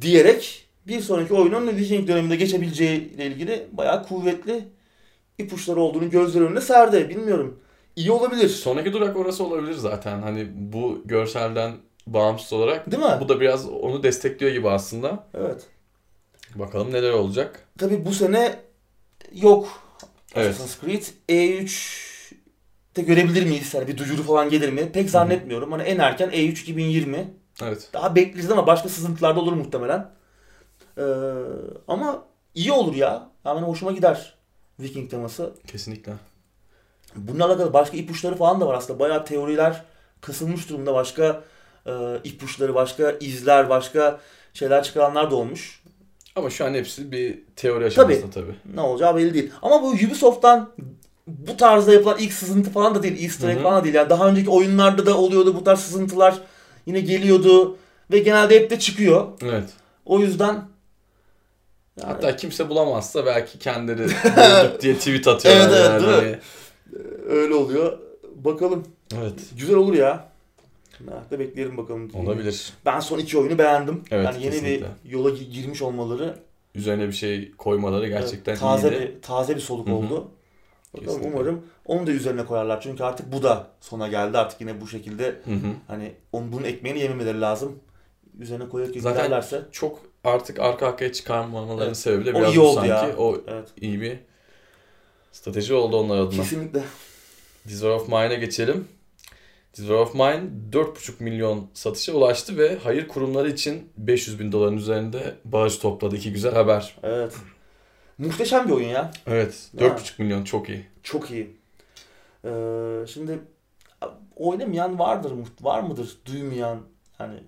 diyerek 0.01 0.67
bir 0.87 1.01
sonraki 1.01 1.33
oyunun 1.33 1.67
Viking 1.67 2.07
döneminde 2.07 2.35
geçebileceği 2.35 3.13
ile 3.13 3.25
ilgili 3.25 3.67
bayağı 3.71 4.07
kuvvetli 4.07 4.65
ipuçları 5.37 5.79
olduğunu 5.79 6.09
gözler 6.09 6.41
önüne 6.41 6.61
serdi. 6.61 7.09
Bilmiyorum. 7.09 7.59
İyi 7.95 8.11
olabilir. 8.11 8.49
Sonraki 8.49 8.93
durak 8.93 9.17
orası 9.17 9.43
olabilir 9.43 9.73
zaten. 9.73 10.21
Hani 10.21 10.47
bu 10.55 11.01
görselden 11.05 11.73
bağımsız 12.07 12.53
olarak 12.53 12.91
Değil 12.91 13.03
mi? 13.03 13.17
bu 13.21 13.29
da 13.29 13.39
biraz 13.39 13.69
onu 13.69 14.03
destekliyor 14.03 14.51
gibi 14.51 14.69
aslında. 14.69 15.27
Evet. 15.33 15.67
Bakalım 16.55 16.93
neler 16.93 17.11
olacak. 17.11 17.67
Tabi 17.77 18.05
bu 18.05 18.13
sene 18.13 18.59
yok 19.33 19.67
Evet. 20.35 20.49
Assassin's 20.49 20.81
Creed. 20.81 21.03
E3'te 21.29 23.01
görebilir 23.01 23.45
miyiz? 23.45 23.73
Yani 23.73 23.87
bir 23.87 23.97
duyuru 23.97 24.23
falan 24.23 24.49
gelir 24.49 24.69
mi? 24.69 24.91
Pek 24.91 25.09
zannetmiyorum. 25.09 25.71
Hani 25.71 25.83
en 25.83 25.99
erken 25.99 26.29
E3 26.29 26.49
2020. 26.61 27.33
Evet. 27.63 27.89
Daha 27.93 28.15
bekleyeceğiz 28.15 28.51
ama 28.51 28.67
başka 28.67 28.89
sızıntılarda 28.89 29.39
olur 29.39 29.53
muhtemelen. 29.53 30.09
Ee, 30.97 31.01
ama 31.87 32.25
iyi 32.55 32.71
olur 32.71 32.95
ya. 32.95 33.29
Hemen 33.43 33.61
hoşuma 33.61 33.91
gider 33.91 34.35
Viking 34.79 35.11
teması. 35.11 35.53
Kesinlikle. 35.67 36.13
Bununla 37.15 37.45
alakalı 37.45 37.73
başka 37.73 37.97
ipuçları 37.97 38.35
falan 38.35 38.61
da 38.61 38.67
var 38.67 38.75
aslında. 38.75 38.99
Bayağı 38.99 39.25
teoriler 39.25 39.83
kısılmış 40.21 40.69
durumda. 40.69 40.93
Başka 40.93 41.43
e, 41.85 41.91
ipuçları, 42.23 42.75
başka 42.75 43.11
izler, 43.11 43.69
başka 43.69 44.19
şeyler 44.53 44.83
çıkaranlar 44.83 45.31
da 45.31 45.35
olmuş. 45.35 45.83
Ama 46.35 46.49
şu 46.49 46.65
an 46.65 46.73
hepsi 46.73 47.11
bir 47.11 47.39
teori 47.55 47.85
aşamasında 47.85 48.31
tabii. 48.31 48.55
Ne 48.75 48.81
olacağı 48.81 49.15
belli 49.15 49.33
değil. 49.33 49.51
Ama 49.61 49.81
bu 49.81 49.87
Ubisoft'tan 49.89 50.69
bu 51.27 51.57
tarzda 51.57 51.93
yapılan 51.93 52.17
ilk 52.19 52.33
sızıntı 52.33 52.69
falan 52.69 52.95
da 52.95 53.03
değil. 53.03 53.23
Easter 53.23 53.49
egg 53.49 53.63
falan 53.63 53.79
da 53.79 53.83
değil. 53.83 53.95
Yani 53.95 54.09
daha 54.09 54.29
önceki 54.29 54.49
oyunlarda 54.49 55.05
da 55.05 55.17
oluyordu 55.17 55.55
bu 55.55 55.63
tarz 55.63 55.79
sızıntılar. 55.79 56.39
Yine 56.85 56.99
geliyordu. 56.99 57.77
Ve 58.11 58.19
genelde 58.19 58.59
hep 58.59 58.69
de 58.69 58.79
çıkıyor. 58.79 59.27
Evet. 59.43 59.69
O 60.05 60.19
yüzden 60.19 60.61
yani 62.01 62.07
Hatta 62.13 62.35
kimse 62.35 62.69
bulamazsa 62.69 63.25
belki 63.25 63.59
kendileri 63.59 63.99
bulduk 64.07 64.81
diye 64.81 64.95
tweet 64.97 65.27
atıyorlar. 65.27 65.67
Evet, 65.69 65.77
evet, 65.79 66.01
yani. 66.01 66.21
değil 66.23 66.33
mi? 66.33 66.39
öyle 67.29 67.53
oluyor. 67.53 67.97
Bakalım. 68.35 68.83
Evet. 69.21 69.33
Güzel 69.57 69.75
olur 69.75 69.93
ya. 69.93 70.27
Merakla 70.99 71.39
bekleyelim 71.39 71.77
bakalım. 71.77 72.11
Olabilir. 72.13 72.73
Ben 72.85 72.99
son 72.99 73.17
iki 73.19 73.37
oyunu 73.37 73.57
beğendim. 73.57 74.01
Evet, 74.11 74.25
yani 74.25 74.43
yeni 74.43 74.51
kesinlikle. 74.51 74.85
bir 75.05 75.09
yola 75.09 75.29
gi- 75.29 75.49
girmiş 75.49 75.81
olmaları 75.81 76.35
Üzerine 76.75 77.07
bir 77.07 77.13
şey 77.13 77.51
koymaları 77.51 78.07
gerçekten 78.07 78.51
evet, 78.51 78.61
taze 78.61 78.89
iyiydi. 78.89 79.13
bir 79.15 79.21
taze 79.21 79.55
bir 79.55 79.61
soluk 79.61 79.87
Hı 79.87 79.91
hı. 79.91 79.95
oldu. 79.95 80.31
Bakalım 80.93 81.05
Kesinlikle. 81.15 81.37
umarım 81.39 81.61
onu 81.85 82.07
da 82.07 82.11
üzerine 82.11 82.45
koyarlar. 82.45 82.81
Çünkü 82.81 83.03
artık 83.03 83.31
bu 83.33 83.43
da 83.43 83.67
sona 83.81 84.07
geldi. 84.07 84.37
Artık 84.37 84.61
yine 84.61 84.81
bu 84.81 84.87
şekilde 84.87 85.25
Hı 85.25 85.51
hı. 85.51 85.67
hani 85.87 86.11
onun 86.31 86.51
bunun 86.51 86.63
ekmeğini 86.63 86.99
yememeleri 86.99 87.41
lazım. 87.41 87.79
Üzerine 88.39 88.69
koyarak 88.69 88.95
Zaten- 88.95 89.23
giderlerse 89.25 89.61
Çok 89.71 89.99
artık 90.23 90.59
arka 90.59 90.87
arkaya 90.87 91.13
çıkarmamalarının 91.13 91.85
Evet. 91.85 91.97
sebebi 91.97 92.25
de 92.25 92.31
O 92.31 92.35
biraz 92.39 92.55
iyi 92.55 92.59
oldu 92.59 92.75
sanki. 92.75 92.89
ya. 92.89 93.17
O 93.17 93.37
evet. 93.47 93.67
iyi 93.81 94.01
bir 94.01 94.17
strateji 95.31 95.73
oldu 95.73 95.97
onlar 95.97 96.17
adına. 96.17 96.41
Kesinlikle. 96.41 96.83
War 97.67 97.89
of 97.89 98.07
Mine'a 98.07 98.33
geçelim. 98.33 98.87
War 99.75 99.95
of 99.95 100.13
Mine 100.13 100.43
4,5 100.71 101.23
milyon 101.23 101.67
satışa 101.73 102.13
ulaştı 102.13 102.57
ve 102.57 102.77
hayır 102.83 103.07
kurumları 103.07 103.49
için 103.49 103.89
500 103.97 104.39
bin 104.39 104.51
doların 104.51 104.77
üzerinde 104.77 105.35
bağış 105.45 105.77
topladı. 105.77 106.15
İki 106.15 106.33
güzel 106.33 106.53
haber. 106.53 106.95
Evet. 107.03 107.33
Muhteşem 108.17 108.67
bir 108.67 108.73
oyun 108.73 108.87
ya. 108.87 109.11
Evet. 109.27 109.69
Ya. 109.79 109.87
4,5 109.87 110.21
milyon 110.21 110.43
çok 110.43 110.69
iyi. 110.69 110.85
Çok 111.03 111.31
iyi. 111.31 111.57
Ee, 112.45 112.49
şimdi 113.07 113.39
oynamayan 114.35 114.99
vardır? 114.99 115.33
Var 115.61 115.79
mıdır? 115.79 116.17
Duymayan 116.25 116.79
yani 117.19 117.43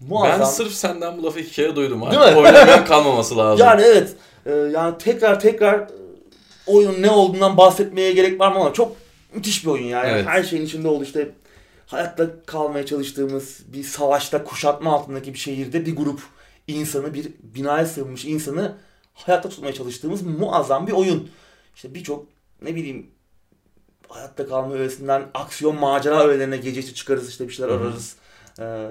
muazzam. 0.00 0.40
Ben 0.40 0.44
sırf 0.44 0.72
senden 0.72 1.18
bu 1.18 1.24
lafı 1.24 1.40
iki 1.40 1.50
kere 1.50 1.76
duydum. 1.76 2.00
Değil 2.00 2.20
Artık 2.20 2.36
mi? 2.36 2.42
oynamayan 2.42 2.84
kalmaması 2.84 3.36
lazım. 3.36 3.66
Yani 3.66 3.82
evet. 3.82 4.14
Ee, 4.46 4.50
yani 4.52 4.98
tekrar 4.98 5.40
tekrar 5.40 5.78
e, 5.78 5.88
oyunun 6.66 7.02
ne 7.02 7.10
olduğundan 7.10 7.56
bahsetmeye 7.56 8.12
gerek 8.12 8.40
var 8.40 8.52
mı 8.52 8.58
ama 8.58 8.72
çok 8.72 8.96
müthiş 9.34 9.64
bir 9.64 9.70
oyun 9.70 9.84
yani. 9.84 10.08
Evet. 10.10 10.26
Her 10.26 10.42
şeyin 10.42 10.64
içinde 10.66 10.88
oldu 10.88 11.04
işte 11.04 11.30
hayatta 11.86 12.44
kalmaya 12.46 12.86
çalıştığımız 12.86 13.58
bir 13.72 13.82
savaşta 13.84 14.44
kuşatma 14.44 14.92
altındaki 14.92 15.34
bir 15.34 15.38
şehirde 15.38 15.86
bir 15.86 15.96
grup 15.96 16.20
insanı 16.66 17.14
bir 17.14 17.28
binaya 17.42 17.86
sığınmış 17.86 18.24
insanı 18.24 18.76
hayatta 19.14 19.48
tutmaya 19.48 19.72
çalıştığımız 19.72 20.22
muazzam 20.22 20.86
bir 20.86 20.92
oyun. 20.92 21.30
İşte 21.74 21.94
birçok 21.94 22.26
ne 22.62 22.74
bileyim 22.74 23.10
hayatta 24.08 24.46
kalma 24.46 24.74
öğesinden 24.74 25.22
aksiyon 25.34 25.76
macera 25.76 26.26
öğelerine 26.26 26.56
gece 26.56 26.80
içi 26.80 26.94
çıkarız 26.94 27.28
işte 27.28 27.48
bir 27.48 27.52
şeyler 27.52 27.70
ararız. 27.70 28.16
Ee, 28.60 28.88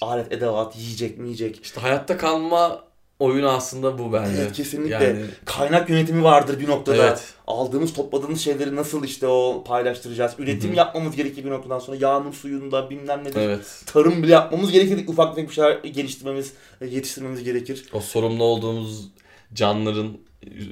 alet 0.00 0.32
edevat 0.32 0.76
yiyecek 0.76 1.18
mi 1.18 1.24
yiyecek. 1.24 1.60
İşte 1.62 1.80
hayatta 1.80 2.16
kalma 2.16 2.84
oyunu 3.18 3.48
aslında 3.48 3.98
bu 3.98 4.12
bence. 4.12 4.42
Evet, 4.42 4.52
kesinlikle. 4.52 4.94
Yani 5.04 5.20
Kaynak 5.44 5.90
yönetimi 5.90 6.24
vardır 6.24 6.60
bir 6.60 6.68
noktada. 6.68 7.06
evet. 7.06 7.34
Aldığımız, 7.46 7.92
topladığımız 7.92 8.40
şeyleri 8.40 8.76
nasıl 8.76 9.04
işte 9.04 9.26
o 9.26 9.64
paylaştıracağız. 9.66 10.32
Üretim 10.38 10.68
Hı 10.70 10.72
hı. 10.72 10.76
yapmamız 10.76 11.16
gerekir 11.16 11.44
bir 11.44 11.50
noktadan 11.50 11.78
sonra. 11.78 11.96
Yağmur 12.00 12.32
suyunda 12.34 12.90
bilmem 12.90 13.24
nedir. 13.24 13.40
Evet. 13.40 13.82
Tarım 13.86 14.22
bile 14.22 14.32
yapmamız 14.32 14.72
gerekir. 14.72 15.08
Ufak 15.08 15.34
tefek 15.34 15.50
bir 15.50 15.54
şeyler 15.54 15.84
geliştirmemiz, 15.84 16.52
e, 16.80 16.86
yetiştirmemiz 16.86 17.44
gerekir. 17.44 17.84
O 17.92 18.00
sorumlu 18.00 18.44
olduğumuz 18.44 19.08
canların 19.54 20.18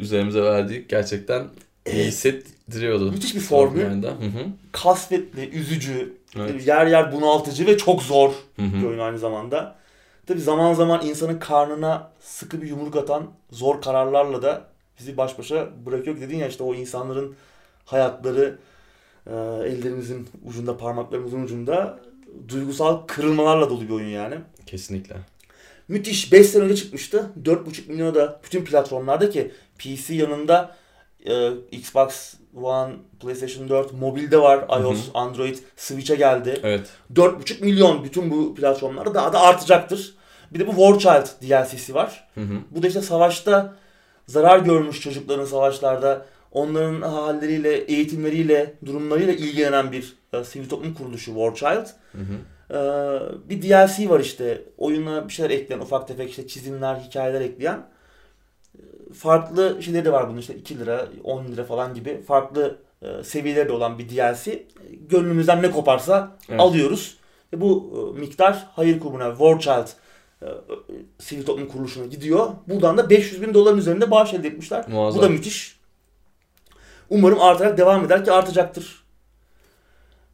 üzerimize 0.00 0.42
verdiği 0.42 0.86
gerçekten 0.88 1.40
iyi 1.86 1.94
Evet. 1.96 2.06
hissettiriyordu. 2.06 3.10
Müthiş 3.12 3.34
bir 3.34 3.40
formül. 3.40 4.02
Hı. 4.02 4.12
Kasvetli, 4.72 5.48
üzücü, 5.48 6.12
Evet. 6.36 6.66
yer 6.66 6.86
yer 6.86 7.12
bunaltıcı 7.12 7.66
ve 7.66 7.78
çok 7.78 8.02
zor 8.02 8.30
Hı 8.56 8.62
bir 8.62 8.84
oyun 8.84 8.98
aynı 8.98 9.18
zamanda. 9.18 9.76
Tabi 10.26 10.40
zaman 10.40 10.74
zaman 10.74 11.06
insanın 11.06 11.38
karnına 11.38 12.10
sıkı 12.20 12.62
bir 12.62 12.68
yumruk 12.68 12.96
atan 12.96 13.30
zor 13.50 13.82
kararlarla 13.82 14.42
da 14.42 14.64
bizi 14.98 15.16
baş 15.16 15.38
başa 15.38 15.68
bırakıyor. 15.86 16.20
Dedin 16.20 16.36
ya 16.36 16.48
işte 16.48 16.64
o 16.64 16.74
insanların 16.74 17.36
hayatları 17.84 18.58
e, 19.26 19.32
ellerimizin 19.66 20.28
ucunda, 20.44 20.76
parmaklarımızın 20.76 21.42
ucunda 21.42 21.98
duygusal 22.48 22.96
kırılmalarla 23.06 23.70
dolu 23.70 23.82
bir 23.82 23.90
oyun 23.90 24.08
yani. 24.08 24.34
Kesinlikle. 24.66 25.16
Müthiş. 25.88 26.32
5 26.32 26.46
sene 26.46 26.62
önce 26.62 26.76
çıkmıştı. 26.76 27.30
4,5 27.42 27.88
milyona 27.88 28.14
da 28.14 28.40
bütün 28.44 28.64
platformlarda 28.64 29.30
ki 29.30 29.50
PC 29.78 30.14
yanında 30.14 30.76
e, 31.26 31.50
Xbox 31.70 32.34
One, 32.62 32.92
PlayStation 33.20 33.68
4, 33.68 33.92
mobilde 33.92 34.38
var. 34.38 34.80
iOS, 34.80 35.08
hı. 35.08 35.18
Android, 35.18 35.56
Switch'e 35.76 36.14
geldi. 36.14 36.60
Evet. 36.62 36.88
4,5 37.14 37.60
milyon 37.64 38.04
bütün 38.04 38.30
bu 38.30 38.54
platformlarda 38.54 39.14
daha 39.14 39.32
da 39.32 39.40
artacaktır. 39.40 40.14
Bir 40.50 40.60
de 40.60 40.66
bu 40.66 40.70
War 40.70 40.98
Child 40.98 41.26
DLC'si 41.42 41.94
var. 41.94 42.28
Hı 42.34 42.40
hı. 42.40 42.54
Bu 42.70 42.82
da 42.82 42.86
işte 42.86 43.02
savaşta 43.02 43.74
zarar 44.26 44.58
görmüş 44.58 45.00
çocukların 45.00 45.44
savaşlarda 45.44 46.26
onların 46.52 47.02
halleriyle, 47.02 47.74
eğitimleriyle, 47.74 48.74
durumlarıyla 48.86 49.32
ilgilenen 49.32 49.92
bir 49.92 50.16
e, 50.32 50.44
sivil 50.44 50.68
toplum 50.68 50.94
kuruluşu 50.94 51.34
War 51.34 51.54
Child. 51.54 51.86
Hı 52.12 52.18
hı. 52.18 52.34
Ee, 52.70 53.18
bir 53.48 53.62
DLC 53.62 54.08
var 54.08 54.20
işte. 54.20 54.62
Oyuna 54.78 55.28
bir 55.28 55.32
şeyler 55.32 55.50
ekleyen, 55.50 55.80
ufak 55.80 56.08
tefek 56.08 56.30
işte 56.30 56.46
çizimler, 56.46 56.96
hikayeler 56.96 57.40
ekleyen. 57.40 57.86
Farklı 59.12 59.82
şeyleri 59.82 60.04
de 60.04 60.12
var 60.12 60.28
bunun 60.28 60.38
işte 60.38 60.54
2 60.54 60.78
lira, 60.78 61.08
10 61.24 61.44
lira 61.44 61.64
falan 61.64 61.94
gibi 61.94 62.22
farklı 62.22 62.78
e, 63.02 63.24
seviyeleri 63.24 63.68
de 63.68 63.72
olan 63.72 63.98
bir 63.98 64.08
DLC. 64.08 64.66
Gönlümüzden 65.08 65.62
ne 65.62 65.70
koparsa 65.70 66.36
Evet. 66.48 66.60
alıyoruz. 66.60 67.16
Ve 67.52 67.60
bu 67.60 67.92
e, 68.16 68.20
miktar 68.20 68.66
hayır 68.72 69.00
kurumuna, 69.00 69.30
War 69.30 69.58
Child 69.60 69.88
e, 70.42 70.46
e, 70.46 70.50
sivil 71.18 71.46
toplum 71.46 71.68
kuruluşuna 71.68 72.06
gidiyor. 72.06 72.50
Buradan 72.68 72.98
da 72.98 73.10
500 73.10 73.42
bin 73.42 73.54
doların 73.54 73.78
üzerinde 73.78 74.10
bağış 74.10 74.34
elde 74.34 74.48
etmişler. 74.48 74.84
Muazzam. 74.88 75.18
Bu 75.18 75.24
da 75.24 75.28
müthiş. 75.28 75.80
Umarım 77.10 77.40
artarak 77.40 77.78
devam 77.78 78.04
eder 78.04 78.24
ki 78.24 78.32
artacaktır. 78.32 79.04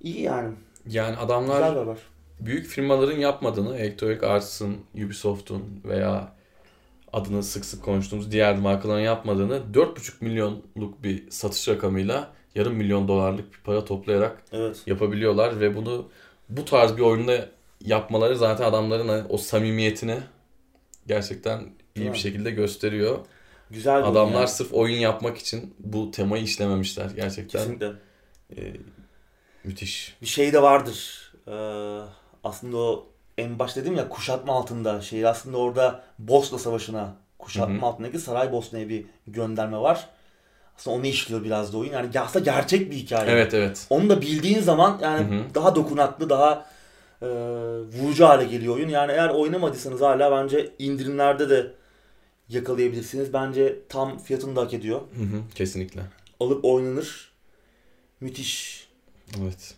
İyi 0.00 0.20
yani. 0.20 0.54
Yani 0.86 1.16
adamlar 1.16 1.98
büyük 2.40 2.66
firmaların 2.66 3.18
yapmadığını 3.18 3.76
Electronic 3.76 4.26
Arts'ın, 4.26 4.76
Ubisoft'un 4.94 5.62
veya 5.84 6.32
adını 7.12 7.42
sık 7.42 7.64
sık 7.64 7.84
konuştuğumuz 7.84 8.32
diğer 8.32 8.56
markaların 8.58 9.00
yapmadığını 9.00 9.60
4,5 9.74 10.12
milyonluk 10.20 11.02
bir 11.04 11.30
satış 11.30 11.68
rakamıyla 11.68 12.32
yarım 12.54 12.74
milyon 12.74 13.08
dolarlık 13.08 13.52
bir 13.52 13.58
para 13.64 13.84
toplayarak 13.84 14.42
Evet. 14.52 14.82
yapabiliyorlar 14.86 15.60
ve 15.60 15.76
bunu 15.76 16.08
bu 16.48 16.64
tarz 16.64 16.96
bir 16.96 17.02
oyunda 17.02 17.48
yapmaları 17.84 18.36
zaten 18.36 18.64
adamların 18.64 19.26
o 19.28 19.36
samimiyetini 19.38 20.18
gerçekten 21.06 21.58
iyi 21.60 21.70
Değil 21.96 22.12
bir 22.12 22.18
şekilde 22.18 22.50
gösteriyor. 22.50 23.18
Güzel 23.70 24.04
Adamlar 24.04 24.38
yani. 24.38 24.48
sırf 24.48 24.72
oyun 24.72 24.98
yapmak 24.98 25.38
için 25.38 25.74
bu 25.78 26.10
temayı 26.10 26.42
işlememişler 26.44 27.10
gerçekten. 27.16 27.60
Kesinlikle. 27.60 27.92
e, 28.56 28.76
müthiş. 29.64 30.16
Bir 30.22 30.26
şey 30.26 30.52
de 30.52 30.62
vardır. 30.62 31.30
Ee, 31.48 31.52
aslında 32.44 32.76
o 32.76 33.06
en 33.40 33.58
baş 33.58 33.76
dedim 33.76 33.96
ya 33.96 34.08
kuşatma 34.08 34.52
altında 34.52 35.00
şey 35.00 35.26
aslında 35.26 35.56
orada 35.56 36.02
Bosna 36.18 36.58
Savaşı'na 36.58 37.14
kuşatma 37.38 37.74
Hı 37.74 37.80
hı. 37.80 37.86
altındaki 37.86 38.18
Saraybosna'ya 38.18 38.88
bir 38.88 39.04
gönderme 39.26 39.78
var. 39.78 40.08
Aslında 40.78 40.96
onu 40.96 41.06
işliyor 41.06 41.44
biraz 41.44 41.72
da 41.72 41.78
oyun. 41.78 41.92
Yani 41.92 42.20
aslında 42.20 42.44
gerçek 42.44 42.90
bir 42.90 42.96
hikaye. 42.96 43.30
Evet 43.30 43.54
evet. 43.54 43.86
Onu 43.90 44.10
da 44.10 44.20
bildiğin 44.20 44.60
zaman 44.60 44.98
yani 45.02 45.36
Hı 45.36 45.40
hı. 45.40 45.54
daha 45.54 45.74
dokunaklı, 45.74 46.30
daha 46.30 46.66
e, 47.22 47.26
vurucu 47.98 48.26
hale 48.26 48.44
geliyor 48.44 48.74
oyun. 48.74 48.88
Yani 48.88 49.12
eğer 49.12 49.28
oynamadıysanız 49.28 50.00
hala 50.00 50.32
bence 50.32 50.72
indirimlerde 50.78 51.50
de 51.50 51.72
yakalayabilirsiniz. 52.48 53.32
Bence 53.32 53.78
tam 53.88 54.18
fiyatını 54.18 54.56
da 54.56 54.60
hak 54.60 54.74
ediyor. 54.74 55.00
Hı 55.00 55.22
hı, 55.22 55.42
kesinlikle. 55.54 56.00
Alıp 56.40 56.64
oynanır. 56.64 57.32
Müthiş. 58.20 58.88
Evet. 59.42 59.74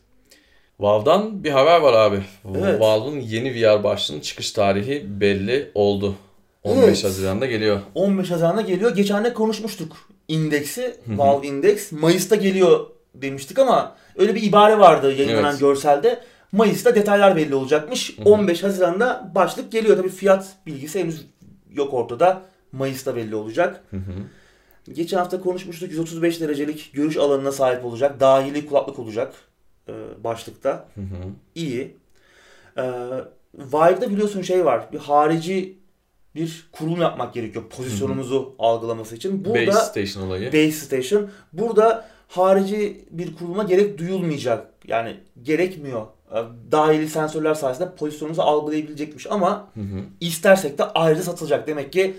Valve'dan 0.83 1.45
bir 1.45 1.51
haber 1.51 1.81
var 1.81 1.93
abi. 1.93 2.23
Evet. 2.59 2.81
Valve'ın 2.81 3.21
yeni 3.21 3.55
VR 3.55 3.85
başlığının 3.85 4.21
çıkış 4.21 4.53
tarihi 4.53 5.21
belli 5.21 5.71
oldu. 5.75 6.15
15 6.63 6.85
Evet. 6.85 7.05
Haziran'da 7.05 7.47
geliyor. 7.47 7.81
15 7.95 8.31
Haziran'da 8.31 8.61
geliyor. 8.61 8.97
Geçen 8.97 9.25
de 9.25 9.35
konuşmuştuk 9.35 9.97
indeksi. 10.29 10.97
Valve 11.07 11.47
Index. 11.47 11.93
Mayıs'ta 11.93 12.37
geliyor 12.37 12.87
demiştik 13.15 13.59
ama 13.59 13.97
öyle 14.17 14.35
bir 14.35 14.43
ibare 14.43 14.79
vardı 14.79 15.13
yayınlanan 15.13 15.51
Evet. 15.51 15.61
görselde. 15.61 16.21
Mayıs'ta 16.53 16.95
detaylar 16.95 17.37
belli 17.37 17.55
olacakmış. 17.55 18.19
Hı 18.19 18.23
hı. 18.23 18.29
15 18.29 18.63
Haziran'da 18.63 19.33
başlık 19.35 19.73
geliyor. 19.73 19.97
Tabii 19.97 20.09
fiyat 20.09 20.47
bilgisi 20.67 21.01
henüz 21.01 21.27
yok 21.73 21.95
ortada. 21.95 22.43
Mayıs'ta 22.73 23.17
belli 23.17 23.35
olacak. 23.35 23.85
Geçen 24.93 25.19
hafta 25.19 25.41
konuşmuştuk 25.41 25.91
135 25.91 26.41
derecelik 26.41 26.91
görüş 26.93 27.17
alanına 27.17 27.53
sahip 27.53 27.85
olacak. 27.85 28.21
Dahili 28.21 28.67
kulaklık 28.67 28.99
olacak 28.99 29.35
e, 29.89 29.93
başlıkta. 30.25 30.89
Hı 30.95 31.01
hı. 31.01 31.05
İyi. 31.55 31.97
E, 32.77 32.83
Vive'da 33.55 34.11
biliyorsun 34.11 34.43
şey 34.43 34.65
var. 34.65 34.89
Bir 34.93 34.99
harici 34.99 35.79
bir 36.35 36.69
kurulum 36.73 37.01
yapmak 37.01 37.35
gerekiyor 37.35 37.65
pozisyonumuzu 37.71 38.55
algılaması 38.59 39.17
için. 39.17 39.45
Burada 39.45 39.67
Base 39.67 39.81
Station 40.05 40.27
olayı. 40.27 40.47
base 40.53 40.71
station 40.73 41.31
burada 41.53 42.09
harici 42.29 43.05
bir 43.11 43.37
kuruluma 43.37 43.63
gerek 43.63 43.99
duyulmayacak. 43.99 44.67
Yani 44.87 45.17
gerekmiyor. 45.43 46.07
Ee, 46.35 46.37
Dahili 46.73 47.09
sensörler 47.09 47.55
sayesinde 47.55 47.95
pozisyonumuzu 47.95 48.43
algılayabilecekmiş 48.43 49.27
ama 49.31 49.69
Hı 49.75 49.81
hı. 49.81 50.01
istersek 50.21 50.79
de 50.79 50.85
ayrı 50.85 51.23
satılacak. 51.23 51.67
Demek 51.67 51.93
ki 51.93 52.17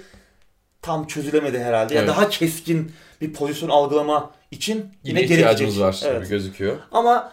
tam 0.81 1.07
çözülemedi 1.07 1.59
herhalde. 1.59 1.95
Evet. 1.95 2.07
daha 2.07 2.29
keskin 2.29 2.91
bir 3.21 3.33
pozisyon 3.33 3.69
algılama 3.69 4.31
için 4.51 4.75
yine, 5.03 5.21
Yine 5.21 5.21
ihtiyacımız 5.33 5.77
gerekecek. 5.77 5.81
var 6.09 6.11
Evet. 6.15 6.21
gibi 6.21 6.29
gözüküyor. 6.29 6.75
Ama 6.91 7.31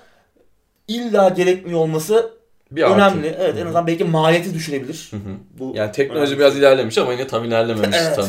illa 0.95 1.29
gerekmiyor 1.29 1.79
olması 1.81 2.31
Bir 2.71 2.83
artı. 2.83 2.95
önemli. 2.95 3.37
Evet 3.39 3.55
Hı 3.55 3.59
en 3.61 3.65
azından 3.67 3.87
belki 3.87 4.05
maliyeti 4.05 4.55
düşürebilir. 4.55 5.09
Hı 5.11 5.17
hı. 5.17 5.21
Bu 5.59 5.73
Yani 5.77 5.93
teknoloji 5.93 6.23
önemli. 6.27 6.39
biraz 6.39 6.57
ilerlemiş 6.57 6.99
ama 6.99 7.13
yine 7.13 7.27
tam 7.27 7.45
ilerlememiş. 7.45 7.97
Evet. 8.01 8.17
Tam. 8.17 8.27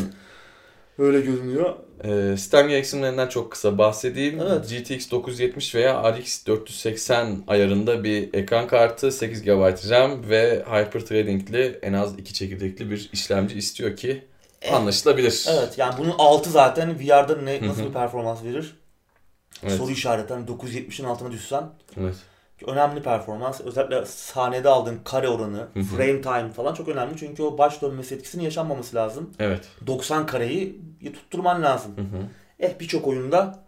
öyle 0.97 1.21
görünüyor. 1.21 1.75
Ee, 2.03 2.37
sistem 2.37 2.67
gereksinimlerinden 2.67 3.27
çok 3.27 3.51
kısa 3.51 3.77
bahsedeyim. 3.77 4.39
Evet. 4.39 4.69
GTX 4.69 5.11
970 5.11 5.75
veya 5.75 6.13
RX 6.13 6.45
480 6.47 7.43
ayarında 7.47 8.03
bir 8.03 8.33
ekran 8.33 8.67
kartı, 8.67 9.11
8 9.11 9.41
GB 9.43 9.89
RAM 9.89 10.29
ve 10.29 10.63
Hyper-Threading'li 10.69 11.79
en 11.81 11.93
az 11.93 12.19
2 12.19 12.33
çekirdekli 12.33 12.91
bir 12.91 13.09
işlemci 13.13 13.57
istiyor 13.57 13.95
ki 13.95 14.23
anlaşılabilir. 14.71 15.45
Evet 15.49 15.77
yani 15.77 15.93
bunun 15.97 16.13
altı 16.17 16.49
zaten 16.49 16.99
VR'da 16.99 17.37
ne, 17.37 17.67
nasıl 17.67 17.83
bir 17.85 17.93
performans 17.93 18.43
verir? 18.43 18.75
Evet. 19.63 19.73
Soru 19.73 19.91
işareti. 19.91 20.33
Hani 20.33 20.45
970'in 20.45 21.05
altına 21.05 21.31
düşsen 21.31 21.63
Evet. 22.01 22.15
Önemli 22.67 23.01
performans. 23.03 23.61
Özellikle 23.61 24.05
saniyede 24.05 24.69
aldığın 24.69 24.99
kare 25.03 25.27
oranı, 25.29 25.67
frame 25.73 26.21
time 26.21 26.51
falan 26.51 26.73
çok 26.73 26.87
önemli. 26.87 27.17
Çünkü 27.17 27.43
o 27.43 27.57
baş 27.57 27.81
dönmesi 27.81 28.15
etkisinin 28.15 28.43
yaşanmaması 28.43 28.95
lazım. 28.95 29.29
Evet. 29.39 29.67
90 29.87 30.25
kareyi 30.25 30.81
tutturman 31.13 31.63
lazım. 31.63 31.97
Hı 31.97 32.01
hı. 32.01 32.21
Eh 32.59 32.79
birçok 32.79 33.07
oyunda 33.07 33.59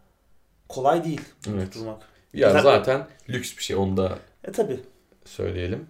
kolay 0.69 1.03
değil 1.03 1.21
Evet. 1.49 1.71
tutturmak. 1.73 2.01
Ya 2.33 2.49
Zaten- 2.49 2.63
zaten 2.63 3.07
lüks 3.29 3.57
bir 3.57 3.63
şey 3.63 3.75
onu 3.75 3.97
da 3.97 4.19
E 4.43 4.51
tabi 4.51 4.79
söyleyelim. 5.25 5.87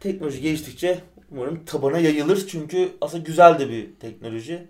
teknoloji 0.00 0.40
geliştikçe 0.40 1.00
umarım 1.30 1.64
tabana 1.64 1.98
yayılır. 1.98 2.46
Çünkü 2.48 2.92
aslında 3.00 3.22
güzel 3.24 3.58
de 3.58 3.68
bir 3.68 3.94
teknoloji. 4.00 4.68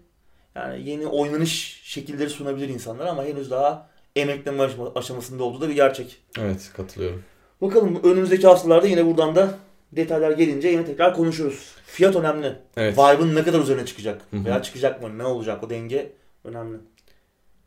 Yani 0.54 0.88
yeni 0.88 1.06
oynanış 1.06 1.80
şekilleri 1.84 2.30
sunabilir 2.30 2.68
insanlar 2.68 3.06
ama 3.06 3.24
henüz 3.24 3.50
daha 3.50 3.90
emekleme 4.16 4.62
aşama- 4.62 4.92
aşamasında 4.94 5.44
olduğu 5.44 5.60
da 5.60 5.68
bir 5.68 5.74
gerçek. 5.74 6.22
Evet 6.38 6.70
katılıyorum. 6.76 7.24
Bakalım 7.62 8.00
önümüzdeki 8.02 8.46
haftalarda 8.46 8.86
yine 8.86 9.06
buradan 9.06 9.34
da 9.36 9.54
detaylar 9.92 10.30
gelince 10.30 10.68
yine 10.68 10.84
tekrar 10.84 11.14
konuşuruz. 11.14 11.70
Fiyat 11.86 12.16
önemli. 12.16 12.52
Evet. 12.76 12.98
Vibe'ın 12.98 13.34
ne 13.34 13.44
kadar 13.44 13.60
üzerine 13.60 13.86
çıkacak? 13.86 14.22
Hı 14.30 14.36
hı. 14.36 14.44
Veya 14.44 14.62
çıkacak 14.62 15.02
mı? 15.02 15.18
Ne 15.18 15.24
olacak? 15.24 15.64
O 15.64 15.70
denge 15.70 16.12
önemli. 16.44 16.78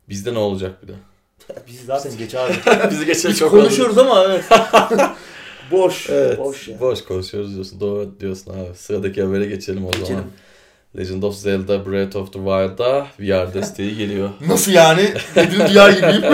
Bizde 0.10 0.34
ne 0.34 0.38
olacak 0.38 0.84
bir 0.84 0.88
de? 0.88 0.94
Biz 1.68 1.86
zaten 1.86 2.18
geç 2.18 2.36
abi. 2.36 2.54
Bizi 2.92 3.06
geçen 3.06 3.34
çok 3.34 3.52
konuşuyoruz 3.52 3.98
ama 3.98 4.24
evet. 4.24 4.44
boş. 5.72 6.10
Evet. 6.10 6.38
Boş 6.40 6.68
ya. 6.68 6.80
Boş 6.80 7.04
konuşuyoruz 7.04 7.54
diyorsun. 7.54 7.80
Doğru 7.80 8.20
diyorsun 8.20 8.54
abi. 8.54 8.76
Sıradaki 8.76 9.24
habere 9.24 9.46
geçelim 9.46 9.86
o 9.86 9.92
zaman. 9.92 10.00
Geçelim. 10.00 10.24
Legend 10.98 11.24
of 11.24 11.36
Zelda 11.36 11.86
Breath 11.86 12.16
of 12.16 12.34
the 12.34 12.40
Wild'da 12.40 13.08
VR 13.20 13.54
desteği 13.54 13.98
geliyor. 13.98 14.30
Nasıl 14.48 14.72
yani? 14.72 15.14
Dedim 15.36 15.60
VR 15.60 15.90
gibiyim. 15.90 16.34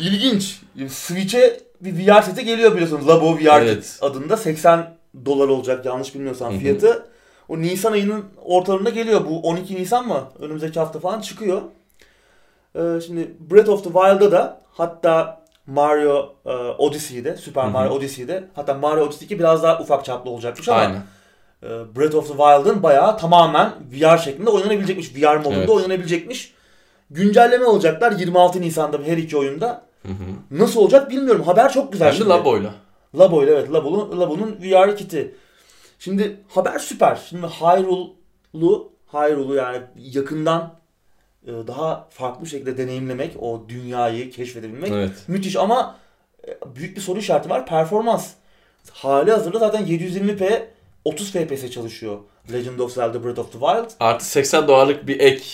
İlginç. 0.00 0.60
Switch'e 0.88 1.60
bir 1.80 2.06
VR 2.06 2.22
seti 2.22 2.44
geliyor 2.44 2.72
biliyorsunuz. 2.72 3.08
Labo 3.08 3.34
VR 3.36 3.62
Evet. 3.62 3.82
Kit 3.92 4.02
adında 4.02 4.36
80 4.36 4.94
dolar 5.26 5.48
olacak 5.48 5.84
yanlış 5.86 6.14
bilmiyorsam 6.14 6.58
fiyatı. 6.58 7.06
O 7.48 7.58
Nisan 7.58 7.92
ayının 7.92 8.24
ortalarında 8.44 8.90
geliyor. 8.90 9.24
Bu 9.24 9.40
12 9.40 9.74
Nisan 9.74 10.06
mı? 10.08 10.20
Önümüzdeki 10.40 10.78
hafta 10.80 10.98
falan 10.98 11.20
çıkıyor. 11.20 11.62
Ee, 12.76 12.80
şimdi 13.06 13.34
Breath 13.50 13.68
of 13.68 13.84
the 13.84 13.90
Wild'da 13.92 14.32
da 14.32 14.60
hatta 14.72 15.40
Mario 15.66 16.34
e, 16.46 16.50
Odyssey'de, 16.54 17.36
Super 17.36 17.62
Hı 17.62 17.66
hı. 17.66 17.70
Mario 17.70 17.92
Odyssey'de 17.94 18.44
hatta 18.54 18.74
Mario 18.74 19.04
Odyssey 19.04 19.26
2 19.26 19.38
biraz 19.38 19.62
daha 19.62 19.80
ufak 19.80 20.04
çaplı 20.04 20.30
olacakmış 20.30 20.68
ama 20.68 20.78
Aynen. 20.80 21.02
e, 21.62 21.68
Breath 21.96 22.14
of 22.14 22.28
the 22.28 22.34
Wild'ın 22.34 22.82
bayağı 22.82 23.18
tamamen 23.18 23.72
VR 23.92 24.18
şeklinde 24.18 24.50
oynanabilecekmiş. 24.50 25.14
VR 25.16 25.36
modunda 25.36 25.56
Evet. 25.58 25.68
oynanabilecekmiş. 25.70 26.54
Güncelleme 27.10 27.64
olacaklar 27.64 28.12
26 28.12 28.60
Nisan'da 28.60 28.98
her 29.04 29.16
iki 29.16 29.36
oyunda. 29.36 29.85
Hı 30.06 30.12
hı. 30.12 30.60
Nasıl 30.62 30.80
olacak 30.80 31.10
bilmiyorum. 31.10 31.42
Haber 31.42 31.72
çok 31.72 31.92
güzel 31.92 32.08
Hem 32.08 32.14
şimdi. 32.14 32.28
Labo'yla. 32.28 32.74
Labo 33.18 33.44
ile 33.44 33.50
evet 33.50 33.72
Labo'nun 33.72 34.20
Labo'nun 34.20 34.56
VR 34.62 34.96
kiti. 34.96 35.34
Şimdi 35.98 36.36
haber 36.48 36.78
süper. 36.78 37.18
Şimdi 37.28 37.46
Hyrule'lu 37.46 38.92
Hyrule'u 39.12 39.54
yani 39.54 39.78
yakından 39.96 40.74
e, 41.46 41.52
daha 41.66 42.08
farklı 42.10 42.46
şekilde 42.46 42.78
deneyimlemek, 42.78 43.36
o 43.40 43.62
dünyayı 43.68 44.30
keşfedebilmek 44.30 44.90
Evet. 44.92 45.12
müthiş 45.28 45.56
ama 45.56 45.96
e, 46.48 46.58
büyük 46.76 46.96
bir 46.96 47.02
soru 47.02 47.18
işareti 47.18 47.50
var. 47.50 47.66
Performans. 47.66 48.30
Hali 48.92 49.30
hazırda 49.30 49.58
zaten 49.58 49.86
720p 49.86 50.62
30 51.04 51.32
FPS 51.32 51.70
çalışıyor. 51.70 52.18
Legend 52.52 52.78
of 52.78 52.92
Zelda 52.92 53.24
Breath 53.24 53.38
of 53.38 53.52
the 53.52 53.58
Wild. 53.58 53.90
Artı 54.00 54.24
80 54.24 54.68
dolarlık 54.68 55.06
bir 55.06 55.20
ek 55.20 55.44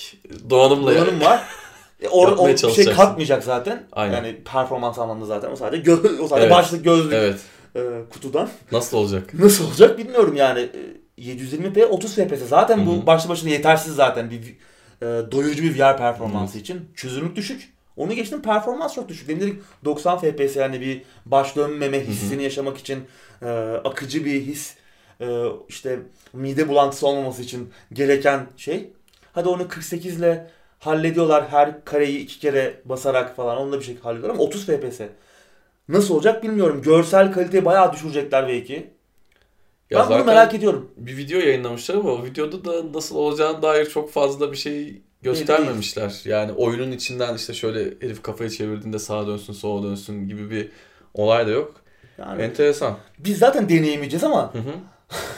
donanımla 0.51 0.95
Donanım 0.95 1.21
var. 1.21 1.43
E, 2.03 2.09
or, 2.09 2.33
o 2.39 2.71
şey 2.75 2.85
katmayacak 2.85 3.45
zaten. 3.45 3.83
Aynen. 3.93 4.17
Yani 4.17 4.37
performans 4.45 4.99
anlamında 4.99 5.27
zaten. 5.27 5.51
O 5.51 5.57
sadece, 5.57 5.91
gö- 5.91 6.19
o 6.19 6.29
sadece 6.29 6.47
Evet. 6.47 6.57
başlık 6.57 6.85
gözlük 6.85 7.13
Evet. 7.13 7.41
e, 7.77 7.81
kutudan. 8.11 8.49
Nasıl 8.73 8.97
olacak? 8.97 9.35
Nasıl 9.35 9.67
olacak 9.67 9.99
bilmiyorum 9.99 10.37
yani. 10.37 10.61
E, 10.61 11.23
720p 11.23 11.85
30 11.85 12.15
FPS 12.15 12.49
zaten 12.49 12.79
Hı 12.79 12.87
bu 12.87 13.07
başlı 13.07 13.29
başına 13.29 13.51
yetersiz 13.51 13.95
zaten 13.95 14.31
bir 14.31 14.57
e, 15.03 15.33
doyurucu 15.33 15.63
bir 15.63 15.79
VR 15.79 15.97
performansı 15.99 16.59
için. 16.59 16.81
Çözünürlük 16.95 17.37
düşük. 17.37 17.73
Onu 17.97 18.13
geçtim 18.13 18.43
performans 18.43 18.95
çok 18.95 19.09
düşük. 19.09 19.29
Dedik 19.29 19.63
90 19.85 20.19
FPS 20.19 20.57
yani 20.57 20.81
bir 20.81 21.03
baş 21.27 21.57
dönmeme 21.57 22.01
hissini 22.07 22.43
yaşamak 22.43 22.79
için 22.79 23.05
e, 23.43 23.47
akıcı 23.85 24.25
bir 24.25 24.41
his 24.43 24.75
e, 25.21 25.45
işte 25.69 25.99
mide 26.33 26.69
bulantısı 26.69 27.07
olmaması 27.07 27.43
için 27.43 27.71
gereken 27.93 28.47
şey. 28.57 28.93
Hadi 29.33 29.49
onu 29.49 29.69
48 29.69 30.19
ile 30.19 30.51
hallediyorlar 30.85 31.49
her 31.49 31.85
kareyi 31.85 32.19
iki 32.19 32.39
kere 32.39 32.81
basarak 32.85 33.37
falan 33.37 33.59
onu 33.59 33.73
da 33.73 33.79
bir 33.79 33.85
şekilde 33.85 34.03
hallediyorlar 34.03 34.35
ama 34.35 34.45
30 34.45 34.67
FPS. 34.67 35.01
Nasıl 35.89 36.15
olacak 36.15 36.43
bilmiyorum. 36.43 36.83
Görsel 36.83 37.33
kaliteyi 37.33 37.65
bayağı 37.65 37.93
düşürecekler 37.93 38.49
belki. 38.49 38.91
Ya 39.91 40.01
ben 40.11 40.19
bunu 40.19 40.25
merak 40.25 40.55
ediyorum. 40.55 40.91
bir 40.97 41.17
video 41.17 41.39
yayınlamışlar 41.39 41.95
ama 41.95 42.11
o 42.11 42.25
videoda 42.25 42.65
da 42.65 42.93
nasıl 42.99 43.17
olacağına 43.17 43.63
dair 43.63 43.87
çok 43.87 44.13
fazla 44.13 44.53
bir 44.53 44.57
şey 44.57 45.03
göstermemişler. 45.23 46.21
Yani 46.25 46.53
oyunun 46.53 46.93
içinden 46.93 47.35
işte 47.35 47.55
şöyle 47.55 47.85
herif 48.01 48.23
kafayı 48.23 48.51
çevirdiğinde 48.51 48.99
sağa 48.99 49.27
dönsün 49.27 49.53
sola 49.53 49.83
dönsün 49.89 50.29
gibi 50.29 50.51
bir 50.51 50.69
olay 51.15 51.47
da 51.47 51.51
yok. 51.51 51.75
Yani 52.19 52.43
Enteresan. 52.43 52.99
biz 53.19 53.39
zaten 53.39 53.69
deneyemeyeceğiz 53.69 54.25
ama 54.25 54.55
Hı 54.55 54.59
hı. 54.59 54.73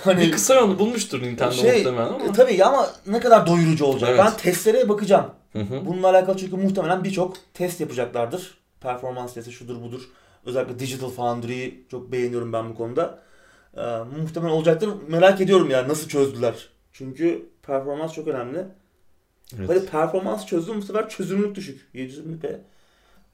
Hani 0.04 0.20
Bir 0.20 0.32
kısa 0.32 0.54
yolunu 0.54 0.78
bulmuştur 0.78 1.22
Nintendo 1.22 1.52
şey 1.52 1.76
muhtemelen 1.76 2.06
ama. 2.12 2.24
e, 2.24 2.32
tabii 2.32 2.64
ama 2.64 2.90
ne 3.06 3.20
kadar 3.20 3.46
doyurucu 3.46 3.84
olacak. 3.84 4.08
Evet. 4.10 4.20
Ben 4.24 4.36
testlere 4.36 4.88
bakacağım. 4.88 5.30
Hı 5.52 5.58
hı. 5.58 5.86
Bununla 5.86 6.08
alakalı 6.10 6.36
çünkü 6.36 6.56
muhtemelen 6.56 7.04
birçok 7.04 7.36
test 7.54 7.80
yapacaklardır. 7.80 8.58
Performans 8.80 9.34
testi 9.34 9.52
şudur 9.52 9.82
budur. 9.82 10.02
Özellikle 10.46 10.78
Digital 10.78 11.10
Foundry'yi 11.10 11.86
çok 11.90 12.12
beğeniyorum 12.12 12.52
ben 12.52 12.70
bu 12.70 12.74
konuda. 12.74 13.22
Ee, 13.76 13.80
muhtemelen 14.20 14.52
olacaktır. 14.52 14.90
Merak 15.08 15.40
ediyorum 15.40 15.70
yani 15.70 15.88
nasıl 15.88 16.08
çözdüler. 16.08 16.68
Çünkü 16.92 17.48
performans 17.62 18.12
çok 18.12 18.28
önemli. 18.28 18.64
Evet. 19.58 19.68
Hadi 19.70 19.86
performans 19.86 20.46
çözdüm 20.46 20.76
bu 20.76 20.82
sefer 20.82 21.08
çözünürlük 21.08 21.54
düşük. 21.54 21.88
720p. 21.94 22.58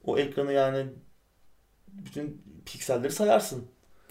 O 0.05 0.17
ekranı 0.17 0.53
yani 0.53 0.85
bütün 1.87 2.41
pikselleri 2.65 3.11
sayarsın. 3.11 3.63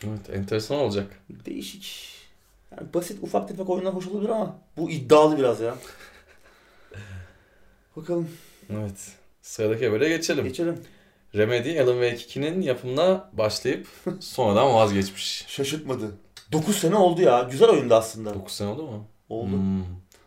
evet, 0.09 0.31
enteresan 0.31 0.79
olacak. 0.79 1.07
Değişik. 1.47 2.09
Yani 2.71 2.95
basit 2.95 3.23
ufak 3.23 3.49
tefek 3.49 3.71
oyunlar 3.71 3.95
hoş 3.95 4.07
olabilir 4.07 4.31
ama 4.31 4.59
bu 4.77 4.91
iddialı 4.91 5.39
biraz 5.39 5.61
ya. 5.61 5.75
Bakalım 7.97 8.29
Evet. 8.71 9.13
Sıradaki 9.43 9.87
habere 9.87 10.09
geçelim. 10.09 10.45
geçelim. 10.45 10.79
Remedy 11.35 11.81
Alan 11.81 12.03
Wake 12.03 12.41
2'nin 12.41 12.63
yapımına 12.63 13.31
başlayıp 13.33 13.87
sonradan 14.21 14.75
vazgeçmiş. 14.75 15.45
Şaşırtmadı. 15.49 16.17
9 16.53 16.77
sene 16.77 16.97
oldu 16.97 17.23
ya. 17.23 17.49
Güzel 17.51 17.69
oyundu 17.69 17.95
aslında. 17.95 18.35
9 18.35 18.53
sene 18.53 18.69
oldu 18.69 18.83
mu? 18.83 19.07
Oldu. 19.29 19.53
Hmm. 19.53 19.85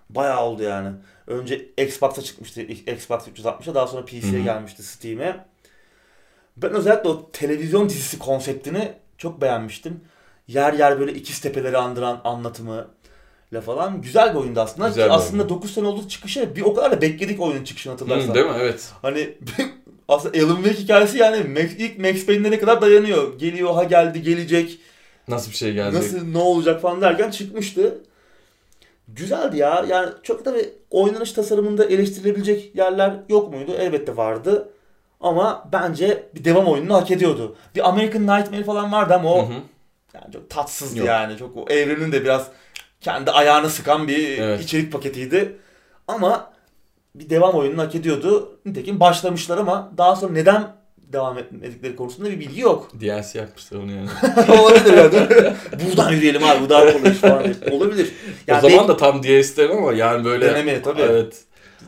Bayağı 0.09 0.43
oldu 0.43 0.63
yani. 0.63 0.95
Önce 1.27 1.69
Xbox'a 1.77 2.21
çıkmıştı. 2.21 2.61
Xbox 2.61 3.27
360'a 3.27 3.75
daha 3.75 3.87
sonra 3.87 4.05
PC'ye 4.05 4.43
gelmişti 4.43 4.83
Steam'e. 4.83 5.45
Ben 6.57 6.71
özellikle 6.71 7.09
o 7.09 7.31
televizyon 7.31 7.89
dizisi 7.89 8.19
konseptini 8.19 8.93
çok 9.17 9.41
beğenmiştim. 9.41 10.01
Yer 10.47 10.73
yer 10.73 10.99
böyle 10.99 11.13
ikiz 11.13 11.39
tepeleri 11.39 11.77
andıran 11.77 12.21
anlatımı 12.23 12.87
ile 13.51 13.61
falan 13.61 14.01
güzel 14.01 14.33
bir 14.33 14.39
oyundu 14.39 14.59
aslında. 14.59 14.87
Güzel 14.87 15.07
Ki 15.07 15.11
aslında 15.11 15.43
oyundu. 15.43 15.55
9 15.55 15.73
sene 15.73 15.87
oldu 15.87 16.07
çıkışı. 16.07 16.55
Bir 16.55 16.61
o 16.61 16.73
kadar 16.73 16.91
da 16.91 17.01
bekledik 17.01 17.41
oyunun 17.41 17.63
çıkışını 17.63 17.91
hatırlarsan. 17.91 18.27
Hmm, 18.27 18.35
değil 18.35 18.45
mi? 18.45 18.55
Evet. 18.59 18.91
Hani 19.01 19.37
aslında 20.07 20.37
Alan 20.37 20.55
Wake 20.55 20.79
hikayesi 20.79 21.17
yani 21.17 21.37
Max, 21.37 21.71
ilk 21.77 21.99
Max 21.99 22.25
Payne'de 22.25 22.51
ne 22.51 22.59
kadar 22.59 22.81
dayanıyor. 22.81 23.39
Geliyor, 23.39 23.73
ha 23.73 23.83
geldi, 23.83 24.21
gelecek. 24.21 24.79
Nasıl 25.27 25.51
bir 25.51 25.55
şey 25.55 25.73
gelecek? 25.73 26.01
Nasıl 26.01 26.27
ne 26.27 26.37
olacak 26.37 26.81
falan 26.81 27.01
derken 27.01 27.31
çıkmıştı. 27.31 27.97
Güzeldi 29.07 29.57
ya. 29.57 29.85
Yani 29.89 30.09
çok 30.23 30.45
tabii 30.45 30.69
oynanış 30.89 31.31
tasarımında 31.31 31.85
eleştirilebilecek 31.85 32.75
yerler 32.75 33.13
yok 33.29 33.53
muydu? 33.53 33.71
Elbette 33.79 34.17
vardı. 34.17 34.69
Ama 35.21 35.69
bence 35.73 36.23
bir 36.35 36.43
devam 36.43 36.67
oyununu 36.67 36.93
hak 36.93 37.11
ediyordu. 37.11 37.55
Bir 37.75 37.89
American 37.89 38.21
Nightmare 38.21 38.63
falan 38.63 38.91
vardı 38.91 39.13
ama 39.13 39.33
o 39.33 39.49
Hı 39.49 39.53
hı. 39.53 39.57
Yani 40.13 40.33
çok 40.33 40.49
tatsızdı 40.49 40.99
Yok. 40.99 41.07
yani. 41.07 41.37
Çok 41.37 41.57
o 41.57 41.65
evrenin 41.69 42.11
de 42.11 42.23
biraz 42.23 42.47
kendi 43.01 43.31
ayağını 43.31 43.69
sıkan 43.69 44.07
bir 44.07 44.37
Evet. 44.37 44.61
içerik 44.61 44.91
paketiydi. 44.91 45.55
Ama 46.07 46.53
bir 47.15 47.29
devam 47.29 47.55
oyununu 47.55 47.81
hak 47.81 47.95
ediyordu. 47.95 48.59
Nitekim 48.65 48.99
başlamışlar 48.99 49.57
ama 49.57 49.91
daha 49.97 50.15
sonra 50.15 50.33
neden 50.33 50.75
devam 50.97 51.37
etmedikleri 51.37 51.95
konusunda 51.95 52.31
bir 52.31 52.39
bilgi 52.39 52.61
yok. 52.61 52.91
DLC 53.01 53.39
yapmışlar 53.39 53.77
onu 53.77 53.91
yani. 53.91 54.09
Olabilir 54.61 54.97
yani. 54.97 55.53
Buradan 55.85 56.11
yürüyelim 56.11 56.43
abi 56.43 56.61
bu 56.65 56.69
daha 56.69 56.93
kolay 56.93 57.13
falan. 57.13 57.43
Olabilir. 57.71 58.11
o 58.51 58.69
zaman 58.69 58.87
da 58.87 58.97
tam 58.97 59.23
DLC'den 59.23 59.69
ama 59.69 59.93
yani 59.93 60.25
böyle... 60.25 60.45
Deneme, 60.45 60.81
tabii. 60.81 61.01
Evet. 61.01 61.43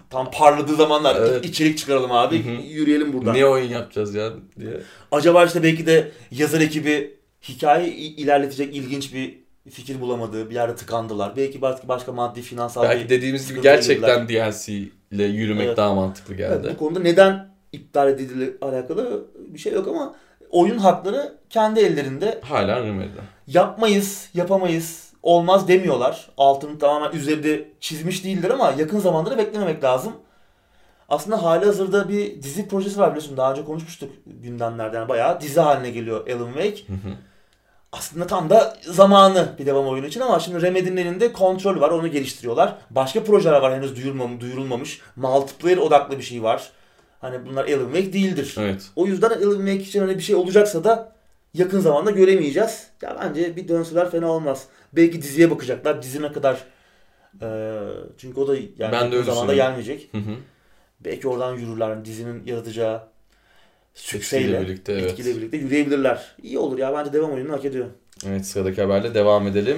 tam 0.09 0.31
parladığı 0.31 0.75
zamanlar 0.75 1.15
Evet. 1.15 1.45
içerik 1.45 1.77
çıkaralım 1.77 2.11
abi. 2.11 2.45
Hı 2.45 2.49
hı. 2.49 2.61
Yürüyelim 2.61 3.13
buradan. 3.13 3.35
Ne 3.35 3.45
oyun 3.45 3.69
yapacağız 3.69 4.15
ya 4.15 4.29
diye. 4.59 4.81
Acaba 5.11 5.45
işte 5.45 5.63
belki 5.63 5.85
de 5.85 6.11
yazar 6.31 6.61
ekibi 6.61 7.14
hikaye 7.49 7.87
ilerletecek 7.93 8.75
ilginç 8.75 9.13
bir 9.13 9.45
fikir 9.69 10.01
bulamadı. 10.01 10.49
Bir 10.49 10.55
yerde 10.55 10.75
tıkandılar. 10.75 11.35
Belki 11.35 11.61
başka, 11.61 11.87
başka 11.87 12.11
maddi 12.11 12.41
finansal 12.41 12.83
Belki 12.83 13.09
dediğimiz 13.09 13.49
gibi 13.49 13.61
gerçekten 13.61 14.29
DLC 14.29 14.73
ile 15.11 15.23
yürümek 15.23 15.67
Evet. 15.67 15.77
daha 15.77 15.93
mantıklı 15.95 16.35
Evet, 16.35 16.63
geldi. 16.63 16.73
bu 16.75 16.79
konuda 16.79 16.99
neden 16.99 17.49
iptal 17.71 18.09
edildiği 18.09 18.53
alakalı 18.61 19.25
bir 19.37 19.59
şey 19.59 19.73
yok 19.73 19.87
ama 19.87 20.15
oyun 20.49 20.77
hakları 20.77 21.37
kendi 21.49 21.79
ellerinde. 21.79 22.39
Hala 22.43 22.83
Remedy'de. 22.83 23.19
Yapmayız, 23.47 24.29
yapamayız, 24.33 25.13
olmaz 25.23 25.67
demiyorlar. 25.67 26.29
Altını 26.37 26.79
tamamen 26.79 27.17
üzerinde 27.17 27.67
çizmiş 27.79 28.23
değiller 28.23 28.49
ama 28.49 28.73
yakın 28.77 28.99
zamanda 28.99 29.31
da 29.31 29.37
beklememek 29.37 29.83
lazım. 29.83 30.13
Aslında 31.09 31.43
hali 31.43 31.65
hazırda 31.65 32.09
bir 32.09 32.43
dizi 32.43 32.67
projesi 32.67 32.99
var 32.99 33.09
biliyorsun. 33.09 33.37
Daha 33.37 33.51
önce 33.51 33.65
konuşmuştuk 33.65 34.11
gündemlerde. 34.25 34.97
Yani 34.97 35.09
bayağı 35.09 35.41
dizi 35.41 35.59
haline 35.59 35.89
geliyor 35.89 36.27
Alan 36.29 36.53
Wake. 36.53 36.87
Hı 36.87 36.93
hı. 36.93 37.13
Aslında 37.97 38.27
tam 38.27 38.49
da 38.49 38.77
zamanı 38.81 39.49
bir 39.59 39.65
devam 39.65 39.87
oyunu 39.87 40.05
için 40.05 40.19
ama 40.19 40.39
şimdi 40.39 40.61
Remedy'nin 40.61 40.97
elinde 40.97 41.33
kontrol 41.33 41.81
var. 41.81 41.89
Onu 41.89 42.07
geliştiriyorlar. 42.07 42.75
Başka 42.89 43.23
projeler 43.23 43.61
var 43.61 43.73
henüz 43.75 43.95
duyurulmamış, 43.95 44.41
duyurulmamış. 44.41 45.01
Multiplayer 45.15 45.77
odaklı 45.77 46.17
bir 46.17 46.23
şey 46.23 46.43
var. 46.43 46.69
Hani 47.21 47.45
bunlar 47.45 47.63
Alan 47.65 47.85
Wake 47.85 48.13
değildir. 48.13 48.55
Evet. 48.59 48.81
O 48.95 49.05
yüzden 49.05 49.29
Alan 49.29 49.57
Wake 49.57 49.83
için 49.83 49.99
hani 49.99 50.17
bir 50.17 50.23
şey 50.23 50.35
olacaksa 50.35 50.83
da 50.83 51.11
yakın 51.53 51.79
zamanda 51.79 52.11
göremeyeceğiz. 52.11 52.87
Ya 53.01 53.17
bence 53.21 53.55
bir 53.55 53.67
dönsüler 53.67 54.11
fena 54.11 54.31
olmaz. 54.31 54.63
Belki 54.93 55.21
diziye 55.21 55.51
bakacaklar. 55.51 56.01
Dizi 56.01 56.21
ne 56.21 56.31
kadar 56.31 56.57
eee, 57.41 57.47
çünkü 58.17 58.39
o 58.39 58.47
da 58.47 58.55
yani 58.55 58.91
Ben 58.91 59.11
de 59.11 59.23
zamanda 59.23 59.53
gelmeyecek. 59.53 60.09
Hı 60.11 60.17
hı. 60.17 60.35
Belki 60.99 61.27
oradan 61.27 61.55
yürürler. 61.55 61.89
Yani 61.89 62.05
dizinin 62.05 62.43
yaratacağı 62.45 63.01
sükseyle, 63.95 64.61
birlikte 64.61 64.93
evet. 64.93 65.11
etkiyle 65.11 65.35
birlikte 65.35 65.57
yürüyebilirler. 65.57 66.35
İyi 66.43 66.59
olur 66.59 66.77
ya. 66.77 66.93
Bence 66.93 67.13
devam 67.13 67.31
oyununu 67.31 67.53
hak 67.53 67.65
ediyor. 67.65 67.85
Evet 68.27 68.45
sıradaki 68.45 68.81
haberle 68.81 69.13
devam 69.13 69.47
edelim. 69.47 69.77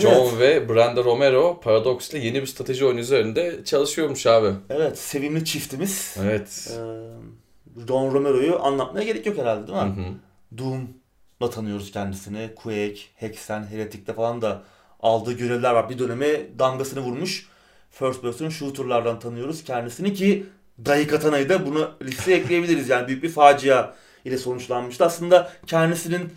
John 0.00 0.38
ve 0.40 0.68
Brenda 0.68 1.04
Romero 1.04 1.60
Paradox 1.60 2.10
ile 2.10 2.18
yeni 2.18 2.40
bir 2.40 2.46
strateji 2.46 2.84
oyunu 2.84 3.00
üzerinde 3.00 3.64
çalışıyormuş 3.64 4.26
abi. 4.26 4.48
Evet, 4.70 4.98
sevimli 4.98 5.44
çiftimiz. 5.44 6.16
Evet. 6.22 6.70
Ee, 6.72 7.88
Don 7.88 8.14
Romero'yu 8.14 8.62
anlatmaya 8.62 9.04
gerek 9.04 9.26
yok 9.26 9.38
herhalde 9.38 9.66
değil 9.66 9.78
Hı 9.78 9.84
mi? 9.86 9.90
hı. 9.90 10.58
Doom'la 10.58 11.50
tanıyoruz 11.50 11.92
kendisini. 11.92 12.50
Quake, 12.56 12.98
Hexen, 13.14 13.66
Heretic'te 13.66 14.12
falan 14.12 14.42
da 14.42 14.62
aldığı 15.00 15.32
görevler 15.32 15.74
var. 15.74 15.90
Bir 15.90 15.98
döneme 15.98 16.58
damgasını 16.58 17.00
vurmuş. 17.00 17.48
First 17.90 18.22
person 18.22 18.48
shooter'lardan 18.48 19.18
tanıyoruz 19.18 19.64
kendisini 19.64 20.14
ki 20.14 20.46
Daikatana'yı 20.86 21.48
da 21.48 21.66
bunu 21.66 21.90
listeye 22.02 22.38
ekleyebiliriz. 22.38 22.88
Yani 22.88 23.08
büyük 23.08 23.22
bir 23.22 23.28
facia 23.30 23.94
ile 24.24 24.38
sonuçlanmıştı. 24.38 25.04
Aslında 25.04 25.52
kendisinin 25.66 26.32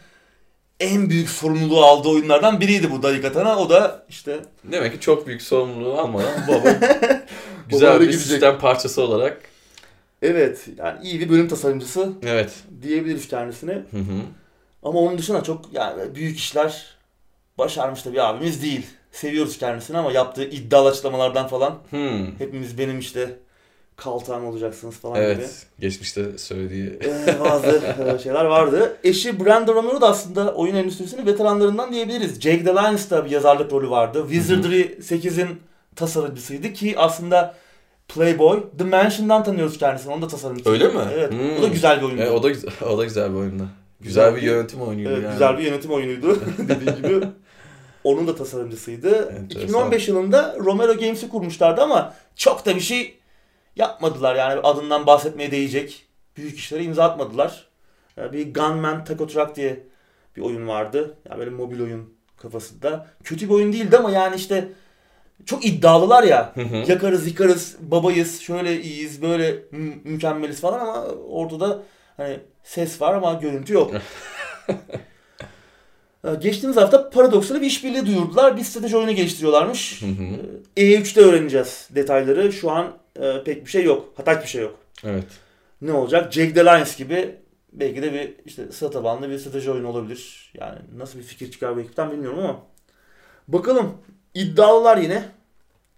en 0.79 1.09
büyük 1.09 1.29
sorumluluğu 1.29 1.85
aldığı 1.85 2.09
oyunlardan 2.09 2.59
biriydi 2.61 2.91
bu 2.91 3.03
Daikatana. 3.03 3.57
O 3.59 3.69
da 3.69 4.05
işte 4.09 4.39
Demek 4.63 4.93
ki 4.93 4.99
çok 4.99 5.27
büyük 5.27 5.41
sorumluluğu 5.41 5.99
almadan 5.99 6.33
baba 6.47 6.69
güzel 7.69 7.95
bir 7.99 8.05
gidecek. 8.05 8.21
sistem 8.21 8.59
parçası 8.59 9.01
olarak. 9.01 9.41
evet 10.21 10.65
yani 10.77 10.99
iyi 11.03 11.19
bir 11.19 11.29
bölüm 11.29 11.47
tasarımcısı 11.47 12.13
Evet. 12.23 12.51
diyebiliriz 12.81 13.27
kendisine. 13.27 13.71
Hı 13.73 13.97
hı. 13.97 14.21
Ama 14.83 14.99
onun 14.99 15.17
dışında 15.17 15.43
çok 15.43 15.65
yani 15.73 16.15
büyük 16.15 16.37
işler 16.37 16.85
başarmış 17.57 18.05
da 18.05 18.13
bir 18.13 18.29
abimiz 18.29 18.61
değil. 18.63 18.85
Seviyoruz 19.11 19.57
kendisini 19.57 19.97
ama 19.97 20.11
yaptığı 20.11 20.43
iddialı 20.43 20.89
açıklamalardan 20.89 21.47
falan 21.47 21.79
Hmm. 21.89 22.39
hepimiz 22.39 22.77
benim 22.77 22.99
işte 22.99 23.39
kaltağım 23.95 24.45
olacaksınız 24.45 24.95
falan 24.95 25.15
gibi. 25.15 25.23
Evet. 25.25 25.65
Geçmişte 25.79 26.37
söylediği. 26.37 26.99
Ee, 27.03 27.39
bazı 27.39 27.81
şeyler 28.23 28.45
vardı. 28.45 28.97
Eşi 29.03 29.45
Brandon 29.45 29.75
Romero 29.75 30.01
da 30.01 30.07
aslında 30.09 30.53
oyun 30.55 30.75
endüstrisinin 30.75 31.25
veteranlarından 31.25 31.91
diyebiliriz. 31.93 32.41
Jake 32.41 32.65
Delaine's'ta 32.65 33.25
bir 33.25 33.29
yazarlık 33.31 33.71
rolü 33.73 33.89
vardı. 33.89 34.25
Wizardry 34.29 34.81
8'in 34.81 35.47
tasarımcısıydı 35.95 36.73
ki 36.73 36.93
aslında 36.97 37.55
Playboy, 38.07 38.63
The 38.77 38.83
Mansion'dan 38.83 39.43
tanıyoruz 39.43 39.77
kendisini. 39.77 40.13
Onun 40.13 40.21
da 40.21 40.27
tasarımcısı. 40.27 40.69
Öyle 40.69 40.87
mi? 40.87 40.99
Evet. 41.13 41.31
Hmm. 41.31 41.57
O 41.59 41.61
da 41.61 41.67
güzel 41.67 41.97
bir 42.01 42.05
oyundu. 42.05 42.21
E, 42.21 42.29
o 42.29 42.43
da 42.43 42.49
güzel, 42.49 42.71
o 42.89 42.97
da 42.97 43.03
güzel 43.03 43.29
bir 43.31 43.35
oyundu. 43.37 43.67
Güzel 44.01 44.25
Güzel 44.29 44.35
bir 44.35 44.41
bir- 44.41 44.55
yönetim 44.55 44.81
oyunuydu 44.81 45.09
Evet, 45.09 45.23
yani. 45.23 45.31
güzel 45.33 45.57
bir 45.57 45.63
yönetim 45.63 45.91
oyunuydu 45.91 46.39
dediğim 46.57 46.95
gibi. 46.95 47.27
Onun 48.03 48.27
da 48.27 48.35
tasarımcısıydı. 48.35 49.09
Enteresan. 49.09 49.63
2015 49.67 50.07
yılında 50.07 50.55
Romero 50.59 50.93
Games'i 50.93 51.29
kurmuşlardı 51.29 51.81
ama 51.81 52.13
çok 52.35 52.65
da 52.65 52.75
bir 52.75 52.81
şey 52.81 53.17
yapmadılar. 53.75 54.35
Yani 54.35 54.59
adından 54.61 55.05
bahsetmeye 55.05 55.51
değecek 55.51 56.05
büyük 56.37 56.57
işlere 56.57 56.83
imza 56.83 57.03
atmadılar. 57.03 57.67
Ee, 58.17 58.31
Bir 58.33 58.53
Gunman 58.53 59.03
Taco 59.05 59.27
Truck 59.27 59.55
diye 59.55 59.83
bir 60.37 60.41
oyun 60.41 60.67
vardı. 60.67 61.17
Yani 61.29 61.39
böyle 61.39 61.49
mobil 61.51 61.81
oyun 61.81 62.13
kafasında. 62.37 63.07
Kötü 63.23 63.45
bir 63.49 63.53
oyun 63.53 63.73
değildi 63.73 63.97
ama 63.97 64.11
yani 64.11 64.35
işte 64.35 64.67
çok 65.45 65.65
iddialılar 65.65 66.23
ya. 66.23 66.51
Hı 66.55 66.61
hı. 66.61 66.75
Yakarız, 66.91 67.27
yıkarız, 67.27 67.75
babayız, 67.79 68.41
şöyle 68.41 68.81
iyiyiz, 68.81 69.21
böyle 69.21 69.51
mü- 69.71 70.01
mükemmeliz 70.03 70.61
falan 70.61 70.79
ama 70.79 71.03
ortada 71.29 71.83
hani 72.17 72.39
ses 72.63 73.01
var 73.01 73.13
ama 73.13 73.33
görüntü 73.33 73.73
yok. 73.73 73.91
Ee, 76.27 76.35
Geçtiğimiz 76.35 76.77
hafta 76.77 77.09
Paradox'la 77.09 77.61
bir 77.61 77.65
işbirliği 77.65 78.05
duyurdular. 78.05 78.57
Bir 78.57 78.63
strateji 78.63 78.97
oyunu 78.97 79.11
geliştiriyorlarmış. 79.11 80.01
Hı 80.01 80.05
hı. 80.05 80.23
Ee, 80.77 80.83
E3'te 80.83 81.21
öğreneceğiz 81.21 81.87
detayları. 81.95 82.53
Şu 82.53 82.71
an 82.71 82.93
e, 83.19 83.43
pek 83.43 83.65
bir 83.65 83.71
şey 83.71 83.83
yok. 83.83 84.13
Hatta 84.17 84.37
hiçbir 84.37 84.49
şey 84.49 84.61
yok. 84.61 84.77
Evet. 85.05 85.27
Ne 85.81 85.91
olacak? 85.91 86.33
Jagged 86.33 86.57
Alliance 86.57 86.91
gibi 86.97 87.35
belki 87.73 88.01
de 88.01 88.13
bir 88.13 88.33
işte 88.45 88.71
sıra 88.71 88.89
tabanlı 88.89 89.29
bir 89.29 89.37
strateji 89.37 89.71
oyunu 89.71 89.87
olabilir. 89.87 90.51
Yani 90.59 90.79
nasıl 90.97 91.19
bir 91.19 91.23
fikir 91.23 91.51
çıkar 91.51 91.75
bu 91.75 91.79
ekipten 91.81 92.11
bilmiyorum 92.11 92.39
ama. 92.39 92.59
Bakalım. 93.47 93.93
İddialılar 94.33 94.97
yine. 94.97 95.23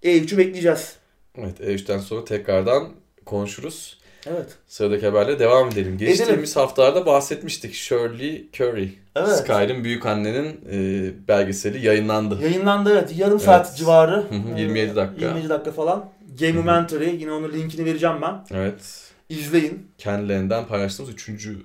E3'ü 0.04 0.38
bekleyeceğiz. 0.38 0.96
Evet. 1.38 1.60
E3'ten 1.60 2.00
sonra 2.00 2.26
tekrardan 2.26 2.90
konuşuruz. 3.26 4.00
Evet. 4.28 4.58
Sıradaki 4.68 5.06
haberle 5.06 5.40
devam 5.40 5.70
edelim. 5.70 5.98
Geçtiğimiz 5.98 6.56
haftalarda 6.56 7.06
bahsetmiştik. 7.06 7.74
Shirley 7.74 8.48
Curry. 8.60 8.90
Evet. 9.16 9.30
Skyrim 9.30 9.84
Büyük 9.84 10.06
Anne'nin 10.06 10.60
e, 10.72 11.12
belgeseli 11.28 11.86
yayınlandı. 11.86 12.42
Yayınlandı 12.44 12.92
evet. 12.94 13.18
Yarım 13.18 13.40
saat 13.40 13.68
Evet. 13.68 13.78
civarı. 13.78 14.16
Hı 14.16 14.36
hı, 14.36 14.60
27 14.60 14.96
dakika. 14.96 15.26
27 15.26 15.50
dakika 15.50 15.72
falan. 15.72 16.10
Gamementary. 16.40 17.10
Yine 17.16 17.32
onun 17.32 17.54
linkini 17.54 17.86
vereceğim 17.86 18.22
ben. 18.22 18.46
Evet. 18.52 19.12
İzleyin. 19.30 19.92
Kendilerinden 19.98 20.68
paylaştığımız 20.68 21.14
üçüncü 21.14 21.58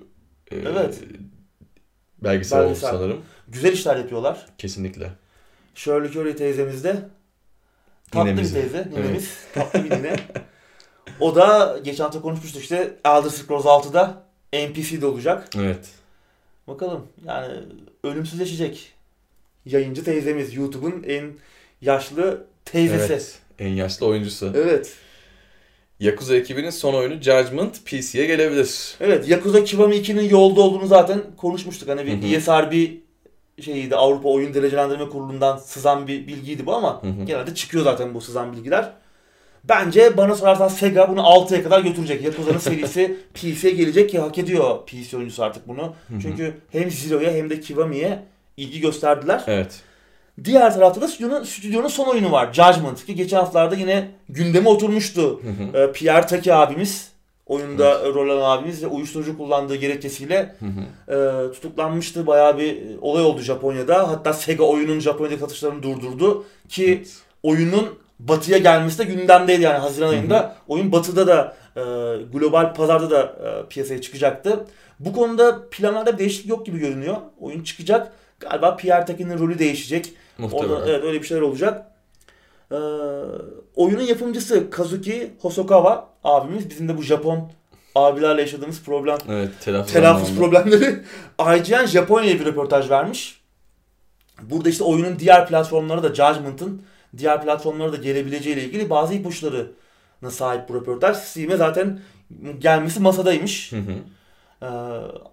e, 0.51 0.55
Evet. 0.57 0.99
belgesel 2.23 2.59
oldu 2.59 2.65
Belgesel. 2.67 2.89
sanırım. 2.91 3.21
Güzel 3.47 3.73
işler 3.73 3.95
yapıyorlar. 3.97 4.45
Kesinlikle. 4.57 5.11
Shirley 5.75 6.09
Curry 6.09 6.35
teyzemiz 6.35 6.83
de 6.83 7.09
tatlı 8.11 8.25
Ninemiz. 8.29 8.55
bir 8.55 8.61
teyze. 8.61 8.87
Ninemiz. 8.91 9.37
Tatlı 9.53 9.83
bir 9.83 9.89
nine. 9.89 10.15
O 11.19 11.35
da 11.35 11.79
geçen 11.83 12.03
hafta 12.03 12.21
konuşmuştuk 12.21 12.61
işte 12.61 12.95
Elder 13.05 13.29
Scrolls 13.29 13.65
6'da 13.65 14.23
NPC 14.53 15.01
de 15.01 15.05
olacak. 15.05 15.47
Evet. 15.57 15.89
Bakalım 16.67 17.07
yani 17.25 17.53
ölümsüzleşecek. 18.03 18.93
Yayıncı 19.65 20.03
teyzemiz. 20.03 20.55
YouTube'un 20.55 21.03
en 21.03 21.31
yaşlı 21.81 22.45
teyzesi. 22.65 23.13
Evet. 23.13 23.39
En 23.59 23.67
yaşlı 23.67 24.05
oyuncusu. 24.05 24.53
Evet. 24.55 24.93
Yakuza 25.99 26.35
ekibinin 26.35 26.69
son 26.69 26.93
oyunu 26.93 27.21
Judgment 27.21 27.85
PC'ye 27.85 28.25
gelebilir. 28.25 28.95
Evet. 29.01 29.27
Yakuza 29.29 29.63
Kiwami 29.63 29.95
2'nin 29.95 30.29
yolda 30.29 30.61
olduğunu 30.61 30.87
zaten 30.87 31.21
konuşmuştuk. 31.37 31.89
Hani 31.89 32.05
bir. 32.05 32.37
ESRB 32.37 32.73
şeyiydi 33.61 33.95
Avrupa 33.95 34.29
Oyun 34.29 34.53
Derecelendirme 34.53 35.09
Kurulu'ndan 35.09 35.57
sızan 35.57 36.07
bir 36.07 36.27
bilgiydi 36.27 36.65
bu 36.65 36.75
ama 36.75 37.03
Hı 37.03 37.07
hı. 37.07 37.25
genelde 37.25 37.55
çıkıyor 37.55 37.83
zaten 37.83 38.13
bu 38.13 38.21
sızan 38.21 38.53
bilgiler. 38.53 38.91
Bence 39.63 40.17
bana 40.17 40.35
sorarsan 40.35 40.67
Sega 40.67 41.09
bunu 41.09 41.19
6'ya 41.19 41.63
kadar 41.63 41.81
götürecek. 41.81 42.23
Yakuza'nın 42.23 42.57
serisi 42.57 43.17
PC'ye 43.33 43.73
gelecek 43.73 44.09
ki 44.09 44.19
hak 44.19 44.37
ediyor 44.37 44.85
PC 44.85 45.17
oyuncusu 45.17 45.43
artık 45.43 45.67
bunu. 45.67 45.81
Hı 46.07 46.15
hı. 46.15 46.19
Çünkü 46.21 46.53
hem 46.71 46.91
Zero'ya 46.91 47.31
hem 47.31 47.49
de 47.49 47.59
Kiwami'ye 47.59 48.23
ilgi 48.57 48.81
gösterdiler. 48.81 49.43
Evet. 49.47 49.81
Diğer 50.45 50.73
tarafta 50.73 51.01
da 51.01 51.07
stüdyonun, 51.07 51.43
stüdyonun 51.43 51.87
son 51.87 52.05
oyunu 52.05 52.31
var. 52.31 52.53
Judgment 52.53 53.05
ki 53.05 53.15
geçen 53.15 53.37
haftalarda 53.37 53.75
yine 53.75 54.07
gündeme 54.29 54.69
oturmuştu. 54.69 55.21
Hı 55.43 55.77
hı. 55.77 55.77
Ee, 55.83 55.91
Pierre 55.91 56.27
Taki 56.27 56.53
abimiz 56.53 57.09
oyunda 57.45 58.05
rol 58.05 58.29
alan 58.29 58.57
abimiz 58.57 58.83
ve 58.83 58.87
uyuşturucu 58.87 59.37
kullandığı 59.37 59.75
gerekçesiyle 59.75 60.55
Hı 60.59 60.65
hı. 60.65 61.15
e, 61.15 61.51
tutuklanmıştı. 61.51 62.27
Bayağı 62.27 62.57
bir 62.57 62.77
olay 63.01 63.23
oldu 63.23 63.41
Japonya'da. 63.41 64.09
Hatta 64.09 64.33
Sega 64.33 64.63
oyunun 64.63 64.99
Japonya'daki 64.99 65.41
satışlarını 65.41 65.83
durdurdu. 65.83 66.45
Ki 66.69 66.85
Evet. 66.97 67.17
oyunun 67.43 67.85
batıya 68.19 68.57
gelmesi 68.57 68.99
de 68.99 69.03
gündemdeydi 69.03 69.61
yani 69.61 69.77
Haziran 69.77 70.09
ayında. 70.09 70.55
Oyun 70.67 70.91
batıda 70.91 71.27
da 71.27 71.55
e, 71.75 71.81
global 72.33 72.73
pazarda 72.73 73.09
da 73.11 73.21
e, 73.23 73.69
piyasaya 73.69 74.01
çıkacaktı. 74.01 74.65
Bu 74.99 75.13
konuda 75.13 75.69
planlarda 75.71 76.13
bir 76.13 76.17
değişiklik 76.17 76.49
yok 76.49 76.65
gibi 76.65 76.79
görünüyor. 76.79 77.15
Oyun 77.39 77.63
çıkacak. 77.63 78.11
Galiba 78.39 78.75
Pierre 78.75 79.05
Taki'nin 79.05 79.39
rolü 79.39 79.59
değişecek. 79.59 80.13
Muhtemelen. 80.39 80.69
Orada, 80.69 80.89
evet 80.89 81.03
öyle 81.03 81.21
bir 81.21 81.27
şeyler 81.27 81.41
olacak. 81.41 81.85
Ee, 82.71 82.75
oyunun 83.75 84.01
yapımcısı 84.01 84.69
Kazuki 84.69 85.31
Hosokawa 85.39 86.09
abimiz. 86.23 86.69
Bizim 86.69 86.87
de 86.87 86.97
bu 86.97 87.01
Japon 87.01 87.51
abilerle 87.95 88.41
yaşadığımız 88.41 88.83
problem 88.83 89.17
Evet, 89.29 89.49
telaffuz, 89.61 89.93
telaffuz 89.93 90.37
problemleri. 90.37 90.99
IGN 91.57 91.85
Japonya'ya 91.85 92.39
bir 92.39 92.45
röportaj 92.45 92.89
vermiş. 92.89 93.41
Burada 94.41 94.69
işte 94.69 94.83
oyunun 94.83 95.19
diğer 95.19 95.47
platformlara 95.47 96.03
da 96.03 96.07
Judgment'ın 96.07 96.81
diğer 97.17 97.43
platformlara 97.43 97.91
da 97.91 97.97
gelebileceğiyle 97.97 98.63
ilgili 98.63 98.89
bazı 98.89 99.13
ipuçlarına 99.13 100.29
sahip 100.29 100.69
bu 100.69 100.73
röportaj. 100.75 101.17
Steam'e 101.17 101.57
zaten 101.57 101.99
gelmesi 102.59 102.99
masadaymış. 102.99 103.71
Hı 103.71 103.77
hı. 103.77 103.95
Ee, 104.63 104.67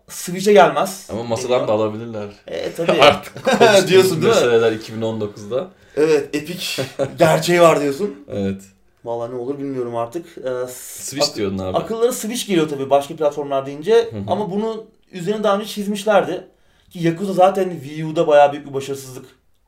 Switch'e 0.09 0.53
gelmez. 0.53 1.09
Ama 1.12 1.22
masadan 1.22 1.68
da 1.68 1.72
alabilirler. 1.72 2.29
E 2.47 2.72
tabii. 2.77 2.93
Artık 3.03 3.35
Diyorsun 3.89 4.11
değil 4.22 4.35
mi? 4.35 4.41
meseleler 4.41 4.72
2019'da. 4.72 5.68
Evet 5.97 6.35
Epic 6.37 6.83
gerçeği 7.18 7.61
var 7.61 7.81
diyorsun. 7.81 8.24
Evet. 8.29 8.62
Vallahi 9.05 9.31
ne 9.33 9.35
olur 9.35 9.59
bilmiyorum 9.59 9.97
artık. 9.97 10.27
Ee, 10.39 10.66
Switch 10.72 11.29
ak- 11.29 11.37
diyordun 11.37 11.59
abi. 11.59 11.77
Akıllara 11.79 12.12
Switch 12.12 12.47
geliyor 12.47 12.68
tabii 12.68 12.91
başka 12.91 13.16
platformlar 13.16 13.66
deyince. 13.66 14.11
Ama 14.29 14.51
bunu 14.51 14.85
üzerine 15.12 15.43
daha 15.45 15.57
önce 15.57 15.66
çizmişlerdi. 15.66 16.47
Ki 16.91 16.99
Yakuza 17.07 17.33
zaten 17.33 17.70
Wii 17.70 18.05
U'da 18.05 18.27
bayağı 18.27 18.53
büyük 18.53 18.66
bir 18.68 18.74
başarısızlık 18.74 19.24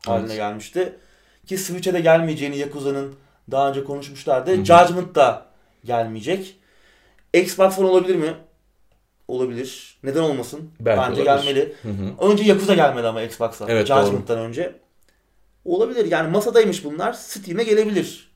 haline 0.06 0.26
Evet. 0.26 0.36
gelmişti. 0.36 0.92
Ki 1.46 1.58
Switch'e 1.58 1.92
de 1.94 2.00
gelmeyeceğini 2.00 2.58
Yakuza'nın 2.58 3.14
daha 3.50 3.68
önce 3.68 3.84
konuşmuşlardı. 3.84 4.50
Hı 4.50 4.54
hı. 4.60 4.64
Judgment 4.64 5.14
da 5.14 5.46
gelmeyecek. 5.84 6.56
Xbox 7.34 7.78
One 7.78 7.86
olabilir 7.88 8.14
mi? 8.16 8.34
Olabilir. 9.28 9.98
Neden 10.04 10.20
olmasın? 10.22 10.70
Belki 10.80 11.00
Bence 11.00 11.30
olabilir. 11.30 11.54
gelmeli. 11.54 11.74
Hı 11.82 11.88
hı. 11.88 12.30
Önce 12.30 12.44
Yakuza 12.44 12.74
gelmedi 12.74 13.06
ama 13.06 13.22
Xbox'a. 13.22 13.66
Evet, 13.68 13.86
Judgment'tan 13.86 14.38
önce. 14.38 14.72
Olabilir. 15.64 16.10
Yani 16.10 16.30
masadaymış 16.30 16.84
bunlar. 16.84 17.12
Steam'e 17.12 17.64
gelebilir. 17.64 18.30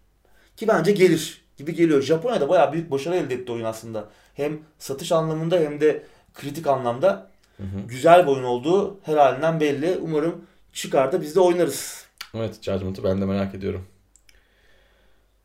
Ki 0.57 0.68
bence 0.68 0.93
gelir 0.93 1.45
gibi 1.57 1.74
geliyor. 1.74 2.03
Japonya'da 2.03 2.49
bayağı 2.49 2.72
büyük 2.72 2.90
başarı 2.90 3.16
elde 3.16 3.34
etti 3.34 3.53
oyun 3.53 3.64
aslında. 3.64 4.09
Hem 4.34 4.61
satış 4.78 5.12
anlamında 5.12 5.57
hem 5.57 5.80
de 5.80 6.03
kritik 6.34 6.66
anlamda 6.66 7.30
Hı 7.57 7.62
hı. 7.62 7.80
güzel 7.88 8.26
bir 8.26 8.32
oyun 8.32 8.45
olduğu 8.45 9.01
her 9.03 9.16
halinden 9.16 9.61
belli. 9.61 9.99
Umarım 10.03 10.45
çıkar 10.72 11.12
da 11.12 11.20
biz 11.20 11.36
de 11.36 11.40
oynarız. 11.40 12.07
Evet, 12.34 12.62
Judgment'ı 12.62 13.05
ben 13.05 13.20
de 13.20 13.24
merak 13.24 13.55
ediyorum. 13.55 13.86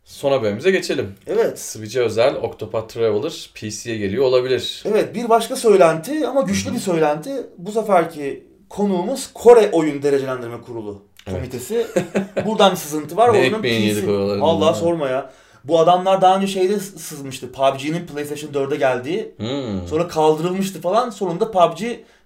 Son 0.08 0.32
haberimize 0.32 0.72
geçelim. 0.72 1.16
Evet. 1.28 1.60
Switch'e 1.60 2.01
özel 2.01 2.36
Octopath 2.36 2.88
Traveler 2.93 3.49
PC'ye 3.55 3.97
geliyor 3.97 4.24
olabilir. 4.24 4.84
Evet 4.86 5.16
bir 5.16 5.30
başka 5.30 5.55
söylenti 5.55 6.28
ama 6.28 6.41
güçlü 6.41 6.74
bir 6.74 6.80
söylenti. 6.80 7.32
Bu 7.58 7.72
seferki 7.72 8.43
konuğumuz 8.70 9.30
Kore 9.34 9.70
Oyun 9.72 10.03
Derecelendirme 10.03 10.62
Kurulu 10.62 11.01
Evet. 11.28 11.38
komitesi. 11.38 11.88
Buradan 12.45 12.72
bir 12.72 12.78
sızıntı 12.78 13.18
var. 13.18 13.34
Ne 13.34 13.38
ekmeğini 13.39 14.01
PC 14.01 14.12
Allah 14.41 14.74
sorma 14.74 15.10
ya. 15.10 15.32
Bu 15.64 15.80
adamlar 15.80 16.22
daha 16.22 16.38
önce 16.38 16.47
şeyde 16.47 16.80
sızmıştı. 16.80 17.51
PUBG'nin 17.51 18.08
PlayStation 18.08 18.51
4'e 18.51 18.76
geldiği. 18.76 19.32
Hmm. 19.38 19.88
Sonra 19.88 20.08
kaldırılmıştı 20.08 20.82
falan. 20.82 21.10
Sonunda 21.10 21.51
PUBG 21.51 21.82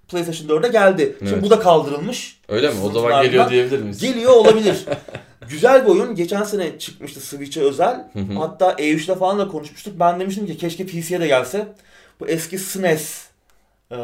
PlayStation 0.08 0.48
4'e 0.48 0.70
geldi. 0.70 1.16
Şimdi 1.20 1.32
Evet. 1.34 1.44
bu 1.44 1.50
da 1.50 1.60
kaldırılmış. 1.60 2.40
Öyle 2.50 2.68
mi? 2.70 2.76
O 2.86 2.92
zaman 2.92 3.24
geliyor 3.24 3.50
diyebilir 3.50 3.80
miyiz? 3.80 4.02
Geliyor 4.02 4.32
olabilir. 4.32 4.86
Güzel 5.50 5.86
bir 5.86 5.90
oyun. 5.90 6.16
Geçen 6.16 6.44
sene 6.44 6.80
çıkmıştı 6.80 7.20
Switch'e 7.20 7.62
özel. 7.62 8.08
Hı 8.14 8.20
hı. 8.20 8.34
Hatta 8.34 8.72
E3'te 8.72 9.16
falan 9.16 9.40
da 9.40 9.48
konuşmuştuk. 9.48 10.00
Ben 10.00 10.20
demiştim 10.20 10.46
ki 10.46 10.58
keşke 10.58 10.86
PC'ye 10.86 11.20
de 11.20 11.28
gelse. 11.28 11.68
Bu 12.20 12.28
eski 12.28 12.58
SNES 12.60 13.26
e, 13.92 13.96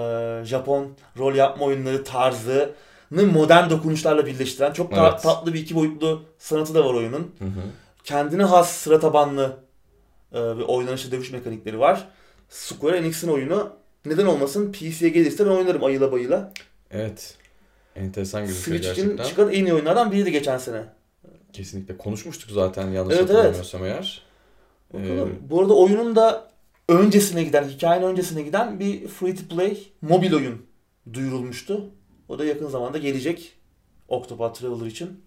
Japon 0.43 0.91
rol 1.17 1.35
yapma 1.35 1.65
oyunları 1.65 2.03
tarzını 2.03 2.69
modern 3.11 3.69
dokunuşlarla 3.69 4.25
birleştiren 4.25 4.73
çok 4.73 4.91
ta- 4.95 5.09
Evet. 5.09 5.21
tatlı 5.23 5.53
bir 5.53 5.59
iki 5.59 5.75
boyutlu 5.75 6.23
sanatı 6.37 6.75
da 6.75 6.85
var 6.85 6.93
oyunun. 6.93 7.35
Hı 7.39 7.45
hı. 7.45 7.61
Kendine 8.03 8.43
has 8.43 8.71
sıra 8.71 8.99
tabanlı 8.99 9.57
e, 10.33 10.35
bir 10.57 10.63
oynanışı 10.63 11.11
dövüş 11.11 11.31
mekanikleri 11.31 11.79
var. 11.79 12.07
Square 12.49 12.97
Enix'in 12.97 13.27
oyunu 13.27 13.69
neden 14.05 14.25
olmasın 14.25 14.71
PC'ye 14.71 15.09
gelirse 15.09 15.45
ben 15.45 15.51
oynarım 15.51 15.83
ayıla 15.83 16.11
bayıla. 16.11 16.53
Evet. 16.91 17.35
Enteresan 17.95 18.45
gözüküyor 18.45 18.77
Switch 18.79 18.91
için 18.91 19.03
gerçekten. 19.09 19.29
çıkan 19.29 19.49
en 19.51 19.65
iyi 19.65 19.73
oyunlardan 19.73 20.11
biriydi 20.11 20.31
geçen 20.31 20.57
sene. 20.57 20.83
Kesinlikle. 21.57 21.97
Konuşmuştuk 21.97 22.51
zaten 22.51 22.91
yanlış 22.91 23.15
Evet, 23.15 23.29
hatırlamıyorsam 23.29 23.85
eğer. 23.85 24.21
Bakalım. 24.93 25.29
Ee, 25.29 25.49
Bu 25.49 25.61
arada 25.61 25.73
oyunun 25.73 26.15
da 26.15 26.51
öncesine 26.89 27.43
giden, 27.43 27.63
hikayenin 27.63 28.05
öncesine 28.07 28.41
giden 28.41 28.79
bir 28.79 29.07
free 29.07 29.35
to 29.35 29.55
play 29.55 29.77
mobil 30.01 30.33
oyun 30.33 30.65
duyurulmuştu. 31.13 31.85
O 32.29 32.39
da 32.39 32.45
yakın 32.45 32.67
zamanda 32.69 32.97
gelecek 32.97 33.53
Octopath 34.07 34.59
Traveler 34.59 34.85
için. 34.85 35.23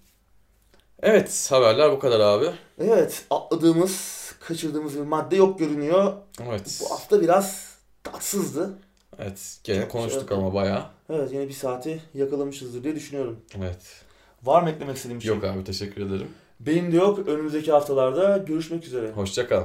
evet 1.02 1.48
haberler 1.50 1.92
bu 1.92 1.98
kadar 1.98 2.20
abi. 2.20 2.50
Evet, 2.78 3.24
atladığımız, 3.30 4.24
kaçırdığımız 4.40 4.94
bir 4.96 5.00
madde 5.00 5.36
yok 5.36 5.58
görünüyor. 5.58 6.12
Evet. 6.48 6.80
Bu 6.84 6.90
hafta 6.94 7.20
biraz 7.20 7.74
tatsızdı. 8.04 8.78
Evet. 9.18 9.58
Gene 9.64 9.80
Çok 9.80 9.90
konuştuk 9.90 10.28
şey 10.28 10.38
ama 10.38 10.54
bayağı. 10.54 10.84
Evet, 11.10 11.32
yine 11.32 11.48
bir 11.48 11.52
saati 11.52 12.02
yakalamışızdır 12.14 12.84
diye 12.84 12.94
düşünüyorum. 12.94 13.40
Evet. 13.58 14.02
Var 14.42 14.62
mı 14.62 14.70
eklemek 14.70 14.96
istediğim 14.96 15.20
bir 15.20 15.24
şey? 15.24 15.34
Yok 15.34 15.44
abi 15.44 15.64
teşekkür 15.64 16.06
ederim. 16.06 16.28
Benim 16.60 16.92
de 16.92 16.96
yok. 16.96 17.28
Önümüzdeki 17.28 17.72
haftalarda 17.72 18.36
görüşmek 18.38 18.84
üzere. 18.84 19.10
Hoşça 19.10 19.48
kal. 19.48 19.64